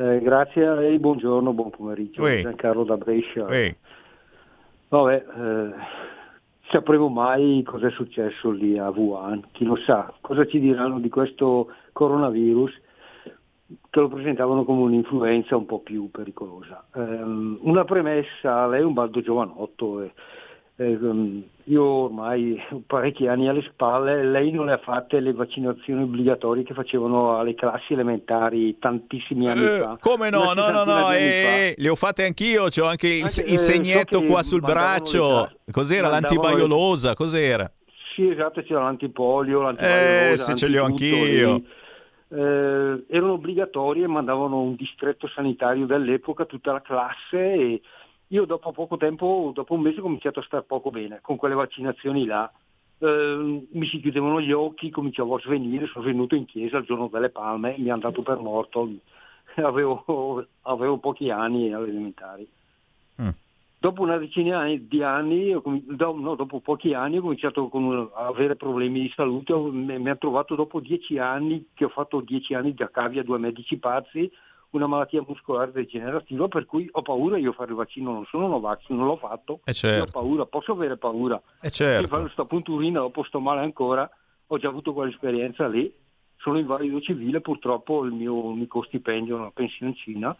[0.00, 2.22] Eh, grazie e buongiorno, buon pomeriggio.
[2.22, 2.40] Ui.
[2.40, 3.44] Giancarlo da Brescia.
[3.44, 3.76] Ui.
[4.88, 5.70] Vabbè, eh,
[6.70, 11.10] sapremo mai cosa è successo lì a Wuhan, chi lo sa, cosa ci diranno di
[11.10, 12.80] questo coronavirus
[13.90, 16.82] che lo presentavano come un'influenza un po' più pericolosa.
[16.94, 20.12] Ehm, una premessa, lei è un baldo giovanotto Eh,
[20.84, 26.62] io ormai ho parecchi anni alle spalle, lei non le ha fatte le vaccinazioni obbligatorie
[26.62, 29.98] che facevano alle classi elementari tantissimi anni Eh, fa.
[30.00, 33.54] come no, no, no, no, eh, le ho fatte anch'io, c'ho anche il, Anche, il
[33.54, 35.50] eh, segnetto so qua sul braccio.
[35.70, 36.08] Cos'era?
[36.08, 37.70] mandavano L'antivaiolosa, cos'era?
[38.14, 41.54] Sì, esatto, c'era l'antipolio, l'antivaiolosa, Eh, sì, ce li ho anch'io.
[41.54, 41.66] lì.
[42.32, 47.80] Eh, erano obbligatorie mandavano un distretto sanitario dell'epoca, tutta la classe e
[48.32, 51.54] io dopo poco tempo, dopo un mese ho cominciato a stare poco bene con quelle
[51.54, 52.50] vaccinazioni là.
[52.98, 57.08] Eh, mi si chiudevano gli occhi, cominciavo a svenire, sono venuto in chiesa il giorno
[57.08, 58.88] delle palme, mi hanno dato per morto,
[59.56, 62.48] avevo, avevo pochi anni alle elementari.
[63.78, 69.00] Dopo una decina di anni, no, dopo pochi anni ho cominciato con- a avere problemi
[69.00, 72.90] di salute, mi mi ha trovato dopo dieci anni, che ho fatto dieci anni da
[72.90, 74.30] cavia, due medici pazzi,
[74.70, 78.88] una malattia muscolare degenerativa per cui ho paura io fare il vaccino, non sono Novax,
[78.88, 80.02] non l'ho fatto, Eh, certo.
[80.04, 81.40] ho paura, posso avere paura.
[81.60, 82.02] Eh, certo.
[82.02, 84.08] Se fare questa punturina dopo sto male ancora,
[84.46, 85.92] ho già avuto quell'esperienza lì,
[86.36, 90.36] sono invalido civile, purtroppo il mio unico stipendio è una pensioncina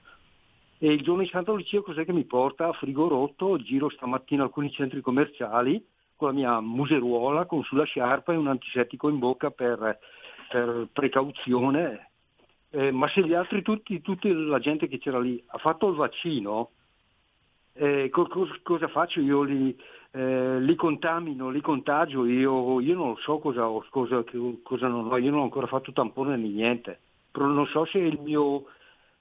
[0.78, 4.44] e il giorno di Santo Lucia cos'è che mi porta a frigo rotto, giro stamattina
[4.44, 5.84] alcuni centri commerciali
[6.16, 9.98] con la mia museruola, con sulla sciarpa e un antisettico in bocca per,
[10.48, 12.09] per precauzione.
[12.72, 15.96] Eh, ma se gli altri, tutti, tutta la gente che c'era lì ha fatto il
[15.96, 16.70] vaccino,
[17.72, 19.20] eh, co- cos- cosa faccio?
[19.20, 19.76] Io li,
[20.12, 24.24] eh, li contamino, li contagio, io, io non so cosa, ho, cosa,
[24.62, 27.98] cosa non ho, io non ho ancora fatto tampone né niente, però non so se
[27.98, 28.64] il mio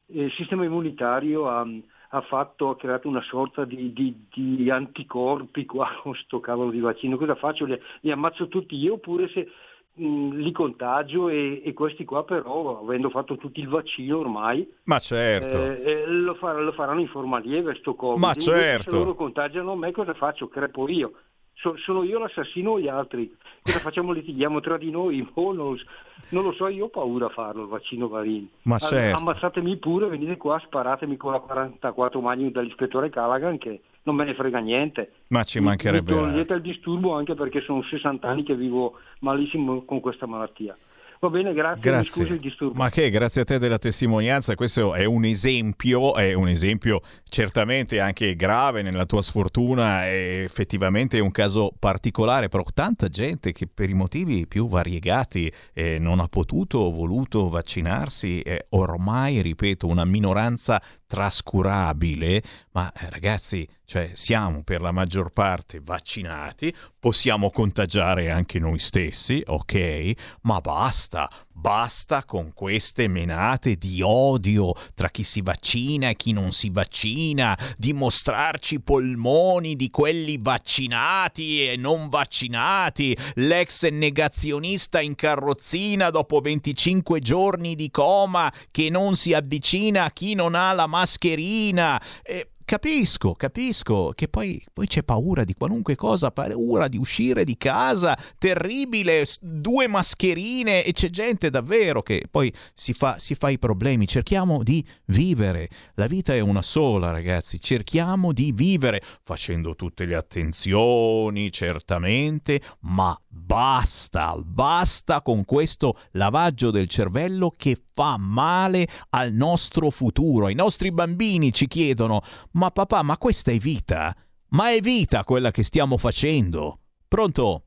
[0.08, 1.66] eh, sistema immunitario ha,
[2.10, 6.80] ha fatto, ha creato una sorta di, di- di anticorpi qua con sto cavolo di
[6.80, 7.66] vaccino, cosa faccio?
[7.66, 9.48] Li, li ammazzo tutti io oppure se
[9.96, 15.58] li contagio e, e questi qua però, avendo fatto tutti il vaccino ormai, Ma certo.
[15.58, 18.20] eh, eh, lo, far- lo faranno in forma lieve sto Covid.
[18.20, 18.92] Ma certo.
[18.92, 20.48] Se loro contagiano me cosa faccio?
[20.48, 21.14] Crepo io.
[21.56, 23.36] So- sono io l'assassino o gli altri?
[23.62, 24.14] Cosa facciamo?
[24.14, 25.22] Litighiamo tra di noi?
[25.34, 25.86] Boh, non, lo s-
[26.30, 28.50] non lo so, io ho paura a farlo il vaccino Varini.
[28.62, 29.18] Ma certo.
[29.18, 34.34] Ammazzatemi pure, venite qua, sparatemi con la 44 Magnum dall'ispettore Callaghan che non me ne
[34.34, 35.12] frega niente.
[35.28, 39.84] Ma ci mancherebbe Mi togliete il disturbo anche perché sono 60 anni che vivo malissimo
[39.86, 40.78] con questa malattia.
[41.22, 42.40] Va bene, grazie, mi scusi il Grazie.
[42.40, 42.80] disturbo.
[42.80, 48.00] Ma che grazie a te della testimonianza, questo è un esempio, è un esempio certamente
[48.00, 53.90] anche grave nella tua sfortuna, è effettivamente un caso particolare, però tanta gente che per
[53.90, 60.06] i motivi più variegati eh, non ha potuto o voluto vaccinarsi, è ormai, ripeto, una
[60.06, 68.60] minoranza trascurabile, ma eh, ragazzi, cioè siamo per la maggior parte vaccinati, possiamo contagiare anche
[68.60, 70.12] noi stessi, ok?
[70.42, 76.52] Ma basta, basta con queste menate di odio tra chi si vaccina e chi non
[76.52, 85.16] si vaccina, di mostrarci i polmoni di quelli vaccinati e non vaccinati, l'ex negazionista in
[85.16, 90.88] carrozzina dopo 25 giorni di coma che non si avvicina a chi non ha la
[90.88, 92.02] mascherina.
[92.24, 97.58] Eh, Capisco, capisco che poi, poi c'è paura di qualunque cosa, paura di uscire di
[97.58, 103.58] casa, terribile, due mascherine e c'è gente davvero che poi si fa, si fa i
[103.58, 104.06] problemi.
[104.06, 110.14] Cerchiamo di vivere, la vita è una sola ragazzi, cerchiamo di vivere facendo tutte le
[110.14, 119.90] attenzioni, certamente, ma basta, basta con questo lavaggio del cervello che fa male al nostro
[119.92, 120.50] futuro.
[120.50, 122.22] I nostri bambini ci chiedono,
[122.54, 124.16] ma papà, ma questa è vita?
[124.50, 126.80] Ma è vita quella che stiamo facendo?
[127.08, 127.64] Pronto?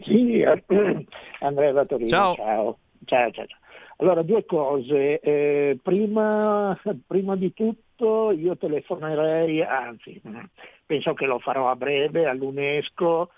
[0.00, 0.42] Sì,
[1.40, 2.08] Andrea da Torino.
[2.08, 2.34] Ciao.
[2.34, 2.78] Ciao.
[3.04, 3.58] Ciao, ciao, ciao.
[3.98, 5.20] Allora, due cose.
[5.20, 10.38] Eh, prima, prima di tutto io telefonerei, anzi, mm,
[10.84, 13.30] penso che lo farò a breve all'UNESCO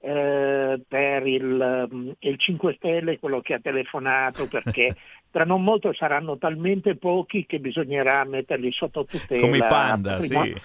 [0.00, 4.94] eh, per il, mm, il 5 Stelle, quello che ha telefonato, perché
[5.30, 9.40] tra non molto saranno talmente pochi che bisognerà metterli sotto tutela.
[9.40, 10.28] Come i panda, sì.
[10.28, 10.60] patrimonio-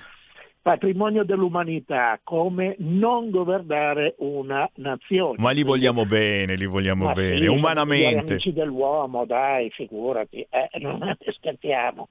[0.61, 5.37] Patrimonio dell'umanità, come non governare una nazione.
[5.39, 8.33] Ma li vogliamo bene, li vogliamo Ma bene, sì, sono gli umanamente.
[8.33, 12.09] amici dell'uomo, dai, figurati, eh, non scherziamo.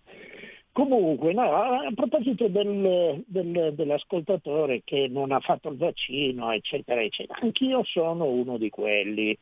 [0.81, 7.39] Comunque, no, a proposito del- del- dell'ascoltatore che non ha fatto il vaccino, eccetera, eccetera,
[7.43, 9.37] anch'io sono uno di quelli.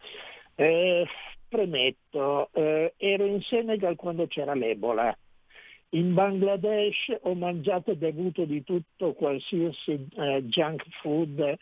[0.56, 1.06] Eh,
[1.48, 5.16] premetto, eh, ero in Senegal quando c'era l'Ebola.
[5.90, 11.56] In Bangladesh ho mangiato e bevuto di tutto, qualsiasi eh, junk food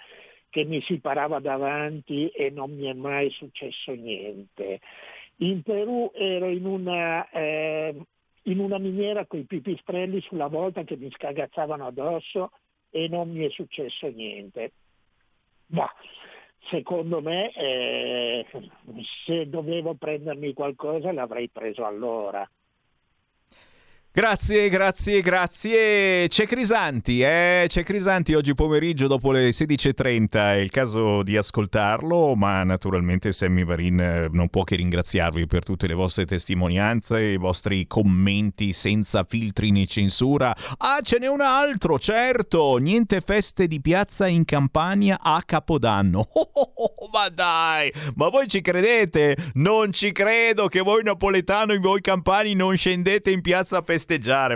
[0.48, 4.80] che mi si parava davanti e non mi è mai successo niente.
[5.40, 7.94] In Perù ero in una, eh,
[8.46, 12.52] in una miniera con i pipistrelli sulla volta che mi scagazzavano addosso
[12.90, 14.72] e non mi è successo niente.
[15.68, 15.90] Ma
[16.68, 18.46] secondo me eh,
[19.24, 22.48] se dovevo prendermi qualcosa l'avrei preso allora.
[24.16, 26.26] Grazie, grazie, grazie.
[26.28, 27.66] C'è Crisanti, eh?
[27.68, 30.28] C'è Crisanti oggi pomeriggio dopo le 16.30.
[30.30, 35.64] È il caso di ascoltarlo, ma naturalmente Sammy Varin eh, non può che ringraziarvi per
[35.64, 40.56] tutte le vostre testimonianze, i vostri commenti senza filtri né censura.
[40.78, 42.78] Ah, ce n'è un altro, certo.
[42.78, 46.26] Niente feste di piazza in Campania a Capodanno.
[46.58, 49.36] Oh, oh, oh, ma dai, ma voi ci credete?
[49.54, 53.82] Non ci credo che voi napoletano e voi campani non scendete in piazza a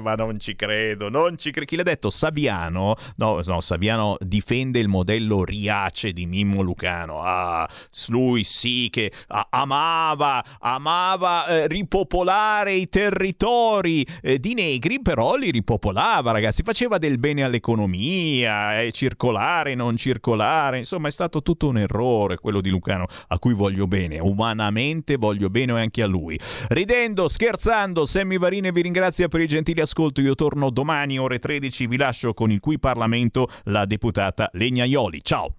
[0.00, 1.66] ma non ci credo, non ci credo.
[1.66, 2.10] Chi l'ha detto?
[2.10, 2.96] Saviano?
[3.16, 7.22] No, no, Saviano difende il modello Riace di Mimmo Lucano.
[7.22, 7.68] Ah,
[8.08, 9.12] lui sì che
[9.50, 16.62] amava, amava eh, ripopolare i territori eh, di negri, però li ripopolava, ragazzi.
[16.62, 20.78] Faceva del bene all'economia, eh, circolare, non circolare.
[20.78, 24.18] Insomma, è stato tutto un errore quello di Lucano, a cui voglio bene.
[24.18, 26.38] Umanamente voglio bene anche a lui.
[26.68, 30.20] Ridendo, scherzando, Sammy Varine vi ringrazia per il gentile ascolto.
[30.20, 31.86] Io torno domani ore 13.
[31.86, 35.20] Vi lascio con il cui Parlamento la deputata Legnaioli.
[35.22, 35.54] Ciao.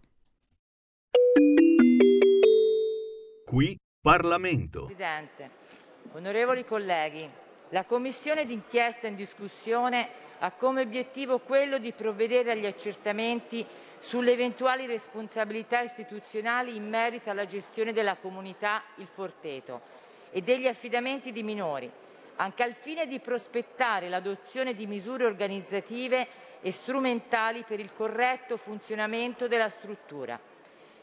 [3.46, 4.86] Qui Parlamento.
[4.86, 5.50] Presidente,
[6.14, 7.30] onorevoli colleghi,
[7.70, 10.08] la commissione d'inchiesta in discussione
[10.40, 13.66] ha come obiettivo quello di provvedere agli accertamenti
[14.00, 19.82] sulle eventuali responsabilità istituzionali in merito alla gestione della comunità Il Forteto
[20.32, 21.90] e degli affidamenti di minori,
[22.42, 26.28] anche al fine di prospettare l'adozione di misure organizzative
[26.62, 30.40] e strumentali per il corretto funzionamento della struttura.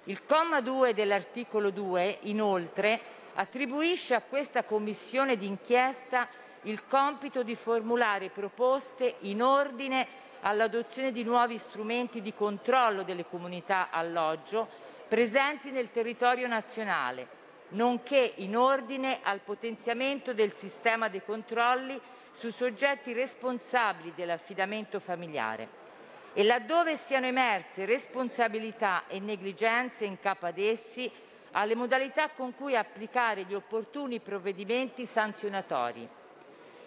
[0.04, 3.00] Il comma 2 dell'articolo 2, inoltre,
[3.34, 6.26] attribuisce a questa commissione d'inchiesta
[6.62, 10.06] il compito di formulare proposte in ordine
[10.40, 14.66] all'adozione di nuovi strumenti di controllo delle comunità alloggio
[15.06, 17.37] presenti nel territorio nazionale,
[17.70, 22.00] nonché in ordine al potenziamento del sistema dei controlli
[22.32, 25.86] sui soggetti responsabili dell'affidamento familiare
[26.32, 31.10] e laddove siano emerse responsabilità e negligenze in capo ad essi,
[31.52, 36.06] alle modalità con cui applicare gli opportuni provvedimenti sanzionatori.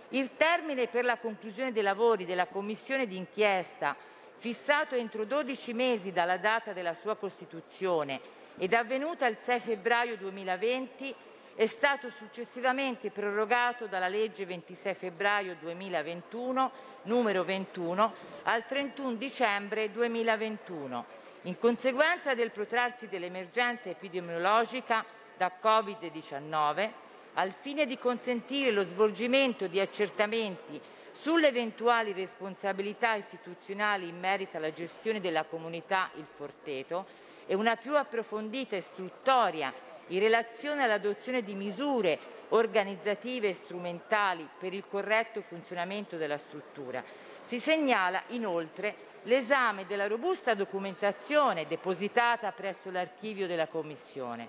[0.09, 3.95] Il termine per la conclusione dei lavori della commissione d'inchiesta,
[4.37, 11.15] fissato entro 12 mesi dalla data della sua costituzione ed avvenuta il 6 febbraio 2020,
[11.55, 16.71] è stato successivamente prorogato dalla legge 26 febbraio 2021,
[17.03, 18.13] numero 21,
[18.43, 21.05] al 31 dicembre 2021,
[21.43, 25.03] in conseguenza del protrarsi dell'emergenza epidemiologica
[25.37, 26.89] da Covid-19,
[27.33, 30.79] al fine di consentire lo svolgimento di accertamenti
[31.11, 37.97] sulle eventuali responsabilità istituzionali in merito alla gestione della comunità Il Forteto e una più
[37.97, 39.73] approfondita istruttoria
[40.07, 42.17] in relazione all'adozione di misure
[42.47, 47.03] organizzative e strumentali per il corretto funzionamento della struttura.
[47.41, 54.47] Si segnala inoltre l'esame della robusta documentazione depositata presso l'archivio della Commissione,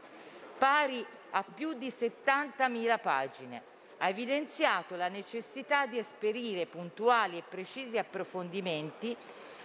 [0.57, 3.63] pari a più di 70.000 pagine.
[3.99, 9.17] Ha evidenziato la necessità di esperire puntuali e precisi approfondimenti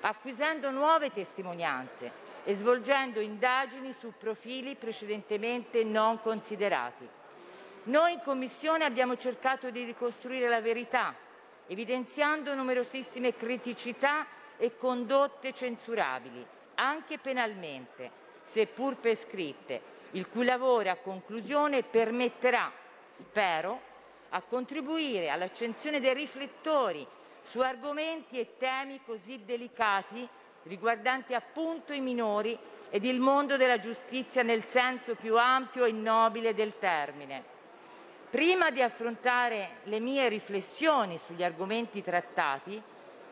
[0.01, 7.05] acquisendo nuove testimonianze e svolgendo indagini su profili precedentemente non considerati.
[7.83, 11.13] Noi in Commissione abbiamo cercato di ricostruire la verità,
[11.67, 14.25] evidenziando numerosissime criticità
[14.55, 16.45] e condotte censurabili,
[16.75, 18.09] anche penalmente,
[18.43, 22.71] seppur prescritte, il cui lavoro a conclusione permetterà,
[23.09, 23.81] spero,
[24.29, 27.05] a contribuire all'accensione dei riflettori
[27.41, 30.25] su argomenti e temi così delicati
[30.67, 32.57] riguardanti appunto i minori
[32.89, 37.55] ed il mondo della giustizia nel senso più ampio e nobile del termine.
[38.29, 42.81] Prima di affrontare le mie riflessioni sugli argomenti trattati,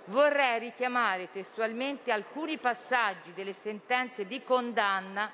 [0.05, 5.31] vorrei richiamare testualmente alcuni passaggi delle sentenze di condanna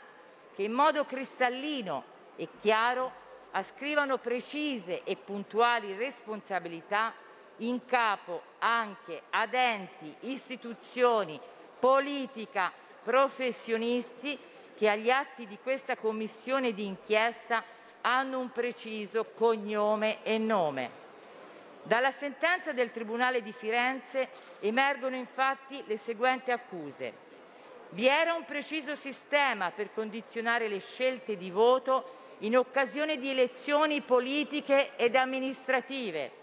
[0.56, 2.04] che in modo cristallino
[2.36, 3.20] e chiaro
[3.52, 7.14] ascrivano precise e puntuali responsabilità
[7.58, 11.40] in capo anche ad enti, istituzioni,
[11.82, 12.72] politica,
[13.04, 14.38] professionisti
[14.78, 17.64] che agli atti di questa commissione di inchiesta
[18.02, 21.00] hanno un preciso cognome e nome.
[21.82, 24.30] Dalla sentenza del Tribunale di Firenze
[24.60, 27.30] emergono infatti le seguenti accuse.
[27.90, 34.02] Vi era un preciso sistema per condizionare le scelte di voto in occasione di elezioni
[34.02, 36.40] politiche ed amministrative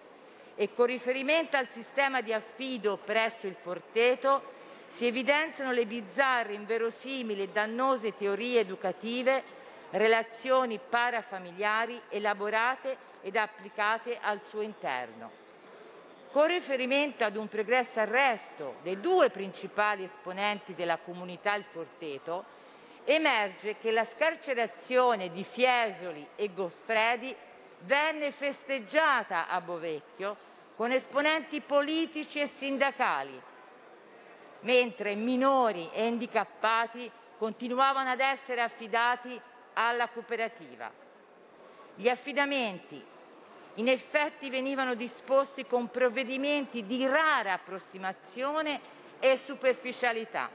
[0.56, 4.56] e con riferimento al sistema di affido presso il Forteto
[4.88, 9.56] si evidenziano le bizzarre, inverosimili e dannose teorie educative,
[9.90, 15.46] relazioni parafamiliari elaborate ed applicate al suo interno.
[16.30, 22.44] Con riferimento ad un pregresso arresto dei due principali esponenti della comunità Il Forteto,
[23.04, 27.34] emerge che la scarcerazione di Fiesoli e Goffredi
[27.80, 30.36] venne festeggiata a Bovecchio
[30.76, 33.40] con esponenti politici e sindacali,
[34.60, 39.40] mentre minori e handicappati continuavano ad essere affidati
[39.74, 40.90] alla cooperativa.
[41.94, 43.02] Gli affidamenti
[43.74, 48.80] in effetti venivano disposti con provvedimenti di rara approssimazione
[49.20, 50.50] e superficialità.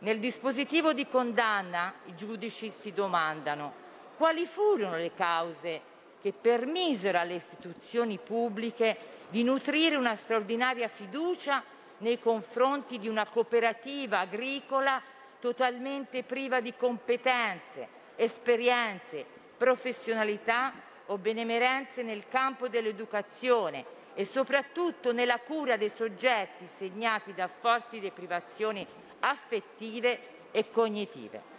[0.00, 3.84] Nel dispositivo di condanna i giudici si domandano
[4.16, 5.80] quali furono le cause
[6.20, 11.62] che permisero alle istituzioni pubbliche di nutrire una straordinaria fiducia
[11.98, 15.00] nei confronti di una cooperativa agricola
[15.38, 19.24] totalmente priva di competenze, esperienze,
[19.56, 20.72] professionalità
[21.06, 28.86] o benemerenze nel campo dell'educazione e soprattutto nella cura dei soggetti segnati da forti deprivazioni
[29.20, 30.18] affettive
[30.50, 31.54] e cognitive.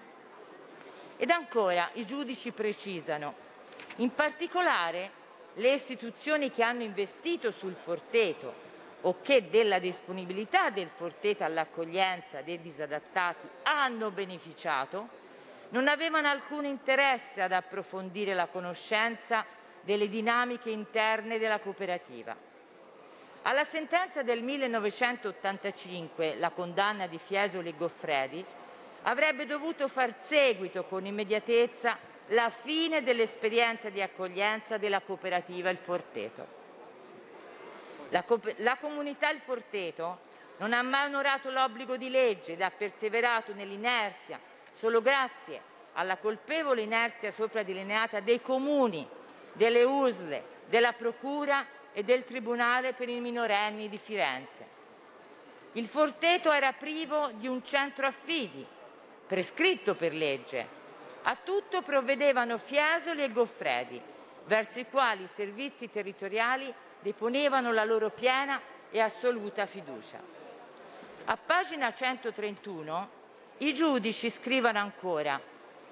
[1.18, 3.34] Ed ancora i giudici precisano,
[3.98, 5.12] in particolare
[5.56, 8.67] le istituzioni che hanno investito sul Forteto
[9.02, 15.26] o che della disponibilità del Forteto all'accoglienza dei disadattati hanno beneficiato,
[15.70, 19.46] non avevano alcun interesse ad approfondire la conoscenza
[19.82, 22.36] delle dinamiche interne della cooperativa.
[23.44, 28.44] Alla sentenza del 1985, la condanna di Fiesoli e Goffredi,
[29.04, 31.98] avrebbe dovuto far seguito con immediatezza
[32.32, 36.67] la fine dell'esperienza di accoglienza della cooperativa Il Forteto.
[38.10, 38.24] La,
[38.58, 40.20] la comunità Il Forteto
[40.58, 44.40] non ha mai onorato l'obbligo di legge ed ha perseverato nell'inerzia
[44.72, 49.08] solo grazie alla colpevole inerzia sopra delineata dei comuni,
[49.54, 54.76] delle USLE, della Procura e del Tribunale per i minorenni di Firenze.
[55.74, 58.66] Il Forteto era privo di un centro affidi,
[59.26, 60.76] prescritto per legge.
[61.24, 64.00] A tutto provvedevano Fiesoli e Goffredi,
[64.46, 66.72] verso i quali i servizi territoriali
[67.08, 68.60] deponevano la loro piena
[68.92, 70.20] e assoluta fiducia.
[71.24, 73.10] A pagina 131
[73.60, 75.40] i giudici scrivono ancora: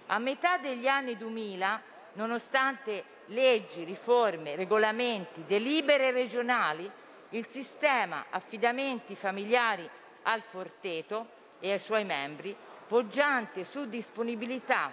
[0.07, 1.81] a metà degli anni 2000,
[2.13, 6.91] nonostante leggi, riforme, regolamenti, delibere regionali,
[7.29, 9.89] il sistema affidamenti familiari
[10.23, 11.27] al Forteto
[11.61, 12.53] e ai suoi membri,
[12.87, 14.91] poggiante su disponibilità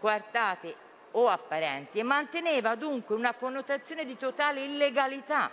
[0.00, 0.74] coartate
[1.12, 5.50] o apparenti, e manteneva dunque una connotazione di totale illegalità,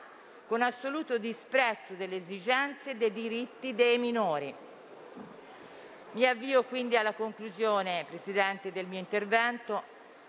[0.47, 4.53] con assoluto disprezzo delle esigenze e dei diritti dei minori.
[6.11, 9.83] Mi avvio quindi alla conclusione, Presidente, del mio intervento,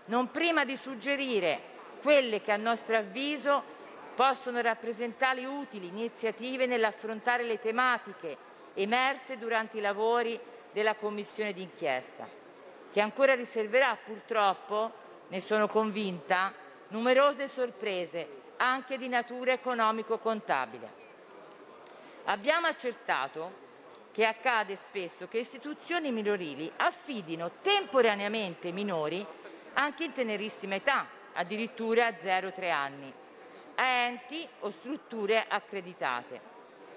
[0.07, 1.61] non prima di suggerire
[2.03, 3.63] quelle che a nostro avviso
[4.15, 8.37] possono rappresentare utili iniziative nell'affrontare le tematiche
[8.75, 10.39] emerse durante i lavori
[10.73, 12.29] della Commissione d'inchiesta,
[12.93, 14.93] che ancora riserverà purtroppo,
[15.31, 16.53] ne sono convinta,
[16.89, 20.99] numerose sorprese anche di natura economico-contabile.
[22.25, 23.69] Abbiamo accertato
[24.13, 29.25] che accade spesso che istituzioni minorili affidino temporaneamente minori
[29.75, 33.13] anche in tenerissima età, addirittura a 0-3 anni,
[33.77, 36.41] a enti o strutture accreditate,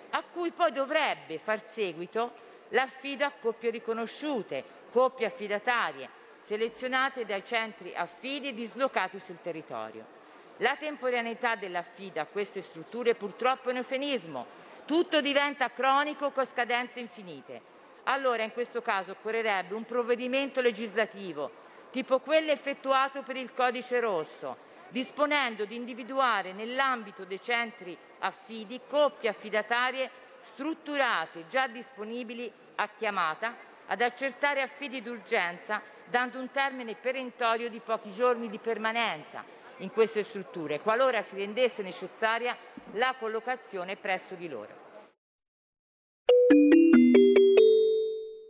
[0.09, 2.33] a cui poi dovrebbe far seguito
[2.69, 10.21] l'affido a coppie riconosciute, coppie affidatarie, selezionate dai centri affidi dislocati sul territorio.
[10.57, 14.45] La temporaneità dell'affido a queste strutture purtroppo è un eufemismo,
[14.85, 17.71] tutto diventa cronico con scadenze infinite.
[18.03, 21.49] Allora in questo caso occorrerebbe un provvedimento legislativo,
[21.91, 24.57] tipo quello effettuato per il codice rosso,
[24.89, 30.09] disponendo di individuare nell'ambito dei centri affidi coppie affidatarie
[30.39, 33.55] strutturate già disponibili a chiamata
[33.87, 39.43] ad accertare affidi d'urgenza dando un termine perentorio di pochi giorni di permanenza
[39.77, 42.55] in queste strutture, qualora si rendesse necessaria
[42.93, 44.81] la collocazione presso di loro.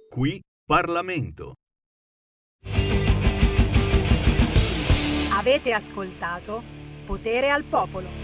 [0.10, 1.54] Qui Parlamento.
[5.32, 6.62] Avete ascoltato
[7.06, 8.23] Potere al Popolo.